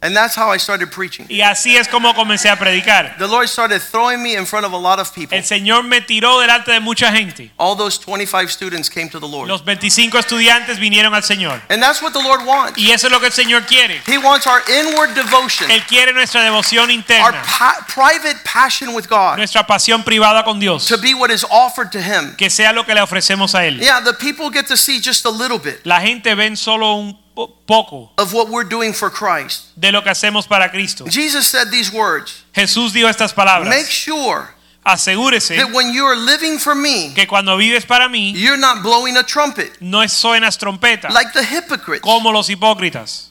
And 0.00 0.14
that's 0.14 0.36
how 0.36 0.52
I 0.52 0.58
started 0.58 0.92
preaching. 0.92 1.26
Y 1.28 1.40
así 1.40 1.76
es 1.76 1.88
como 1.88 2.14
comencé 2.14 2.48
a 2.48 2.56
predicar. 2.56 3.16
The 3.18 3.26
Lord 3.26 3.48
started 3.48 3.80
throwing 3.82 4.22
me 4.22 4.36
in 4.36 4.46
front 4.46 4.64
of 4.64 4.72
a 4.72 4.78
lot 4.78 5.00
of 5.00 5.12
people. 5.12 5.36
El 5.36 5.42
Señor 5.44 5.82
me 5.82 6.00
tiró 6.00 6.38
delante 6.38 6.70
de 6.70 6.78
mucha 6.78 7.10
gente. 7.10 7.50
All 7.56 7.76
those 7.76 7.98
25 7.98 8.48
students 8.48 8.88
came 8.88 9.08
to 9.10 9.18
the 9.18 9.26
Lord. 9.26 9.48
Los 9.48 9.64
25 9.64 10.16
estudiantes 10.16 10.78
vinieron 10.78 11.14
al 11.14 11.24
Señor. 11.24 11.60
And 11.68 11.82
that's 11.82 12.00
what 12.00 12.12
the 12.12 12.22
Lord 12.22 12.46
wants. 12.46 12.78
Y 12.78 12.92
eso 12.92 13.08
es 13.08 13.12
lo 13.12 13.18
que 13.18 13.26
el 13.26 13.32
Señor 13.32 13.66
quiere. 13.66 14.00
He 14.06 14.18
wants 14.18 14.46
our 14.46 14.62
inward 14.70 15.14
devotion, 15.14 15.68
Él 15.68 15.84
quiere 15.88 16.12
nuestra 16.12 16.44
devoción 16.44 16.84
our 16.84 16.90
interna, 16.90 17.42
pa- 17.42 17.84
private 17.88 18.36
passion 18.44 18.94
with 18.94 19.08
God 19.08 19.36
nuestra 19.36 19.66
pasión 19.66 20.04
privada 20.04 20.44
con 20.44 20.60
Dios, 20.60 20.86
to 20.86 20.96
be 20.98 21.12
what 21.12 21.30
is 21.32 21.44
offered 21.50 21.90
to 21.90 22.00
Him. 22.00 22.36
que 22.36 22.50
sea 22.50 22.72
lo 22.72 22.84
que 22.84 22.94
le 22.94 23.00
ofrecemos 23.00 23.56
a 23.56 23.66
Él. 23.66 23.80
Yeah, 23.80 24.00
the 24.00 24.14
people 24.14 24.48
get 24.50 24.68
to 24.68 24.76
see 24.76 25.00
just 25.00 25.24
a 25.24 25.30
little 25.30 25.58
bit 25.58 25.80
La 25.84 26.00
gente 26.00 26.32
ven 26.36 26.56
solo 26.56 26.94
un 26.94 27.18
poco 27.46 28.10
of 28.18 28.32
what 28.32 28.48
we're 28.48 28.68
doing 28.68 28.92
for 28.92 29.10
Christ. 29.10 29.66
de 29.76 29.92
lo 29.92 30.02
que 30.02 30.10
hacemos 30.10 30.48
para 30.48 30.68
Cristo. 30.70 31.06
Jesus 31.06 31.46
said 31.48 31.70
these 31.70 31.92
words 31.92 32.44
Jesús 32.54 32.92
dijo 32.92 33.08
estas 33.08 33.32
palabras. 33.32 33.68
Make 33.68 33.86
sure 33.90 34.54
Asegúrese 34.84 35.56
that 35.56 35.70
when 35.72 35.92
you 35.92 36.04
are 36.06 36.16
living 36.16 36.58
for 36.58 36.74
me, 36.74 37.12
que 37.14 37.26
cuando 37.26 37.56
vives 37.58 37.84
para 37.84 38.08
mí 38.08 38.32
you're 38.34 38.56
not 38.56 38.82
blowing 38.82 39.16
a 39.16 39.22
trumpet 39.22 39.70
no 39.80 40.02
suenas 40.08 40.56
trompeta 40.58 41.10
like 41.10 41.32
the 41.34 41.44
hypocrites. 41.44 42.00
como 42.02 42.32
los 42.32 42.48
hipócritas. 42.48 43.26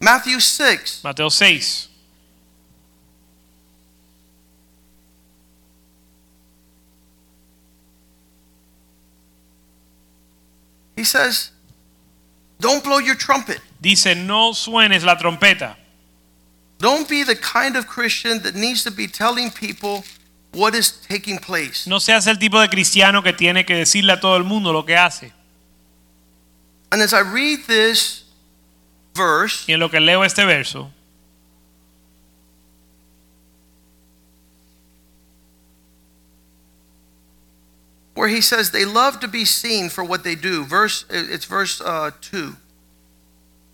Matthew 0.00 0.40
6. 0.40 1.00
Mateo 1.02 1.30
6. 1.30 1.88
He 10.96 11.04
says, 11.04 11.50
Don't 12.60 12.82
blow 12.82 12.98
your 12.98 13.16
trumpet. 13.16 13.60
Dice, 13.80 14.14
no 14.16 14.52
suenes 14.52 15.04
la 15.04 15.16
trompeta. 15.16 15.76
Don't 16.78 17.08
be 17.08 17.22
the 17.22 17.36
kind 17.36 17.76
of 17.76 17.86
Christian 17.86 18.42
that 18.42 18.54
needs 18.54 18.84
to 18.84 18.90
be 18.90 19.06
telling 19.06 19.50
people 19.50 20.04
what 20.52 20.74
is 20.74 20.92
taking 20.92 21.38
place. 21.38 21.86
No 21.86 21.98
seas 21.98 22.26
el 22.26 22.36
tipo 22.36 22.60
de 22.60 22.68
cristiano 22.68 23.22
que 23.22 23.32
tiene 23.32 23.64
que 23.64 23.74
decirle 23.74 24.12
a 24.12 24.20
todo 24.20 24.36
el 24.36 24.44
mundo 24.44 24.72
lo 24.72 24.84
que 24.84 24.96
hace. 24.96 25.32
And 26.92 27.02
as 27.02 27.12
I 27.12 27.20
read 27.20 27.66
this 27.66 28.24
verse, 29.14 29.64
Y 29.68 29.74
en 29.74 29.80
lo 29.80 29.90
que 29.90 30.00
leo 30.00 30.22
este 30.22 30.44
verso, 30.44 30.90
where 38.14 38.28
he 38.28 38.40
says 38.40 38.70
they 38.70 38.84
love 38.84 39.20
to 39.20 39.28
be 39.28 39.44
seen 39.44 39.88
for 39.88 40.04
what 40.04 40.22
they 40.24 40.34
do, 40.34 40.64
verse 40.64 41.04
it's 41.10 41.44
verse 41.46 41.80
uh, 41.80 42.10
2. 42.20 42.56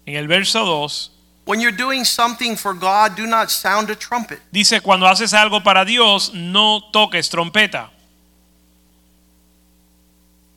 en 0.07 0.17
el 0.17 0.27
verso 0.27 0.65
2, 0.87 1.11
When 1.45 1.61
you're 1.61 1.73
doing 1.77 2.05
something 2.05 2.55
for 2.57 2.73
God, 2.75 3.17
do 3.17 3.27
not 3.27 3.51
sound 3.51 3.91
a 3.91 3.95
trumpet. 3.95 4.41
dice, 4.53 4.81
cuando 4.83 5.07
haces 5.07 5.33
algo 5.35 5.63
para 5.63 5.85
Dios, 5.85 6.33
no 6.33 6.81
toques 6.93 7.29
trompeta. 7.29 7.89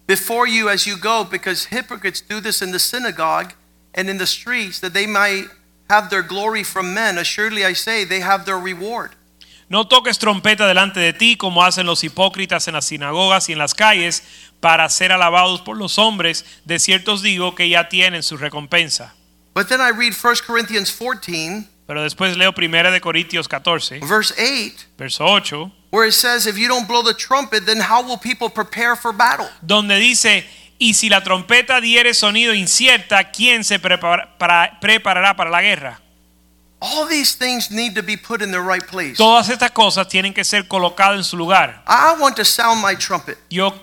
before 0.05 0.45
you 0.47 0.69
as 0.69 0.85
you 0.85 0.97
go, 0.97 1.23
because 1.23 1.65
hypocrites 1.65 2.21
do 2.21 2.39
this 2.39 2.61
in 2.61 2.71
the 2.71 2.79
synagogue 2.79 3.53
and 3.95 4.09
in 4.09 4.17
the 4.17 4.27
streets, 4.27 4.79
that 4.79 4.93
they 4.93 5.07
might 5.07 5.45
have 5.89 6.09
their 6.09 6.21
glory 6.21 6.63
from 6.63 6.93
men. 6.93 7.17
Assuredly, 7.17 7.63
I 7.65 7.73
say, 7.73 8.03
they 8.03 8.19
have 8.19 8.45
their 8.45 8.57
reward. 8.57 9.11
No 9.73 9.87
toques 9.87 10.19
trompeta 10.19 10.67
delante 10.67 10.99
de 10.99 11.13
ti 11.13 11.35
como 11.35 11.63
hacen 11.63 11.87
los 11.87 12.03
hipócritas 12.03 12.67
en 12.67 12.75
las 12.75 12.85
sinagogas 12.85 13.49
y 13.49 13.53
en 13.53 13.57
las 13.57 13.73
calles 13.73 14.21
para 14.59 14.87
ser 14.87 15.11
alabados 15.11 15.61
por 15.61 15.77
los 15.77 15.97
hombres. 15.97 16.45
De 16.63 16.77
cierto 16.77 17.13
os 17.13 17.23
digo 17.23 17.55
que 17.55 17.67
ya 17.67 17.89
tienen 17.89 18.21
su 18.21 18.37
recompensa. 18.37 19.15
But 19.55 19.69
then 19.69 19.81
I 19.81 19.89
read 19.89 20.13
1 20.13 20.35
Corinthians 20.45 20.91
14, 20.91 21.67
Pero 21.87 22.03
después 22.03 22.37
leo 22.37 22.53
1 22.55 22.91
de 22.91 23.01
Corintios 23.01 23.47
14, 23.47 24.01
verse 24.01 24.35
8, 24.37 24.89
verso 24.95 25.25
8, 25.25 25.71
where 25.91 26.07
it 26.07 26.13
says, 26.13 26.45
If 26.45 26.55
you 26.55 26.67
don't 26.67 26.87
blow 26.87 27.01
the 27.03 27.15
trumpet, 27.15 27.65
then 27.65 27.79
how 27.81 28.03
will 28.03 28.19
people 28.19 28.49
prepare 28.51 28.95
for 28.95 29.11
battle? 29.11 29.47
donde 29.63 29.95
dice, 29.97 30.47
y 30.77 30.93
si 30.93 31.09
la 31.09 31.23
trompeta 31.23 31.81
diere 31.81 32.13
sonido 32.13 32.53
incierta, 32.53 33.31
¿quién 33.31 33.63
se 33.63 33.79
prepara- 33.79 34.37
para- 34.37 34.79
preparará 34.79 35.35
para 35.35 35.49
la 35.49 35.63
guerra? 35.63 35.99
All 36.85 37.05
these 37.07 37.35
things 37.35 37.71
need 37.71 37.95
to 37.95 38.03
be 38.03 38.17
put 38.17 38.41
in 38.41 38.51
the 38.51 38.59
right 38.59 38.85
place. 38.85 39.15
Todas 39.15 39.47
estas 39.47 39.71
cosas 39.71 40.05
tienen 40.09 40.33
que 40.33 40.43
ser 40.43 40.67
colocadas 40.67 41.15
en 41.15 41.23
su 41.23 41.37
lugar. 41.37 41.81
I 41.87 42.17
want 42.19 42.35
to 42.35 42.43
sound 42.43 42.81
my 42.81 42.93
trumpet. 42.93 43.37
Yo, 43.49 43.73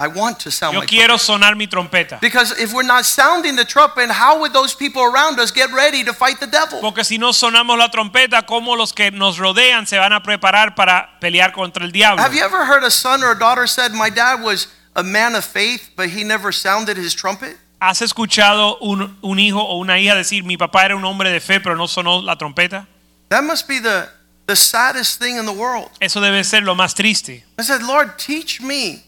I 0.00 0.06
want 0.06 0.38
to 0.40 0.50
sound 0.50 0.72
yo 0.74 0.80
my 0.80 0.86
quiero 0.86 1.18
trumpet. 1.18 1.26
sonar 1.26 1.54
mi 1.54 1.66
trompeta. 1.66 2.18
Because 2.20 2.58
if 2.58 2.72
we're 2.72 2.82
not 2.86 3.04
sounding 3.04 3.56
the 3.56 3.64
trumpet, 3.64 4.08
how 4.10 4.40
would 4.40 4.54
those 4.54 4.74
people 4.74 5.02
around 5.02 5.38
us 5.38 5.50
get 5.50 5.70
ready 5.72 6.02
to 6.04 6.14
fight 6.14 6.40
the 6.40 6.46
devil? 6.46 6.80
Porque 6.80 7.04
si 7.04 7.18
no 7.18 7.32
sonamos 7.32 7.76
la 7.76 7.90
trompeta, 7.90 8.46
¿cómo 8.46 8.74
los 8.74 8.92
que 8.94 9.10
nos 9.10 9.36
rodean 9.38 9.86
se 9.86 9.98
van 9.98 10.14
a 10.14 10.22
preparar 10.22 10.74
para 10.74 11.18
pelear 11.20 11.52
contra 11.52 11.84
el 11.84 11.92
diablo? 11.92 12.22
Have 12.22 12.32
you 12.34 12.42
ever 12.42 12.64
heard 12.64 12.84
a 12.84 12.90
son 12.90 13.22
or 13.22 13.32
a 13.32 13.38
daughter 13.38 13.66
said, 13.66 13.92
My 13.92 14.08
dad 14.08 14.42
was 14.42 14.68
a 14.96 15.02
man 15.02 15.34
of 15.34 15.44
faith, 15.44 15.90
but 15.94 16.08
he 16.08 16.24
never 16.24 16.52
sounded 16.52 16.96
his 16.96 17.14
trumpet? 17.14 17.58
¿Has 17.80 18.02
escuchado 18.02 18.78
un, 18.78 19.16
un 19.22 19.38
hijo 19.38 19.60
o 19.60 19.78
una 19.78 20.00
hija 20.00 20.14
decir, 20.14 20.42
mi 20.42 20.56
papá 20.56 20.84
era 20.84 20.96
un 20.96 21.04
hombre 21.04 21.30
de 21.30 21.40
fe, 21.40 21.60
pero 21.60 21.76
no 21.76 21.86
sonó 21.86 22.22
la 22.22 22.36
trompeta? 22.36 22.86
That 23.28 23.44
must 23.44 23.68
be 23.68 23.80
the, 23.80 24.08
the 24.46 24.56
saddest 24.56 25.20
thing 25.22 25.36
in 25.36 25.46
the 25.46 25.52
world. 25.52 25.90
Eso 26.00 26.20
debe 26.20 26.42
ser 26.42 26.62
lo 26.62 26.74
más 26.74 26.94
triste. 26.94 27.44
I 27.58 27.62
said, 27.62 27.82
Lord, 27.82 28.16
teach 28.18 28.60
me 28.60 29.04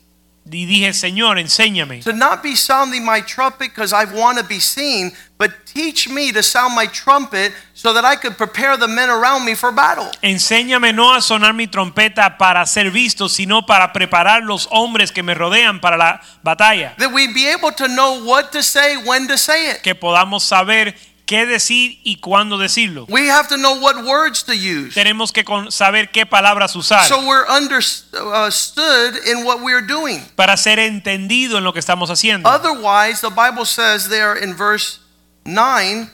Y 0.53 0.67
dije, 0.67 0.93
Señor, 0.93 1.39
enséñame 1.39 2.03
to 2.03 2.13
not 2.13 2.43
be 2.43 2.57
sounding 2.57 3.05
my 3.05 3.21
trumpet 3.21 3.71
because 3.73 3.93
I 3.93 4.05
want 4.05 4.39
to 4.39 4.45
be 4.45 4.59
seen, 4.59 5.13
but 5.39 5.51
teach 5.65 6.09
me 6.09 6.33
to 6.33 6.43
sound 6.43 6.75
my 6.75 6.87
trumpet 6.87 7.53
so 7.73 7.93
that 7.93 8.05
I 8.05 8.17
could 8.17 8.37
prepare 8.37 8.77
the 8.77 8.89
men 8.89 9.09
around 9.09 9.45
me 9.45 9.55
for 9.55 9.73
battle. 9.73 10.11
Enséñame 10.23 10.93
no 10.93 11.15
a 11.15 11.21
sonar 11.21 11.55
mi 11.55 11.67
trompeta 11.67 12.37
para 12.37 12.67
ser 12.67 12.91
visto, 12.91 13.29
sino 13.29 13.65
para 13.65 13.93
preparar 13.93 14.43
los 14.43 14.67
hombres 14.71 15.13
que 15.13 15.23
me 15.23 15.35
rodean 15.35 15.81
para 15.81 15.97
la 15.97 16.21
batalla. 16.43 16.97
That 16.99 17.13
we 17.13 17.33
be 17.33 17.49
able 17.49 17.73
to 17.73 17.87
know 17.87 18.25
what 18.25 18.51
to 18.53 18.63
say, 18.63 18.97
when 18.97 19.29
to 19.29 19.39
say 19.39 19.71
it. 19.71 19.83
Que 19.83 19.95
podamos 19.95 20.43
saber 20.43 20.95
qué 21.31 21.47
decir 21.47 22.01
y 22.03 22.17
cuándo 22.17 22.59
decirlo. 22.59 23.07
We 23.09 23.31
have 23.31 23.47
to 23.51 23.57
know 23.57 23.75
what 23.75 24.03
words 24.05 24.43
to 24.47 24.53
use. 24.53 24.95
Tenemos 24.95 25.31
que 25.31 25.45
saber 25.69 26.11
qué 26.11 26.27
palabras 26.27 26.75
usar 26.75 27.07
So 27.07 27.25
we're 27.25 27.47
understood 27.49 29.15
in 29.29 29.45
what 29.45 29.61
we're 29.63 29.87
doing. 29.87 30.21
para 30.35 30.57
ser 30.57 30.81
entendido 30.81 31.59
en 31.59 31.63
lo 31.63 31.73
que 31.73 31.79
estamos 31.79 32.11
haciendo. 32.11 32.49
Otherwise, 32.51 33.21
the 33.21 33.31
Bible 33.31 33.65
says 33.65 34.09
there 34.09 34.35
in 34.35 34.55
verse 34.55 34.99
9, 35.45 36.11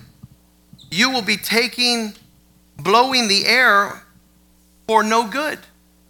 you 0.90 1.08
will 1.08 1.24
be 1.24 1.38
taking, 1.38 2.12
blowing 2.76 3.26
the 3.26 3.46
air 3.46 4.02
for 4.86 5.02
no 5.02 5.24
good. 5.24 5.58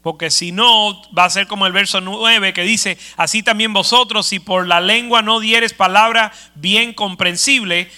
Porque 0.02 0.30
si 0.30 0.50
no, 0.52 1.00
va 1.16 1.24
a 1.24 1.30
ser 1.30 1.46
como 1.48 1.66
el 1.66 1.72
verso 1.72 2.00
9 2.00 2.52
que 2.52 2.62
dice, 2.62 2.96
así 3.16 3.42
también 3.42 3.72
vosotros, 3.72 4.26
si 4.26 4.38
por 4.38 4.66
la 4.66 4.80
lengua 4.80 5.20
no 5.20 5.40
dieres 5.40 5.72
palabra 5.72 6.32
bien 6.54 6.92
comprensible, 6.92 7.90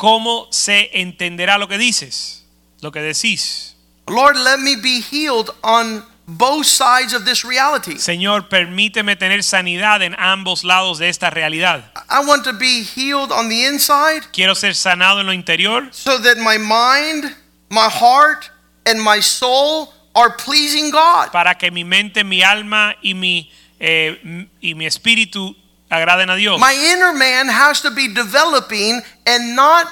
¿cómo 0.00 0.48
se 0.50 0.88
entenderá 0.94 1.58
lo 1.58 1.68
que 1.68 1.76
dices? 1.76 2.46
Lo 2.80 2.90
que 2.90 3.02
decís. 3.02 3.76
Lord, 4.08 4.34
let 4.34 4.58
me 4.58 4.74
be 4.74 5.02
healed 5.02 5.50
on 5.62 6.02
both 6.26 6.64
sides 6.64 7.12
of 7.12 7.26
this 7.26 7.44
reality. 7.44 7.98
Señor, 7.98 8.48
permíteme 8.48 9.16
tener 9.16 9.42
sanidad 9.42 10.00
en 10.00 10.14
ambos 10.18 10.64
lados 10.64 10.98
de 10.98 11.10
esta 11.10 11.28
realidad. 11.28 11.92
I 12.08 12.24
want 12.24 12.44
to 12.44 12.54
be 12.54 12.82
healed 12.82 13.30
on 13.30 13.50
the 13.50 13.66
inside 13.66 14.22
Quiero 14.32 14.54
ser 14.54 14.74
sanado 14.74 15.20
en 15.20 15.26
lo 15.26 15.34
interior 15.34 15.88
so 15.92 16.18
that 16.18 16.38
my 16.38 16.56
mind, 16.56 17.36
my 17.68 17.90
heart, 17.90 18.50
and 18.86 19.02
my 19.02 19.20
soul 19.20 19.92
are 20.14 20.34
pleasing 20.34 20.90
God. 20.90 21.30
para 21.30 21.56
que 21.58 21.70
mi 21.70 21.84
mente, 21.84 22.24
mi 22.24 22.42
alma 22.42 22.96
y 23.02 23.12
mi, 23.12 23.50
eh, 23.78 24.48
y 24.62 24.74
mi 24.74 24.86
espíritu 24.86 25.54
agraden 25.90 26.30
a 26.30 26.36
Dios. 26.36 26.60
My 26.60 26.72
inner 26.72 27.12
man 27.12 27.48
has 27.48 27.80
to 27.82 27.90
be 27.90 28.08
developing 28.08 29.00
and 29.26 29.56
not 29.56 29.86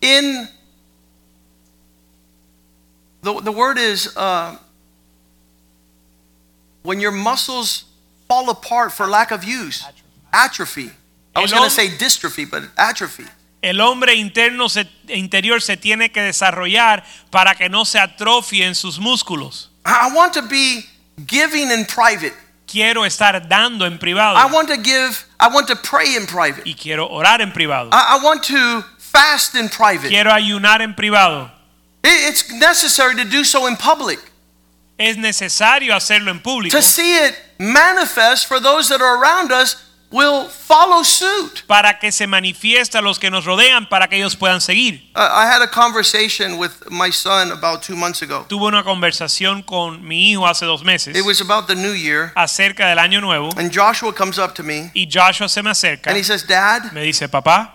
in 0.00 0.48
the, 3.22 3.40
the 3.40 3.52
word 3.52 3.78
is 3.78 4.14
uh, 4.16 4.56
when 6.82 7.00
your 7.00 7.12
muscles 7.12 7.84
fall 8.28 8.50
apart 8.50 8.92
for 8.92 9.06
lack 9.06 9.30
of 9.30 9.44
use 9.44 9.84
atrophy 10.32 10.90
i 11.34 11.40
was 11.40 11.52
going 11.52 11.64
to 11.64 11.70
say 11.70 11.88
dystrophy 11.88 12.48
but 12.48 12.62
atrophy 12.76 13.24
El 13.62 13.80
hombre 13.80 14.14
interno 14.14 14.68
se- 14.68 14.86
interior 15.08 15.58
se 15.58 15.78
tiene 15.78 16.10
que 16.12 16.20
desarrollar 16.20 17.02
para 17.30 17.54
que 17.54 17.70
no 17.70 17.84
se 17.84 17.98
atrofien 17.98 18.74
sus 18.74 18.98
músculos. 18.98 19.68
i 19.86 20.08
I 20.10 20.14
want 20.14 20.34
to 20.34 20.42
be 20.42 20.82
giving 21.26 21.70
in 21.70 21.86
private 21.86 22.34
Quiero 22.74 23.04
estar 23.06 23.48
dando 23.48 23.86
en 23.86 23.98
privado. 23.98 24.36
I 24.36 24.46
want 24.52 24.68
to 24.68 24.76
give 24.76 25.24
i 25.38 25.46
want 25.48 25.68
to 25.68 25.76
pray 25.76 26.16
in 26.16 26.26
private. 26.26 26.64
Y 26.66 26.74
quiero 26.74 27.06
orar 27.08 27.40
en 27.40 27.52
privado. 27.52 27.88
i, 27.92 28.16
I 28.18 28.24
want 28.24 28.42
to 28.44 28.82
fast 28.98 29.54
in 29.54 29.68
private. 29.68 30.08
Quiero 30.08 30.32
ayunar 30.32 30.80
en 30.82 30.92
privado. 30.94 31.50
It- 32.02 32.28
it's 32.30 32.50
necessary 32.50 33.14
to 33.14 33.24
do 33.24 33.44
so 33.44 33.66
in 33.68 33.76
public. 33.76 34.18
Es 34.98 35.16
necesario 35.16 35.94
hacerlo 35.94 36.30
en 36.32 36.40
público. 36.40 36.76
To 36.76 36.82
see 36.82 37.16
it 37.16 37.36
manifest 37.60 38.46
for 38.48 38.58
those 38.60 38.88
that 38.88 39.00
are 39.00 39.22
around 39.22 39.52
us 39.52 39.76
will 40.14 40.48
follow 40.48 41.02
suit. 41.02 41.64
para 41.66 41.98
que 41.98 42.12
se 42.12 42.26
manifieste 42.28 42.96
a 42.96 43.02
los 43.02 43.18
que 43.18 43.30
nos 43.30 43.44
rodean 43.44 43.88
para 43.88 44.06
que 44.08 44.16
ellos 44.16 44.36
puedan 44.36 44.60
seguir. 44.60 45.10
Uh, 45.16 45.18
I 45.18 45.46
had 45.46 45.60
a 45.60 45.68
conversation 45.68 46.56
with 46.56 46.70
my 46.88 47.10
son 47.10 47.50
about 47.50 47.82
two 47.82 47.96
months 47.96 48.22
ago. 48.22 48.46
Tuve 48.48 48.66
una 48.66 48.84
conversación 48.84 49.62
con 49.62 50.06
mi 50.06 50.30
hijo 50.30 50.46
hace 50.46 50.64
dos 50.64 50.84
meses 50.84 51.16
It 51.16 51.24
was 51.24 51.40
about 51.40 51.66
the 51.66 51.74
new 51.74 51.92
year, 51.94 52.32
acerca 52.36 52.88
del 52.88 52.98
año 52.98 53.20
nuevo 53.20 53.50
and 53.56 53.72
Joshua 53.74 54.14
comes 54.14 54.38
up 54.38 54.54
to 54.54 54.62
me 54.62 54.92
y 54.94 55.08
Joshua 55.10 55.48
se 55.48 55.62
me 55.62 55.70
acerca 55.70 56.10
and 56.10 56.18
he 56.18 56.22
says, 56.22 56.46
Dad, 56.46 56.92
me 56.92 57.02
dice, 57.02 57.28
papá, 57.28 57.72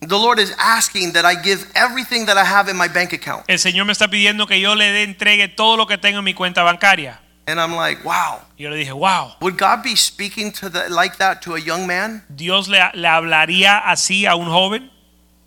the 0.00 0.18
Lord 0.18 0.38
is 0.38 0.54
asking 0.58 1.12
that 1.14 1.24
I 1.24 1.34
give 1.34 1.66
everything 1.74 2.26
that 2.26 2.36
I 2.36 2.44
have 2.44 2.70
in 2.70 2.76
my 2.76 2.88
bank 2.88 3.14
account. 3.14 3.44
el 3.48 3.58
Señor 3.58 3.86
me 3.86 3.92
está 3.92 4.08
pidiendo 4.08 4.46
que 4.46 4.60
yo 4.60 4.74
le 4.74 5.02
entregue 5.02 5.48
todo 5.48 5.78
lo 5.78 5.86
que 5.86 5.96
tengo 5.96 6.18
en 6.18 6.24
mi 6.24 6.34
cuenta 6.34 6.62
bancaria. 6.62 7.23
And 7.46 7.60
I'm 7.60 7.74
like, 7.74 8.04
wow. 8.04 8.40
Yo 8.56 8.70
le 8.70 8.76
dije, 8.76 8.94
wow, 8.94 9.32
Would 9.40 9.58
God 9.58 9.82
be 9.82 9.94
speaking 9.94 10.50
to 10.52 10.68
the, 10.70 10.88
like 10.88 11.18
that 11.18 11.42
to 11.42 11.54
a 11.54 11.60
young 11.60 11.86
man? 11.86 12.22
Dios 12.34 12.68
le, 12.68 12.78
le 12.94 13.08
hablaría 13.08 13.82
así 13.84 14.24
a 14.26 14.34
un 14.36 14.46
joven, 14.46 14.90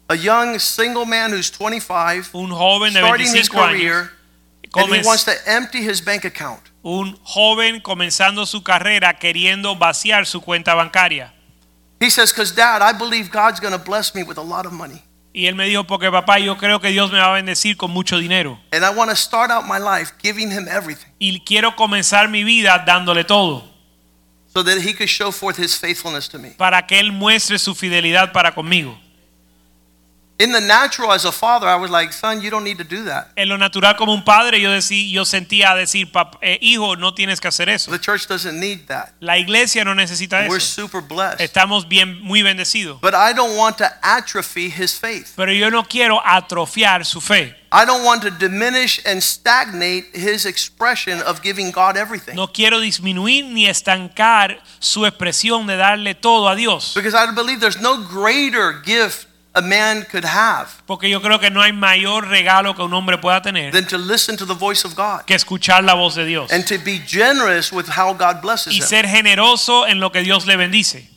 A 0.10 0.16
young 0.16 0.58
single 0.60 1.06
man 1.06 1.32
who's 1.32 1.50
25, 1.52 2.34
un 2.36 2.52
joven 2.52 2.94
de 2.94 3.00
starting 3.00 3.34
his 3.36 3.50
25 3.50 3.50
años, 3.50 3.80
career, 3.80 4.12
and 4.76 4.96
he 4.96 5.02
wants 5.06 5.24
to 5.26 5.34
empty 5.46 5.82
his 5.82 6.00
bank 6.00 6.24
account. 6.24 6.62
un 6.84 7.18
joven 7.24 7.82
comenzando 7.82 8.46
su 8.46 8.62
carrera 8.64 9.14
queriendo 9.20 9.76
vaciar 9.76 10.26
su 10.26 10.42
cuenta 10.42 10.76
bancaria. 10.76 11.34
He 12.00 12.10
says, 12.12 12.32
because 12.32 12.52
dad, 12.52 12.82
I 12.82 12.94
believe 12.94 13.32
God's 13.32 13.60
going 13.60 13.74
to 13.74 13.84
bless 13.84 14.14
me 14.14 14.22
with 14.24 14.38
a 14.38 14.44
lot 14.44 14.66
of 14.68 14.72
money. 14.72 15.02
Y 15.34 15.46
él 15.46 15.56
me 15.56 15.66
dijo, 15.66 15.84
porque 15.84 16.10
papá, 16.10 16.40
yo 16.40 16.58
creo 16.58 16.80
que 16.80 16.90
Dios 16.90 17.12
me 17.12 17.20
va 17.20 17.30
a 17.30 17.34
bendecir 17.34 17.78
con 17.78 17.92
mucho 17.92 18.18
dinero. 18.18 18.60
And 18.72 18.84
I 18.84 18.90
want 18.90 19.12
to 19.12 19.16
start 19.16 19.52
out 19.52 19.66
my 19.66 19.78
life 19.78 20.14
giving 20.24 20.52
him 20.52 20.68
everything 20.68 21.08
Y 21.20 21.40
quiero 21.42 21.76
comenzar 21.76 22.28
mi 22.30 22.44
vida 22.44 22.84
dándole 22.86 23.24
todo, 23.24 23.64
so 24.48 24.64
that 24.64 24.78
he 24.80 24.94
could 24.96 25.10
show 25.10 25.32
forth 25.32 25.60
his 25.60 25.78
faithfulness 25.78 26.28
to 26.28 26.40
me. 26.40 26.52
para 26.58 26.88
que 26.88 27.00
él 27.00 27.12
muestre 27.12 27.60
su 27.60 27.76
fidelidad 27.76 28.32
para 28.32 28.56
conmigo. 28.56 28.98
In 30.40 30.52
the 30.52 30.62
natural, 30.62 31.12
as 31.12 31.26
a 31.26 31.32
father, 31.32 31.68
I 31.68 31.76
was 31.78 31.90
like, 31.90 32.14
son, 32.14 32.42
you 32.42 32.52
don't 32.52 32.64
need 32.64 32.78
to 32.78 32.84
do 32.84 33.06
that. 33.06 33.30
En 33.36 33.50
lo 33.50 33.58
natural 33.58 33.96
como 33.96 34.14
un 34.14 34.24
padre, 34.24 34.62
yo, 34.62 34.70
decí, 34.70 35.10
yo 35.12 35.26
sentía 35.26 35.74
decir, 35.74 36.12
"Pap- 36.12 36.38
eh, 36.44 36.60
hijo, 36.62 36.96
no 36.96 37.16
tienes 37.16 37.42
que 37.42 37.48
hacer 37.48 37.70
eso. 37.70 37.90
The 37.90 38.00
church 38.00 38.28
doesn't 38.28 38.60
need 38.60 38.86
that. 38.88 39.14
La 39.20 39.40
iglesia 39.40 39.84
no 39.84 39.96
necesita 39.96 40.46
We're 40.48 40.58
eso. 40.58 40.84
super 40.84 41.02
blessed. 41.02 41.42
Estamos 41.42 41.88
bien, 41.88 42.22
muy 42.22 42.44
bendecidos. 42.44 43.02
But 43.02 43.16
I 43.16 43.34
don't 43.34 43.58
want 43.58 43.78
to 43.78 43.90
atrophy 44.04 44.70
his 44.70 44.94
faith. 44.94 45.34
Pero 45.36 45.52
yo 45.52 45.72
no 45.72 45.84
quiero 45.86 46.22
atrofiar 46.24 47.04
su 47.04 47.20
fe. 47.20 47.56
I 47.72 47.84
don't 47.86 48.06
want 48.06 48.22
to 48.22 48.30
diminish 48.30 49.02
and 49.06 49.22
stagnate 49.22 50.06
his 50.14 50.46
expression 50.46 51.22
of 51.24 51.42
giving 51.42 51.72
God 51.72 51.98
everything. 51.98 52.36
No 52.36 52.48
quiero 52.48 52.80
disminuir 52.80 53.44
ni 53.46 53.66
estancar 53.68 54.62
su 54.80 55.06
expresión 55.06 55.68
de 55.68 55.76
darle 55.76 56.16
todo 56.16 56.48
a 56.48 56.56
Dios. 56.56 56.94
Because 56.96 57.16
I 57.16 57.30
believe 57.34 57.60
there's 57.60 57.82
no 57.82 57.98
greater 58.04 58.82
gift 58.86 59.27
a 59.58 59.62
man 59.62 60.04
could 60.10 60.24
have 60.26 60.68
Porque 60.86 61.10
yo 61.10 61.20
creo 61.20 61.40
que 61.40 61.50
no 61.50 61.62
hay 61.62 61.72
mayor 61.74 62.28
regalo 62.28 62.76
que 62.76 62.84
un 62.84 62.94
hombre 62.94 63.18
pueda 63.18 63.42
tener 63.42 63.72
than 63.72 63.88
to 63.88 63.98
listen 63.98 64.38
to 64.38 64.46
the 64.46 64.54
voice 64.54 64.86
of 64.86 64.96
God 64.96 65.26
que 65.26 65.36
escuchar 65.36 65.84
la 65.84 65.96
voz 65.96 66.16
de 66.16 66.26
Dios. 66.26 66.52
and 66.52 66.66
to 66.68 66.78
be 66.78 67.00
generous 67.00 67.72
with 67.72 67.88
how 67.90 68.14
God 68.14 68.42
blesses 68.42 68.74
Y 68.74 68.78
him. 68.78 68.84
ser 68.88 69.08
generoso 69.08 69.88
en 69.88 70.00
lo 70.00 70.12
que 70.12 70.22
Dios 70.24 70.46
le 70.46 70.56
bendice. 70.58 71.10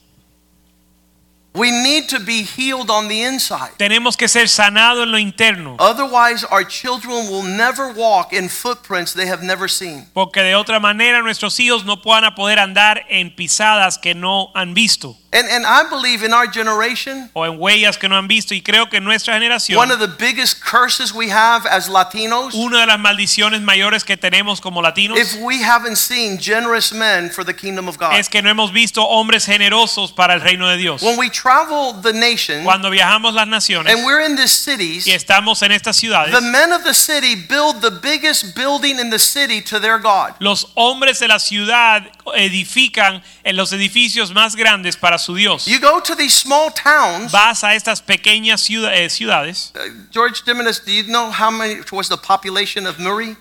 We 1.53 1.73
need 1.73 2.09
to 2.11 2.21
be 2.21 2.45
healed 2.45 2.91
on 2.91 3.09
the 3.09 3.25
inside. 3.25 3.73
Tenemos 3.77 4.17
que 4.17 4.29
ser 4.29 4.49
sanados 4.49 5.03
en 5.03 5.11
lo 5.11 5.19
interno. 5.19 5.75
Otherwise, 5.81 6.45
our 6.45 6.63
children 6.65 7.29
will 7.29 7.43
never 7.43 7.93
walk 7.93 8.33
in 8.33 8.49
footprints 8.49 9.13
they 9.15 9.27
have 9.27 9.43
never 9.43 9.69
seen. 9.69 10.07
Porque 10.15 10.43
de 10.45 10.55
otra 10.55 10.79
manera 10.79 11.21
nuestros 11.23 11.59
hijos 11.59 11.85
no 11.85 12.01
puedan 12.03 12.33
poder 12.37 12.61
andar 12.61 13.05
en 13.09 13.35
pisadas 13.35 13.99
que 13.99 14.15
no 14.15 14.53
han 14.55 14.75
visto. 14.75 15.17
And, 15.33 15.47
and 15.49 15.65
I 15.65 15.89
believe 15.89 16.25
in 16.25 16.35
our 16.35 16.49
generation, 16.49 17.31
o 17.35 17.45
en 17.45 17.61
huellas 17.61 17.97
que 17.97 18.09
no 18.09 18.17
han 18.17 18.27
visto 18.27 18.53
y 18.53 18.63
creo 18.63 18.91
que 18.91 18.97
en 18.97 19.05
nuestra 19.05 19.35
generación 19.35 19.79
one 19.79 19.93
of 19.93 20.01
the 20.01 20.09
biggest 20.09 20.61
curses 20.61 21.15
we 21.15 21.31
have 21.31 21.67
as 21.67 21.89
Latinos, 21.89 22.53
una 22.55 22.81
de 22.81 22.87
las 22.87 22.99
maldiciones 22.99 23.61
mayores 23.61 24.03
que 24.03 24.17
tenemos 24.17 24.61
como 24.61 24.83
latinos 24.83 25.17
if 25.17 25.37
we 25.37 25.63
haven't 25.63 25.95
seen 25.95 26.37
generous 26.37 26.93
men 26.93 27.31
for 27.31 27.45
the 27.45 27.55
kingdom 27.55 27.87
of 27.87 27.97
God. 27.97 28.15
es 28.15 28.29
que 28.29 28.43
no 28.43 28.51
hemos 28.51 28.73
visto 28.73 29.05
hombres 29.05 29.47
generosos 29.47 30.11
para 30.11 30.35
el 30.35 30.41
reino 30.41 30.67
de 30.69 30.77
Dios. 30.77 31.01
When 31.01 31.17
we 31.17 31.31
travel 31.31 31.93
the 32.03 32.13
nation 32.13 32.65
Cuando 32.65 32.91
viajamos 32.91 33.33
las 33.33 33.47
naciones 33.47 33.95
and 33.95 34.05
we're 34.05 34.27
in 34.27 34.35
these 34.35 34.53
cities, 34.53 35.07
y 35.07 35.13
estamos 35.13 35.63
en 35.63 35.71
estas 35.71 35.97
ciudades, 35.97 36.35
the 36.35 36.41
men 36.41 36.73
of 36.73 36.83
the 36.83 36.95
city 36.95 37.37
build 37.37 37.81
the 37.83 37.93
biggest 38.03 38.57
building 38.57 38.99
in 38.99 39.11
the 39.11 39.19
city 39.21 39.63
to 39.63 39.79
their 39.79 40.01
God. 40.01 40.35
los 40.41 40.73
hombres 40.75 41.21
de 41.21 41.29
la 41.29 41.39
ciudad 41.39 42.03
edifican 42.35 43.23
en 43.45 43.57
los 43.57 43.73
edificios 43.73 44.33
más 44.33 44.57
grandes 44.57 44.97
para 44.97 45.20
su 45.21 45.35
Dios. 45.37 45.67
You 45.67 45.79
go 45.81 46.01
to 46.01 46.15
these 46.15 46.35
small 46.37 46.71
towns. 46.71 47.31
Vas 47.33 47.63
a 47.63 47.75
estas 47.75 48.01
pequeñas 48.03 48.61
ciudad- 48.63 48.93
eh, 48.95 49.09
ciudades. 49.09 49.73
Uh, 49.75 49.81
George 50.11 50.43
Diminis, 50.45 50.85
do 50.85 50.91
you 50.93 51.05
know 51.05 51.31
how 51.31 51.51
many 51.51 51.81
was 51.93 52.09
the 52.09 52.17
population 52.17 52.87
of 52.87 52.99
Muri? 52.99 53.37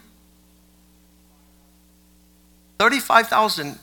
35,000 2.77 3.77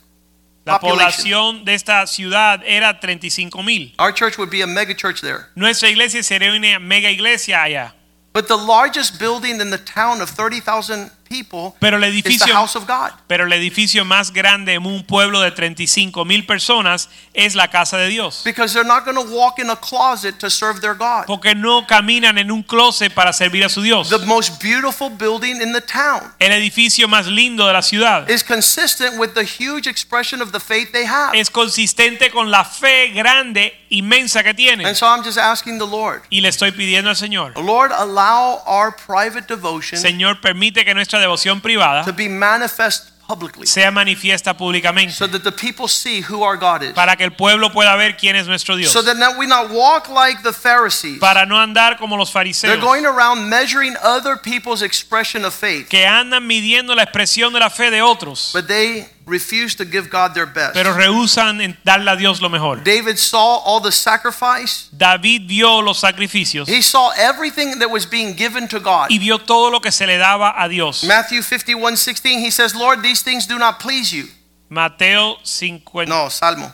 La 0.64 0.80
población 0.80 1.64
de 1.64 1.74
esta 1.74 2.06
ciudad 2.06 2.60
era 2.66 2.98
35 2.98 3.62
mil. 3.62 3.92
Our 3.98 4.12
church 4.12 4.36
would 4.36 4.50
be 4.50 4.62
a 4.62 4.66
mega 4.66 4.94
church 4.94 5.20
there. 5.20 5.46
Nuestra 5.54 5.88
iglesia 5.88 6.22
sería 6.24 6.50
una 6.52 6.80
mega 6.80 7.08
iglesia 7.10 7.62
allá. 7.62 7.92
But 8.32 8.48
the 8.48 8.56
largest 8.56 9.18
building 9.18 9.60
in 9.60 9.70
the 9.70 9.78
town 9.78 10.20
of 10.20 10.28
30,000 10.30 11.10
people 11.28 11.74
Pero 11.80 11.96
el 11.96 12.04
is 12.04 12.22
the 12.22 12.28
edificio, 12.28 12.54
house 12.54 12.76
of 12.76 12.86
God. 12.86 13.10
pero 13.26 13.44
el 13.44 13.52
edificio 13.52 14.04
más 14.04 14.32
grande 14.32 14.74
en 14.74 14.86
un 14.86 15.04
pueblo 15.04 15.40
de 15.40 15.50
35 15.50 16.24
mil 16.24 16.46
personas 16.46 17.08
es 17.34 17.54
la 17.54 17.68
casa 17.68 17.98
de 17.98 18.08
Dios. 18.08 18.42
Because 18.44 18.72
they're 18.72 18.86
not 18.86 19.04
going 19.04 19.16
to 19.16 19.32
walk 19.34 19.58
in 19.58 19.70
a 19.70 19.76
closet 19.76 20.38
to 20.38 20.48
serve 20.50 20.80
their 20.80 20.94
God. 20.94 21.26
Porque 21.26 21.54
no 21.54 21.86
caminan 21.86 22.38
en 22.38 22.50
un 22.50 22.62
closet 22.62 23.12
para 23.12 23.32
servir 23.32 23.64
a 23.64 23.68
su 23.68 23.82
Dios. 23.82 24.08
The 24.08 24.24
most 24.26 24.62
beautiful 24.62 25.10
building 25.10 25.60
in 25.60 25.72
the 25.72 25.80
town 25.80 26.32
El 26.38 26.52
edificio 26.52 27.08
más 27.08 27.26
lindo 27.26 27.66
de 27.66 27.72
la 27.72 27.82
ciudad 27.82 28.28
is 28.28 28.42
consistent 28.42 29.18
with 29.18 29.34
the 29.34 29.44
huge 29.44 29.86
expression 29.88 30.40
of 30.40 30.52
the 30.52 30.60
faith 30.60 30.92
they 30.92 31.04
have. 31.06 31.36
es 31.38 31.50
consistente 31.50 32.30
con 32.30 32.50
la 32.50 32.64
fe 32.64 33.08
grande, 33.08 33.72
inmensa 33.90 34.42
que 34.42 34.54
tienen. 34.54 34.86
And 34.86 34.96
so 34.96 35.06
I'm 35.06 35.22
just 35.24 35.38
asking 35.38 35.78
the 35.78 35.86
Lord, 35.86 36.22
Y 36.30 36.40
le 36.40 36.48
estoy 36.48 36.72
pidiendo 36.72 37.10
al 37.10 37.16
Señor, 37.16 37.52
Lord, 37.56 37.92
allow 37.92 38.62
our 38.66 38.94
private 38.94 39.46
devotion 39.46 40.00
Señor, 40.00 40.40
permite 40.40 40.84
que 40.84 40.94
nuestra 40.94 41.15
devoción 41.18 41.60
privada 41.60 42.04
to 42.04 42.12
be 42.12 42.28
manifest 42.28 43.10
publicly 43.26 43.66
sea 43.66 43.90
manifiesta 43.90 44.56
públicamente 44.56 45.12
so 45.12 45.28
that 45.28 45.42
the 45.42 45.52
people 45.52 45.88
see 45.88 46.22
who 46.22 46.42
our 46.42 46.56
God 46.56 46.82
is. 46.82 46.92
para 46.92 47.16
que 47.16 47.24
el 47.24 47.32
pueblo 47.32 47.72
pueda 47.72 47.96
ver 47.96 48.16
quién 48.16 48.36
es 48.36 48.46
nuestro 48.46 48.76
Dios. 48.76 48.92
So 48.92 49.02
that 49.02 49.16
we 49.36 49.46
not 49.46 49.70
walk 49.70 50.08
like 50.08 50.42
the 50.42 50.52
Pharisees. 50.52 51.18
Para 51.18 51.44
no 51.46 51.58
andar 51.58 51.98
como 51.98 52.16
los 52.16 52.30
fariseos 52.30 52.72
They're 52.72 52.80
going 52.80 53.04
around 53.04 53.48
measuring 53.48 53.96
other 54.02 54.36
people's 54.36 54.82
expression 54.82 55.44
of 55.44 55.54
faith, 55.54 55.88
que 55.88 56.06
andan 56.06 56.46
midiendo 56.46 56.94
la 56.94 57.02
expresión 57.02 57.52
de 57.52 57.60
la 57.60 57.70
fe 57.70 57.90
de 57.90 58.02
otros, 58.02 58.50
but 58.52 58.66
they 58.66 59.08
refuse 59.26 59.74
to 59.74 59.84
give 59.84 60.08
God 60.08 60.34
their 60.34 60.46
best. 60.46 60.74
pero 60.74 60.94
rehusan 60.94 61.60
en 61.60 61.76
darle 61.84 62.10
a 62.12 62.16
Dios 62.16 62.40
lo 62.40 62.48
mejor. 62.48 62.76
David 62.84 63.18
saw 63.18 63.58
all 63.64 63.80
the 63.80 63.90
sacrifice. 63.90 64.88
David 64.96 65.48
vio 65.48 65.80
los 65.82 65.98
sacrificios 66.00 66.68
He 66.68 66.80
saw 66.80 67.10
everything 67.18 67.78
that 67.80 67.90
was 67.90 68.06
being 68.06 68.34
given 68.36 68.68
to 68.68 68.78
God. 68.78 69.10
y 69.10 69.18
vio 69.18 69.38
todo 69.38 69.70
lo 69.70 69.80
que 69.80 69.90
se 69.90 70.06
le 70.06 70.16
daba 70.18 70.54
a 70.56 70.68
Dios. 70.68 71.02
Matthew 71.04 71.42
51 71.42 71.96
16, 71.96 72.38
he 72.38 72.50
says, 72.50 72.74
Lord, 72.74 73.02
these 73.02 73.22
things 73.22 73.46
do 73.46 73.58
not 73.58 73.80
please 73.80 74.12
you. 74.12 74.26
Mateo 74.68 75.36
50. 75.44 76.06
No, 76.06 76.28
Salmo. 76.28 76.72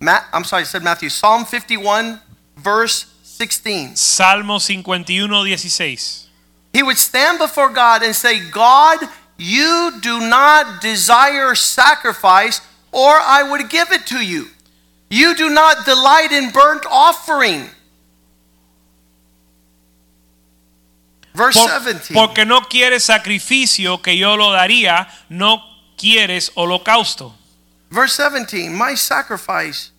Ma- 0.00 0.22
I'm 0.32 0.44
sorry, 0.44 0.62
I 0.62 0.64
said 0.66 0.82
Matthew. 0.82 1.08
Psalm 1.08 1.44
51, 1.44 2.20
verse 2.56 3.06
16. 3.22 3.96
Salmo 3.96 4.58
51, 4.58 5.56
16. 5.56 6.28
He 6.72 6.82
would 6.82 6.98
stand 6.98 7.38
before 7.38 7.70
God 7.70 8.02
and 8.02 8.14
say, 8.14 8.40
God, 8.50 8.98
you 9.38 9.92
do 10.00 10.20
not 10.20 10.80
desire 10.80 11.54
sacrifice, 11.54 12.60
or 12.92 13.10
I 13.10 13.42
would 13.42 13.68
give 13.68 13.92
it 13.92 14.06
to 14.06 14.24
you. 14.24 14.48
You 15.10 15.34
do 15.34 15.50
not 15.50 15.84
delight 15.84 16.32
in 16.32 16.50
burnt 16.50 16.84
offering. 16.90 17.70
Verse 21.34 21.56
Por- 21.56 21.68
17. 21.68 22.14
porque 22.14 22.46
no 22.46 22.62
quieres 22.62 23.04
sacrificio 23.04 24.02
que 24.02 24.16
yo 24.16 24.36
lo 24.36 24.52
daría, 24.52 25.06
no 25.28 25.62
quieres 25.98 26.50
holocausto. 26.56 27.34
Verse 27.90 28.16
17. 28.16 28.70
My 28.70 28.94
sacrifice, 28.94 29.90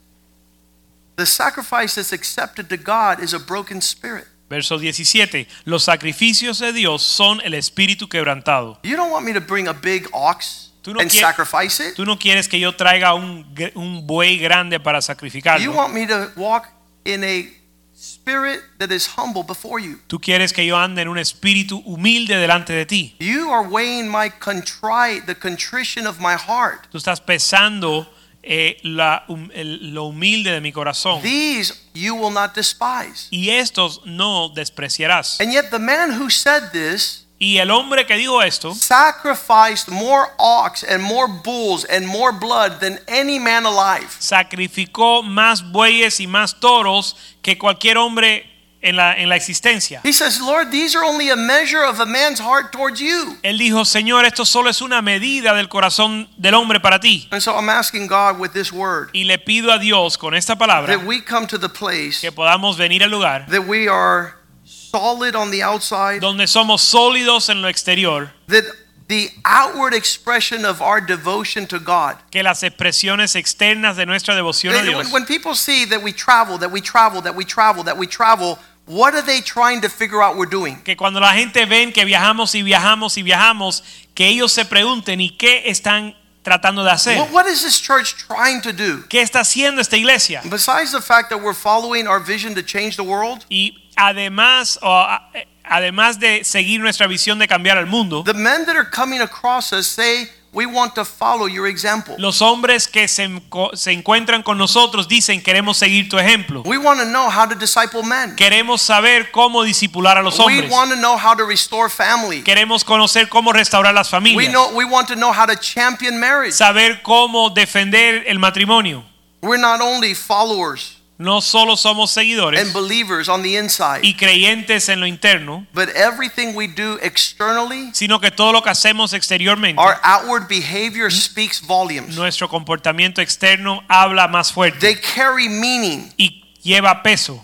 the 1.15 1.27
sacrifice 1.27 1.95
that's 1.95 2.11
accepted 2.11 2.69
to 2.69 2.77
God 2.77 3.21
is 3.21 3.33
a 3.33 3.39
broken 3.39 3.81
spirit. 3.81 4.27
Verso 4.49 4.77
17. 4.79 5.47
Los 5.65 5.83
sacrificios 5.83 6.59
de 6.59 6.71
Dios 6.73 7.01
son 7.03 7.41
el 7.43 7.53
espíritu 7.53 8.07
quebrantado. 8.07 8.79
You 8.83 8.95
don't 8.95 9.11
want 9.11 9.25
me 9.25 9.33
to 9.33 9.41
bring 9.41 9.67
a 9.67 9.73
big 9.73 10.07
ox 10.13 10.71
Tú 10.81 10.93
no 10.93 11.01
and 11.01 11.09
quie- 11.11 11.19
sacrifice 11.19 11.81
it. 11.85 11.95
Tú 11.95 12.05
no 12.05 12.17
quieres 12.17 12.47
que 12.47 12.59
yo 12.59 12.73
traiga 12.75 13.13
un, 13.13 13.45
un 13.75 14.07
buey 14.07 14.37
grande 14.37 14.79
para 14.79 14.99
You 14.99 15.03
sacrificarlo. 15.03 15.71
want 15.73 15.93
me 15.93 16.07
to 16.07 16.31
walk 16.37 16.69
in 17.03 17.23
a 17.25 17.45
spirit 17.93 18.61
that 18.77 18.91
is 18.91 19.05
humble 19.17 19.43
before 19.43 19.79
you. 19.81 19.99
Tú 20.07 20.19
quieres 20.21 20.53
que 20.53 20.65
yo 20.65 20.77
ande 20.77 21.01
en 21.01 21.07
un 21.09 21.17
espíritu 21.17 21.81
humilde 21.85 22.37
delante 22.37 22.71
de 22.71 22.85
ti. 22.85 23.15
You 23.19 23.51
are 23.51 23.67
weighing 23.67 24.07
my 24.09 24.29
contrite, 24.39 25.25
the 25.25 25.35
contrition 25.35 26.07
of 26.07 26.19
my 26.19 26.35
heart. 26.35 26.87
Tú 26.91 26.97
estás 26.97 27.19
pesando 27.19 28.07
eh, 28.49 28.77
la 28.83 29.25
hum- 29.27 29.51
el- 29.53 29.93
lo 29.93 30.05
humilde 30.05 30.51
de 30.51 30.61
mi 30.61 30.71
corazón. 30.71 31.21
These 31.21 31.73
you 31.93 32.15
will 32.15 32.33
not 32.33 32.53
despise. 32.55 33.27
Y 33.31 33.49
estos 33.49 34.01
no 34.05 34.49
despreciarás. 34.49 35.39
And 35.41 35.51
yet 35.51 35.69
the 35.69 35.79
man 35.79 36.11
who 36.19 36.29
said 36.29 36.71
this 36.71 37.23
Y 37.39 37.57
el 37.59 37.69
hombre 37.69 38.05
que 38.07 38.15
dijo 38.17 38.41
esto 38.41 38.73
sacrificed 38.73 39.89
more 39.89 40.27
ox 40.39 40.83
and 40.83 41.03
more 41.03 41.27
bulls 41.43 41.85
and 41.89 42.07
more 42.07 42.31
blood 42.31 42.79
than 42.79 42.99
any 43.07 43.37
man 43.39 43.65
alive. 43.65 44.07
sacrificó 44.19 45.21
más 45.23 45.61
bueyes 45.71 46.19
y 46.19 46.25
más 46.27 46.59
toros 46.59 47.15
que 47.43 47.57
cualquier 47.57 47.97
hombre 47.97 48.49
en 48.81 48.95
la, 48.95 49.13
en 49.13 49.29
la 49.29 49.35
existencia. 49.35 50.01
He 50.03 50.13
says, 50.13 50.39
Lord, 50.39 50.71
these 50.71 50.95
are 50.95 51.03
only 51.03 51.29
a 51.29 51.35
measure 51.35 51.83
of 51.83 51.99
a 51.99 52.05
man's 52.05 52.39
heart 52.39 52.71
towards 52.71 52.99
you. 52.99 53.37
Él 53.43 53.57
dijo, 53.57 53.85
Señor, 53.85 54.25
esto 54.25 54.45
solo 54.45 54.69
es 54.69 54.81
una 54.81 55.01
medida 55.01 55.53
del 55.55 55.67
corazón 55.67 56.27
del 56.37 56.53
hombre 56.53 56.79
para 56.79 56.99
ti. 56.99 57.27
And 57.31 57.41
so 57.41 57.55
I'm 57.55 57.69
asking 57.69 58.07
God 58.07 58.39
with 58.39 58.53
this 58.53 58.71
word 58.71 59.09
Y 59.13 59.23
le 59.23 59.37
pido 59.37 59.71
a 59.71 59.79
Dios 59.79 60.17
con 60.17 60.33
esta 60.33 60.55
palabra 60.55 60.87
that 60.87 61.05
we 61.05 61.21
come 61.21 61.47
to 61.47 61.57
the 61.57 61.69
place 61.69 62.21
que 62.21 62.31
podamos 62.31 62.77
venir 62.77 63.03
al 63.03 63.09
lugar 63.09 63.45
that 63.49 63.65
we 63.67 63.87
are 63.87 64.35
solid 64.63 65.35
on 65.35 65.51
the 65.51 65.63
outside, 65.63 66.19
donde 66.19 66.47
somos 66.47 66.81
sólidos 66.81 67.49
en 67.49 67.61
lo 67.61 67.67
exterior, 67.67 68.31
that 68.47 68.63
the 69.07 69.29
outward 69.45 69.93
expression 69.93 70.65
of 70.65 70.81
our 70.81 70.99
devotion 70.99 71.65
to 71.67 71.79
God. 71.79 72.17
que 72.29 72.43
las 72.43 72.63
expresiones 72.63 73.35
externas 73.35 73.95
de 73.95 74.05
nuestra 74.05 74.35
devoción 74.35 74.73
a 74.73 74.77
When, 74.77 74.85
Dios, 74.85 75.11
when 75.11 75.25
people 75.25 75.55
see 75.55 75.85
that 75.85 76.01
we 76.03 76.11
travel, 76.11 76.57
that 76.57 76.71
we 76.71 76.81
travel, 76.81 77.21
that 77.21 77.35
we 77.35 77.45
travel, 77.45 77.83
that 77.83 77.97
we 77.97 78.07
travel, 78.07 78.59
what 78.87 79.13
are 79.13 79.21
they 79.21 79.41
trying 79.41 79.81
to 79.81 79.89
figure 79.89 80.21
out 80.23 80.37
we're 80.37 80.49
doing? 80.49 80.81
que 80.83 80.95
cuando 80.95 81.19
la 81.19 81.33
gente 81.33 81.65
ven 81.65 81.91
que 81.91 82.05
viajamos 82.05 82.55
y 82.55 82.63
viajamos 82.63 83.17
y 83.17 83.23
viajamos, 83.23 83.83
que 84.15 84.27
ellos 84.27 84.51
se 84.51 84.65
pregunten, 84.65 85.19
¿y 85.21 85.29
qué 85.37 85.63
están 85.69 86.15
tratando 86.43 86.83
de 86.83 86.91
hacer? 86.91 87.17
What, 87.19 87.31
what 87.31 87.47
is 87.47 87.61
this 87.63 87.79
church 87.81 88.15
trying 88.27 88.61
to 88.61 88.71
do? 88.71 89.03
¿Qué 89.09 89.21
está 89.21 89.41
haciendo 89.41 89.81
esta 89.81 89.97
iglesia? 89.97 90.41
Besides 90.45 90.91
the 90.91 91.01
fact 91.01 91.29
that 91.29 91.39
we're 91.41 91.53
following 91.53 92.07
our 92.07 92.19
vision 92.19 92.55
to 92.55 92.63
change 92.63 92.95
the 92.95 93.03
world, 93.03 93.45
Y 93.49 93.73
además, 93.97 94.79
o, 94.81 94.89
a- 94.89 95.29
eh, 95.33 95.45
además 95.63 96.19
de 96.19 96.43
seguir 96.45 96.79
nuestra 96.79 97.07
visión 97.07 97.37
de 97.39 97.47
cambiar 97.47 97.77
el 97.77 97.85
mundo, 97.87 98.23
the 98.23 98.33
men 98.33 98.65
that 98.65 98.75
are 98.77 98.89
coming 98.89 99.19
across 99.21 99.73
us 99.73 99.85
say, 99.87 100.29
We 100.53 100.65
want 100.65 100.95
to 100.95 101.05
follow 101.05 101.47
your 101.47 101.67
example. 101.67 102.15
los 102.17 102.41
hombres 102.41 102.87
que 102.87 103.07
se, 103.07 103.29
se 103.73 103.91
encuentran 103.91 104.43
con 104.43 104.57
nosotros 104.57 105.07
dicen 105.07 105.41
queremos 105.41 105.77
seguir 105.77 106.09
tu 106.09 106.17
ejemplo. 106.17 106.63
We 106.65 106.77
want 106.77 106.99
to 106.99 107.05
know 107.05 107.29
how 107.29 107.47
to 107.47 107.55
disciple 107.55 108.03
men. 108.03 108.35
Queremos 108.35 108.81
saber 108.81 109.31
cómo 109.31 109.63
disipular 109.63 110.17
a 110.17 110.23
los 110.23 110.39
hombres. 110.39 110.69
We 110.69 110.75
want 110.75 110.91
to 110.91 110.97
know 110.97 111.17
how 111.17 111.35
to 111.35 111.45
restore 111.45 111.89
family. 111.89 112.41
Queremos 112.43 112.83
conocer 112.83 113.29
cómo 113.29 113.53
restaurar 113.53 113.93
las 113.93 114.09
familias. 114.09 114.37
We 114.37 114.51
know 114.51 114.71
we 114.73 114.85
want 114.85 115.07
to 115.09 115.15
know 115.15 115.31
how 115.31 115.45
to 115.45 115.55
champion 115.55 116.19
marriage. 116.19 116.53
Saber 116.53 117.01
cómo 117.03 117.49
defender 117.49 118.23
el 118.27 118.39
matrimonio. 118.39 119.03
We're 119.41 119.61
not 119.61 119.81
only 119.81 120.15
followers 120.15 120.96
No 121.19 121.41
solo 121.41 121.75
somos 121.75 122.11
seguidores 122.11 122.61
and 122.61 122.71
believers 122.73 123.27
on 123.27 123.41
the 123.41 123.57
inside, 123.57 124.01
y 124.03 124.13
creyentes 124.15 124.87
en 124.87 124.99
lo 124.99 125.07
interno, 125.07 125.65
but 125.73 125.89
everything 125.95 126.53
we 126.55 126.67
do 126.67 126.99
externally, 127.01 127.89
sino 127.93 128.19
que 128.19 128.29
todo 128.29 128.51
lo 128.53 128.61
que 128.61 128.69
hacemos 128.69 129.13
exteriormente, 129.13 129.81
our 129.81 129.97
outward 130.03 130.47
behavior 130.47 131.11
speaks 131.11 131.59
volumes. 131.59 132.15
nuestro 132.15 132.47
comportamiento 132.47 133.19
externo 133.21 133.81
habla 133.89 134.27
más 134.27 134.51
fuerte 134.53 134.79
They 134.79 134.95
carry 134.95 135.49
meaning. 135.49 136.13
y 136.17 136.43
lleva 136.61 137.01
peso, 137.01 137.43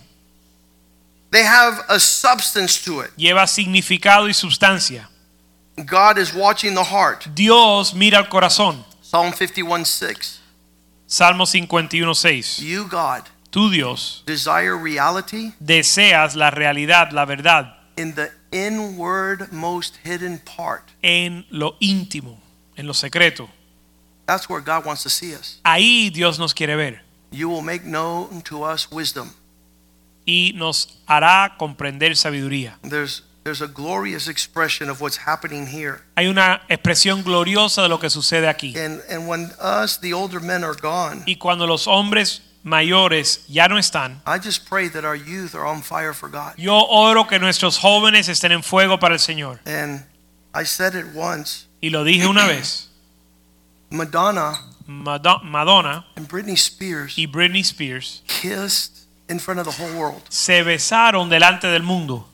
They 1.31 1.43
have 1.43 1.79
a 1.89 1.99
substance 1.99 2.79
to 2.85 3.01
it. 3.01 3.09
lleva 3.17 3.47
significado 3.47 4.29
y 4.29 4.35
sustancia. 4.35 5.09
God 5.77 6.19
is 6.19 6.31
watching 6.31 6.75
the 6.75 6.83
heart. 6.83 7.25
Dios 7.33 7.95
mira 7.95 8.19
al 8.19 8.29
corazón. 8.29 8.85
Psalm 9.01 9.33
51 9.33 9.83
6. 9.85 10.41
Salmo 11.07 11.45
51:6. 11.47 12.59
You, 12.59 12.87
God, 12.87 13.23
Tú 13.53 13.69
Dios 13.69 14.23
desire 14.25 14.75
reality 14.75 15.53
deseas 15.59 16.35
la 16.35 16.49
realidad, 16.49 17.11
la 17.11 17.25
verdad 17.25 17.75
in 17.97 18.15
the 18.15 18.31
inward, 18.51 19.51
most 19.51 19.97
hidden 20.03 20.39
part. 20.39 20.89
en 21.03 21.45
lo 21.51 21.75
íntimo, 21.79 22.39
en 22.75 22.87
lo 22.87 22.93
secreto. 22.95 23.47
That's 24.25 24.49
where 24.49 24.61
God 24.61 24.85
wants 24.85 25.03
to 25.03 25.09
see 25.09 25.35
us. 25.35 25.59
Ahí 25.63 26.09
Dios 26.09 26.39
nos 26.39 26.53
quiere 26.53 26.75
ver 26.75 27.03
You 27.31 27.49
will 27.49 27.61
make 27.61 27.83
known 27.83 28.41
to 28.43 28.63
us 28.63 28.89
wisdom. 28.91 29.31
y 30.25 30.53
nos 30.55 30.97
hará 31.05 31.55
comprender 31.59 32.15
sabiduría. 32.15 32.79
There's 32.81 33.23
there's 33.43 33.61
a 33.61 33.67
glorious 33.67 34.27
expression 34.29 34.89
of 34.89 34.99
what's 35.01 35.19
happening 35.27 35.67
here. 35.67 36.01
Hay 36.15 36.27
una 36.27 36.61
expresión 36.69 37.23
gloriosa 37.23 37.83
de 37.83 37.89
lo 37.89 37.99
que 37.99 38.09
sucede 38.09 38.47
aquí. 38.47 38.75
And 38.77 39.01
and 39.11 39.27
when 39.27 39.51
us, 39.61 39.99
the 39.99 40.13
older 40.13 40.39
men, 40.41 40.63
are 40.63 40.75
gone, 40.81 41.21
Y 41.27 41.35
cuando 41.35 41.67
los 41.67 41.85
hombres 41.87 42.41
mayores 42.63 43.45
ya 43.47 43.67
no 43.67 43.77
están, 43.77 44.21
I 44.25 44.39
just 44.39 44.67
pray 44.69 44.87
that 44.89 45.03
our 45.03 45.15
youth 45.15 45.53
are 45.53 45.65
on 45.65 45.81
fire 45.81 46.13
for 46.13 46.29
God. 46.29 46.53
yo 46.57 46.75
oro 46.89 47.25
que 47.27 47.37
nuestros 47.39 47.77
jóvenes 47.77 48.29
estén 48.29 48.51
en 48.51 48.63
fuego 48.63 48.99
para 48.99 49.13
el 49.15 49.19
Señor. 49.19 49.59
And 49.65 50.05
I 50.55 50.63
said 50.65 50.95
it 50.95 51.07
once. 51.15 51.67
Y 51.81 51.89
lo 51.89 52.03
dije 52.03 52.25
una 52.27 52.45
vez, 52.47 52.89
Madonna 53.89 54.59
Mado- 54.87 55.39
Madonna 55.43 56.05
and 56.15 56.27
Britney 56.27 56.55
Spears 56.57 57.17
y 57.17 57.25
Britney 57.27 57.63
Spears 57.63 58.21
kissed 58.27 59.05
in 59.29 59.39
front 59.39 59.59
of 59.59 59.65
the 59.65 59.71
whole 59.71 59.93
world. 59.97 60.21
se 60.29 60.61
besaron 60.63 61.29
delante 61.29 61.67
del 61.67 61.83
mundo. 61.83 62.27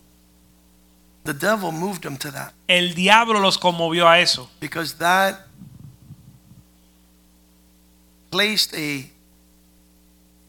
The 1.25 1.33
devil 1.33 1.71
moved 1.71 2.01
them 2.03 2.17
to 2.17 2.31
that 2.31 2.53
El 2.67 2.93
diablo 2.95 3.39
los 3.39 3.57
conmovió 3.57 4.07
a 4.07 4.19
eso, 4.19 4.49
because 4.59 4.93
that 4.99 5.45
placed 8.31 8.73
a 8.75 9.09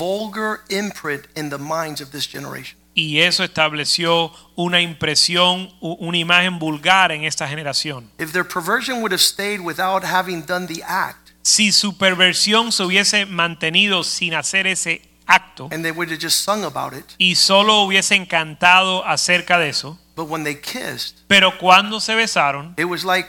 vulgar 0.00 0.62
imprint 0.70 1.26
in 1.36 1.50
the 1.50 1.58
minds 1.58 2.00
of 2.00 2.10
this 2.10 2.26
generation. 2.26 2.78
y 2.94 3.20
eso 3.20 3.44
estableció 3.44 4.32
una 4.56 4.80
impresión, 4.80 5.70
una 5.80 6.18
imagen 6.18 6.58
vulgar 6.58 7.12
en 7.12 7.24
esta 7.24 7.46
generación. 7.46 8.10
If 8.18 8.32
their 8.32 8.44
perversion 8.46 9.00
would 9.00 9.12
have 9.12 9.20
stayed 9.20 9.60
without 9.60 10.02
having 10.04 10.42
done 10.44 10.66
the 10.66 10.82
act, 10.82 11.30
Si 11.42 11.70
su 11.72 11.96
perversión 11.96 12.72
se 12.72 12.82
hubiese 12.84 13.26
mantenido 13.26 14.02
sin 14.04 14.34
hacer 14.34 14.66
ese 14.66 15.02
acto 15.26 15.68
and 15.70 15.82
they 15.84 15.92
would 15.92 16.10
have 16.10 16.20
just 16.20 16.40
sung 16.44 16.64
about 16.64 16.92
it, 16.92 17.04
y 17.18 17.34
solo 17.36 17.84
hubiesen 17.84 18.26
cantado 18.26 19.04
acerca 19.06 19.58
de 19.58 19.68
eso, 19.68 19.98
but 20.16 20.28
when 20.28 20.42
they 20.44 20.54
kissed, 20.60 21.18
pero 21.28 21.56
cuando 21.58 22.00
se 22.00 22.14
besaron, 22.14 22.74
it 22.76 22.84
was 22.86 23.04
like 23.04 23.28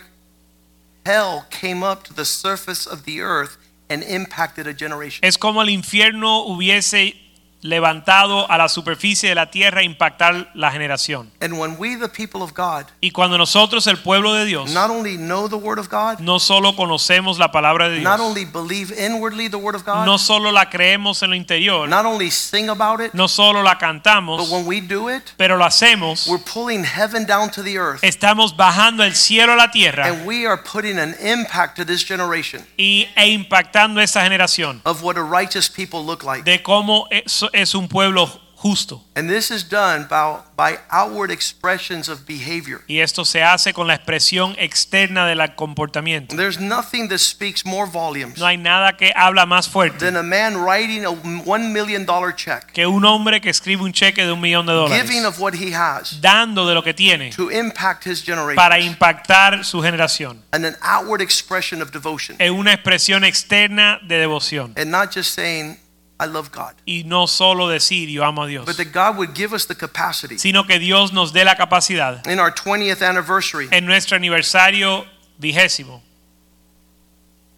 hell 1.06 1.46
came 1.50 1.84
up 1.84 2.04
to 2.04 2.14
the 2.14 2.26
surface 2.26 2.86
of 2.88 3.04
the 3.06 3.22
earth 3.22 3.58
and 3.92 4.04
impacted 4.04 4.68
a 4.68 4.74
generation. 4.74 5.20
es 5.22 5.38
como 5.38 5.62
el 5.62 5.70
infierno 5.70 6.44
hubiese 6.44 7.16
levantado 7.62 8.50
a 8.50 8.58
la 8.58 8.68
superficie 8.70 9.30
de 9.30 9.36
la 9.36 9.52
tierra 9.52 9.82
e 9.82 9.86
impactar 9.86 10.50
la 10.54 10.72
generación. 10.72 11.32
And 11.40 11.60
when 11.60 11.78
we, 11.78 11.96
the 11.96 12.10
people 12.10 12.42
of 12.42 12.54
God, 12.54 12.86
Y 13.02 13.12
cuando 13.12 13.38
nosotros, 13.38 13.88
el 13.88 13.98
pueblo 13.98 14.34
de 14.34 14.46
Dios, 14.46 14.72
not 14.72 14.90
only 14.90 15.18
know 15.18 15.48
the 15.48 15.56
Word 15.56 15.80
of 15.80 15.90
God, 15.90 16.20
no 16.20 16.40
solo 16.40 16.76
conocemos 16.76 17.38
la 17.38 17.52
palabra 17.52 17.90
de 17.90 18.02
not 18.02 18.18
Dios, 18.18 18.30
only 18.30 18.46
believe 18.46 18.92
inwardly 18.92 19.48
the 19.48 19.58
Word 19.58 19.76
of 19.76 19.86
God, 19.86 20.06
no 20.06 20.18
solo 20.18 20.52
la 20.52 20.70
creemos 20.70 21.22
en 21.24 21.30
lo 21.30 21.36
interior, 21.36 21.88
not 21.88 22.06
only 22.06 22.30
sing 22.32 22.70
about 22.70 23.00
it, 23.02 23.14
no 23.14 23.28
solo 23.28 23.62
la 23.62 23.74
but 23.74 23.82
cantamos, 23.82 24.50
when 24.52 24.66
we 24.66 24.82
do 24.82 25.10
it, 25.10 25.22
pero 25.38 25.58
lo 25.58 25.66
hacemos, 25.66 26.28
we're 26.28 26.44
pulling 26.44 26.84
heaven 26.84 27.26
down 27.26 27.50
to 27.50 27.62
the 27.64 27.78
earth. 27.78 28.04
estamos 28.04 28.56
bajando 28.56 29.04
el 29.04 29.16
cielo 29.16 29.54
a 29.54 29.56
la 29.56 29.72
tierra 29.72 30.08
And 30.08 30.26
we 30.26 30.46
are 30.46 30.62
putting 30.62 30.98
an 30.98 31.16
impact 31.22 31.78
to 31.78 31.86
this 31.86 32.04
generation 32.04 32.66
y, 32.78 33.08
e 33.16 33.28
impactando 33.28 34.02
esta 34.02 34.24
generación 34.24 34.82
of 34.86 35.04
what 35.04 35.18
a 35.18 35.24
righteous 35.24 35.70
people 35.70 36.04
look 36.04 36.24
like. 36.24 36.44
de 36.44 36.62
cómo 36.64 37.08
es, 37.12 37.44
es 37.54 37.76
un 37.76 37.88
pueblo 37.88 38.28
justo. 38.62 39.04
And 39.16 39.28
this 39.28 39.50
is 39.50 39.68
done 39.68 40.06
by, 40.08 40.40
by 40.56 40.78
outward 40.92 41.32
expressions 41.32 42.08
of 42.08 42.26
behavior. 42.28 42.82
Y 42.88 43.00
esto 43.00 43.26
se 43.26 43.42
hace 43.42 43.74
con 43.74 43.88
la 43.88 43.96
expresión 43.96 44.56
externa 44.60 45.26
del 45.26 45.42
comportamiento. 45.56 46.36
There's 46.36 46.60
nothing 46.60 47.10
that 47.10 47.18
speaks 47.18 47.66
more 47.66 47.90
volumes 47.90 48.38
No 48.38 48.46
hay 48.46 48.58
nada 48.58 48.96
que 48.98 49.12
habla 49.16 49.46
más 49.46 49.68
fuerte 49.68 50.06
than 50.06 50.16
a 50.16 50.24
man 50.24 50.58
writing 50.64 51.06
a 51.06 51.10
$1 51.10 51.72
million 51.72 52.06
check, 52.36 52.72
que 52.72 52.86
un 52.86 53.04
hombre 53.04 53.42
que 53.42 53.50
escribe 53.50 53.82
un 53.82 53.94
cheque 53.94 54.24
de 54.24 54.32
un 54.32 54.40
millón 54.40 54.68
de 54.68 54.74
giving 54.74 55.24
dólares, 55.24 55.26
of 55.26 55.40
what 55.40 55.54
he 55.56 55.74
has 55.74 56.22
dando 56.22 56.68
de 56.68 56.76
lo 56.76 56.84
que 56.84 56.94
tiene 56.94 57.32
to 57.32 57.50
impact 57.50 58.06
his 58.06 58.24
generation, 58.24 58.56
para 58.56 58.80
impactar 58.80 59.66
su 59.66 59.82
generación. 59.82 60.44
and 60.54 60.66
an 60.66 60.76
outward 60.82 61.22
expression 61.22 61.82
of 61.82 61.92
devotion. 61.92 62.36
Es 62.40 62.52
una 62.52 62.74
expresión 62.74 63.24
externa 63.24 64.00
de 64.04 64.20
devoción. 64.20 64.74
And 64.78 64.92
not 64.92 65.12
just 65.12 65.34
saying, 65.34 65.80
I 66.22 66.28
love 66.28 66.52
God, 66.52 66.76
Y 66.86 67.02
no 67.04 67.26
solo 67.26 67.68
decir 67.68 68.08
yo 68.10 68.24
amo 68.24 68.44
a 68.44 68.48
Dios, 68.48 68.66
but 68.66 68.78
that 68.78 68.92
God 68.94 69.18
would 69.18 69.34
give 69.34 69.54
us 69.54 69.66
the 69.66 69.76
capacity. 69.76 70.38
sino 70.38 70.66
que 70.66 70.78
Dios 70.78 71.12
nos 71.12 71.34
dé 71.34 71.44
la 71.44 71.56
capacidad. 71.56 72.26
In 72.28 72.40
our 72.40 72.52
20th 72.54 73.02
anniversary, 73.02 73.68
en 73.72 73.86
nuestro 73.88 74.16
aniversario 74.18 75.06
vigésimo. 75.40 76.02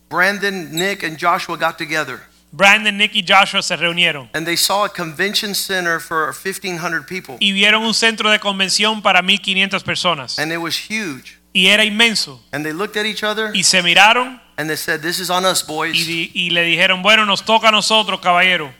Brandon, 0.10 0.72
Nick, 0.72 1.04
and 1.04 1.18
Joshua 1.18 1.58
got 1.58 1.78
together. 1.78 2.22
Brandon, 2.54 2.96
Nick 2.96 3.16
y 3.16 3.24
Joshua 3.28 3.64
se 3.64 3.76
reunieron. 3.76 4.30
And 4.36 4.46
they 4.46 4.56
saw 4.56 4.86
a 4.86 4.90
convention 4.90 5.56
center 5.56 6.00
for 6.00 6.32
1500 6.32 7.08
people. 7.08 7.36
Y 7.42 7.52
vieron 7.52 7.84
un 7.84 7.96
centro 7.96 8.30
de 8.30 8.40
convención 8.40 9.02
para 9.02 9.24
1500 9.24 9.84
personas. 9.84 10.38
And 10.38 10.52
it 10.52 10.60
was 10.60 10.78
huge. 10.90 11.40
Y 11.52 11.68
era 11.68 11.84
inmenso. 11.84 12.40
And 12.52 12.64
they 12.64 12.72
looked 12.72 12.96
at 12.96 13.06
each 13.08 13.24
other. 13.24 13.52
Y 13.56 13.64
se 13.64 13.82
miraron 13.82 14.40
And 14.58 14.70
they 14.70 14.76
said, 14.78 15.02
This 15.02 15.20
is 15.20 15.30
on 15.30 15.46
us, 15.46 15.64
y, 15.64 15.68
boys. 15.68 15.94
di- 16.06 16.32
y 16.34 16.50
le 16.52 16.64
dijeron, 16.64 17.02
bueno, 17.02 17.26
nos 17.26 17.44
toca 17.44 17.70
a 17.70 17.72
nosotros, 17.72 18.20
caballero. 18.22 18.72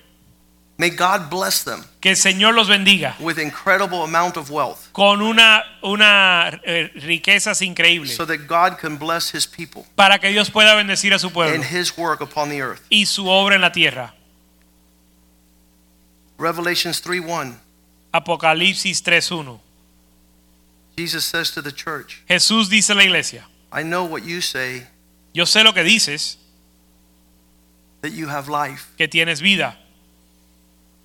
May 0.76 0.90
God 0.90 1.30
bless 1.30 1.64
them 1.64 1.86
Que 2.02 2.10
el 2.10 2.16
Señor 2.18 2.56
los 2.56 2.68
bendiga 2.68 3.16
with 3.20 3.38
incredible 3.38 4.02
amount 4.04 4.38
of 4.38 4.50
wealth 4.50 4.92
con 4.92 5.22
una, 5.22 5.64
una 5.84 6.60
eh, 6.64 6.92
riquezas 6.96 7.62
increíbles 7.62 8.16
so 8.16 8.26
that 8.26 8.48
God 8.48 8.80
can 8.80 8.98
bless 8.98 9.32
his 9.32 9.46
people 9.46 9.86
para 9.96 10.18
que 10.18 10.30
Dios 10.30 10.50
pueda 10.50 10.74
bendecir 10.74 11.14
a 11.14 11.20
su 11.20 11.30
pueblo 11.30 11.54
and 11.54 11.64
his 11.64 11.96
work 11.96 12.22
upon 12.22 12.50
the 12.50 12.60
earth. 12.60 12.82
y 12.90 13.06
su 13.06 13.28
obra 13.30 13.54
en 13.54 13.62
la 13.62 13.72
tierra. 13.72 14.16
Revelations 16.40 17.02
3:1. 17.02 17.56
Apocalipsis 18.12 19.02
3.1. 19.02 19.60
Jesus 20.98 21.24
says 21.26 21.52
to 21.52 21.62
the 21.62 21.72
church, 21.72 22.24
Jesús 22.28 22.70
dice 22.70 22.90
a 22.92 22.96
la 22.96 23.04
iglesia, 23.04 23.46
I 23.72 23.84
know 23.84 24.04
what 24.06 24.24
you 24.24 24.42
say 24.42 24.88
yo 25.34 25.46
sé 25.46 25.64
lo 25.64 25.74
que 25.74 25.84
dices, 25.84 26.38
that 28.02 28.12
you 28.12 28.28
have 28.30 28.50
life. 28.50 28.88
que 28.98 29.08
tienes 29.08 29.42
vida, 29.42 29.78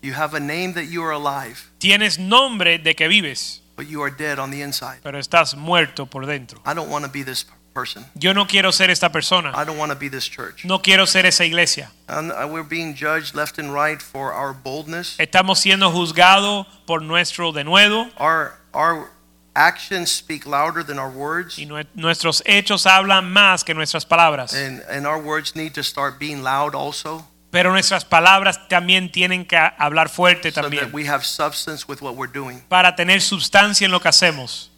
You 0.00 0.12
have 0.14 0.34
a 0.34 0.40
name 0.40 0.74
that 0.74 0.84
you 0.86 1.02
are 1.02 1.12
alive, 1.12 1.58
tienes 1.80 2.18
nombre 2.18 2.78
de 2.78 2.94
que 2.94 3.08
vives, 3.08 3.60
but 3.76 3.86
you 3.88 4.00
are 4.02 4.10
dead 4.10 4.38
on 4.38 4.50
the 4.50 4.62
inside. 4.62 4.98
pero 5.02 5.18
estás 5.18 5.56
muerto 5.56 6.06
por 6.06 6.24
dentro. 6.26 6.60
I 6.64 6.72
don't 6.74 6.88
want 6.88 7.04
to 7.04 7.10
be 7.10 7.22
this 7.24 7.44
person. 7.74 8.04
Yo 8.14 8.32
no 8.32 8.46
quiero 8.46 8.70
ser 8.72 8.90
esta 8.90 9.10
persona, 9.10 9.52
I 9.56 9.64
don't 9.64 9.76
want 9.78 9.90
to 9.90 9.98
be 9.98 10.08
this 10.08 10.28
church. 10.28 10.64
no 10.64 10.78
quiero 10.80 11.04
ser 11.06 11.26
esa 11.26 11.44
iglesia. 11.44 11.90
And 12.08 12.30
uh, 12.30 12.46
we're 12.48 12.62
being 12.68 12.94
judged 12.94 13.34
left 13.34 13.58
and 13.58 13.72
right 13.74 14.00
for 14.00 14.32
our 14.32 14.52
boldness. 14.52 15.16
Estamos 15.18 15.58
siendo 15.58 15.90
juzgados 15.90 16.66
por 16.86 17.02
nuestro 17.02 17.50
denuedo 17.52 18.08
Our 18.18 18.54
our 18.72 19.10
actions 19.58 20.10
speak 20.10 20.46
louder 20.46 20.84
than 20.84 20.98
our 20.98 21.10
words. 21.10 21.58
y 21.58 21.66
nue- 21.66 21.86
nuestros 21.94 22.42
hechos 22.46 22.86
hablan 22.86 23.30
más 23.32 23.64
que 23.64 23.74
nuestras 23.74 24.06
palabras. 24.06 24.54
And 24.54 24.82
and 24.90 25.06
our 25.06 25.18
words 25.20 25.56
need 25.56 25.72
to 25.74 25.82
start 25.82 26.18
being 26.18 26.42
loud 26.42 26.74
also 26.74 27.26
Pero 27.50 27.72
nuestras 27.72 28.04
palabras 28.04 28.68
también 28.68 29.10
tienen 29.10 29.46
que 29.46 29.56
hablar 29.56 30.10
fuerte 30.10 30.50
so 30.52 30.60
también 30.60 30.84
that 30.84 30.92
we 30.94 31.08
have 31.08 31.24
substance 31.24 31.86
with 31.88 32.00
what 32.02 32.14
we're 32.14 32.30
doing 32.32 32.60
para 32.68 32.94
tener 32.94 33.20
sustancia 33.22 33.86
en 33.86 33.90
lo 33.90 34.00
que 34.00 34.08
hacemos, 34.08 34.70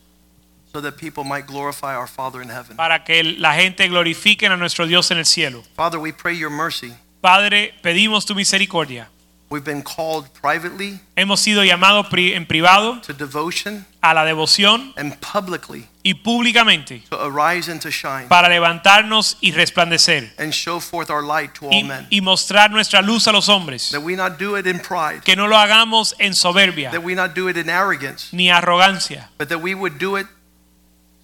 so 0.73 0.81
that 0.81 0.93
people 0.97 1.25
might 1.25 1.47
glorify 1.49 1.97
our 1.97 2.07
Father 2.09 2.41
in 2.41 2.49
heaven. 2.49 2.77
para 2.77 3.03
que 3.05 3.25
la 3.25 3.55
gente 3.55 3.89
glorifique 3.89 4.47
a 4.47 4.57
nuestro 4.57 4.87
Dios 4.87 5.11
en 5.11 5.19
el 5.19 5.27
cielo. 5.27 5.65
Father, 5.77 5.99
we 5.99 6.13
pray 6.13 6.39
your 6.39 6.51
mercy. 6.51 6.95
Padre, 7.21 7.75
pedimos 7.83 8.25
tu 8.25 8.35
misericordia. 8.37 9.09
We've 9.53 9.65
been 9.65 9.83
called 9.83 10.29
privately 10.41 11.01
Hemos 11.17 11.41
sido 11.41 11.65
llamados 11.65 12.07
pri- 12.07 12.35
en 12.35 12.47
privado 12.47 13.01
to 13.01 13.13
devotion 13.13 13.85
a 14.01 14.15
la 14.15 14.25
devoción 14.25 14.93
and 14.97 15.15
publicly 15.19 15.89
y 16.05 16.15
públicamente 16.15 17.03
to 17.11 17.17
arise 17.21 17.69
and 17.71 17.81
to 17.83 17.91
shine 17.91 18.29
para 18.29 18.49
levantarnos 18.49 19.37
y 19.41 19.51
resplandecer 19.51 20.33
and 20.39 20.53
show 20.55 20.79
forth 20.81 21.11
our 21.11 21.23
light 21.25 21.53
to 21.53 21.67
all 21.67 21.75
y, 21.75 21.83
men. 21.83 22.07
y 22.11 22.21
mostrar 22.21 22.71
nuestra 22.71 23.03
luz 23.03 23.27
a 23.27 23.33
los 23.33 23.49
hombres. 23.49 23.91
That 23.91 24.03
we 24.03 24.15
not 24.15 24.39
do 24.39 24.57
it 24.57 24.67
in 24.69 24.79
pride, 24.81 25.23
Que 25.25 25.35
no 25.35 25.49
lo 25.49 25.57
hagamos 25.57 26.15
en 26.21 26.35
soberbia 26.35 26.93
that 26.93 27.03
we 27.03 27.17
not 27.17 27.35
do 27.35 27.49
it 27.49 27.57
in 27.57 27.69
arrogance, 27.69 28.29
ni 28.33 28.51
arrogancia, 28.51 29.31
but 29.37 29.49
that 29.49 29.59
we 29.61 29.75
would 29.75 29.99
do 29.99 30.17
it 30.17 30.29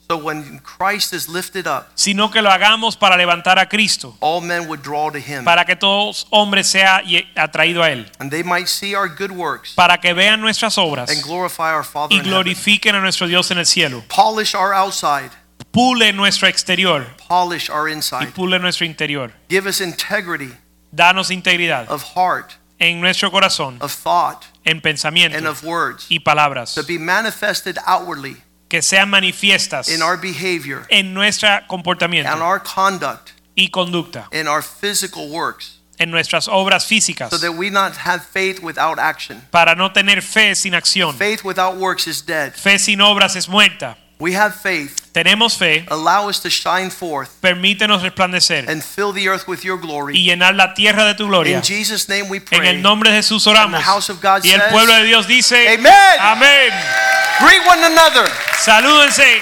so 0.08 0.16
when 0.16 0.60
Christ 0.60 1.12
is 1.12 1.28
lifted 1.28 1.66
up, 1.66 1.88
sino 1.94 2.30
que 2.30 2.40
lo 2.40 2.50
hagamos 2.50 2.96
para 2.96 3.16
levantar 3.16 3.58
a 3.58 3.68
Cristo, 3.68 4.16
all 4.20 4.40
men 4.40 4.68
would 4.68 4.82
draw 4.82 5.10
to 5.10 5.18
him, 5.18 5.44
para 5.44 5.64
que 5.64 5.76
todos 5.76 6.26
hombres 6.30 6.68
sea 6.68 7.02
atraído 7.34 7.82
a 7.82 7.90
él, 7.90 8.06
and 8.18 8.30
they 8.30 8.42
might 8.42 8.68
see 8.68 8.94
our 8.94 9.08
good 9.08 9.30
works 9.32 9.74
para 9.74 9.98
que 9.98 10.12
vean 10.14 10.40
nuestras 10.40 10.78
obras 10.78 11.10
and 11.10 11.22
glorify 11.22 11.72
our 11.72 11.84
Father 11.84 12.14
y 12.14 12.20
glorifiquen 12.20 12.94
a 12.94 13.00
nuestro 13.00 13.26
Dios 13.26 13.50
en 13.50 13.58
el 13.58 13.66
cielo. 13.66 14.04
Polish 14.08 14.54
our 14.54 14.72
outside, 14.72 15.30
Pule 15.72 16.12
nuestro 16.12 16.48
exterior 16.48 17.06
polish 17.28 17.68
our 17.68 17.88
inside, 17.88 18.22
y 18.24 18.26
pule 18.30 18.58
nuestro 18.58 18.86
interior. 18.86 19.32
Give 19.48 19.68
us 19.68 19.80
integrity 19.80 20.52
Danos 20.90 21.30
integridad 21.30 21.88
of 21.88 22.02
heart, 22.14 22.52
en 22.78 23.00
nuestro 23.00 23.30
corazón, 23.30 23.76
of 23.80 23.92
thought, 23.92 24.44
en 24.64 24.80
pensamiento 24.80 25.36
and 25.36 25.46
of 25.46 25.62
words 25.64 26.06
y 26.08 26.20
palabras. 26.20 26.74
to 26.74 26.82
be 26.82 26.98
manifested 26.98 27.76
outwardly 27.86 28.36
que 28.68 28.82
sean 28.82 29.08
manifiestas 29.10 29.88
in 29.88 30.02
our 30.02 30.16
behavior 30.16 30.86
en 30.88 31.14
nuestro 31.14 31.48
and 31.48 32.42
our 32.42 32.60
conduct 32.62 33.32
y 33.54 33.68
conducta, 33.68 34.28
in 34.32 34.46
our 34.48 34.62
physical 34.62 35.28
works 35.28 35.78
en 35.98 36.10
nuestras 36.10 36.48
obras 36.48 36.84
físicas, 36.86 37.30
so 37.30 37.38
that 37.38 37.52
we 37.52 37.70
not 37.70 37.96
have 37.96 38.22
faith 38.24 38.60
without 38.62 38.98
action. 38.98 39.40
para 39.50 39.74
no 39.74 39.92
tener 39.92 40.20
fe 40.22 40.54
sin 40.54 40.74
acción. 40.74 41.14
Faith 41.16 41.42
without 41.44 41.76
works 41.76 42.06
is 42.06 42.24
dead. 42.24 42.52
Fe 42.54 42.78
sin 42.78 43.00
obras 43.00 43.36
es 43.36 43.48
muerta. 43.48 43.96
We 44.18 44.34
have 44.34 44.54
faith. 44.54 45.12
Tenemos 45.12 45.58
fe, 45.58 45.84
Allow 45.90 46.28
us 46.30 46.40
to 46.40 46.48
shine 46.48 46.90
forth 46.90 47.38
permítenos 47.42 48.02
resplandecer 48.02 48.66
and 48.68 48.82
fill 48.82 49.12
the 49.12 49.28
earth 49.28 49.46
with 49.46 49.60
your 49.62 49.78
y 49.78 49.82
glory. 49.86 50.14
llenar 50.24 50.54
la 50.54 50.72
tierra 50.74 51.04
de 51.04 51.14
tu 51.14 51.26
gloria. 51.26 51.56
In 51.58 51.62
Jesus' 51.62 52.08
name 52.08 52.28
we 52.30 52.38
En 52.38 52.44
pray. 52.44 52.68
el 52.68 52.82
nombre 52.82 53.10
de 53.10 53.16
Jesús 53.18 53.46
oramos. 53.46 53.74
And 53.74 53.84
the 53.84 53.90
house 53.90 54.08
of 54.10 54.22
God 54.22 54.42
Y 54.44 54.50
el 54.52 54.62
pueblo 54.70 54.94
de 54.94 55.04
Dios 55.04 55.26
dice, 55.26 55.68
Amen. 55.68 55.92
Amén. 56.18 57.15
Greet 57.38 57.62
one 57.66 57.82
another 57.84 58.26
Salúdense 58.64 59.40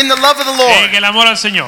in 0.00 0.08
the 0.08 0.16
love 0.16 0.38
of 0.40 0.46
the 0.46 0.56
Lord. 0.56 0.88
en 0.88 0.94
el 0.96 1.04
amor 1.04 1.26
al 1.26 1.36
Señor. 1.36 1.62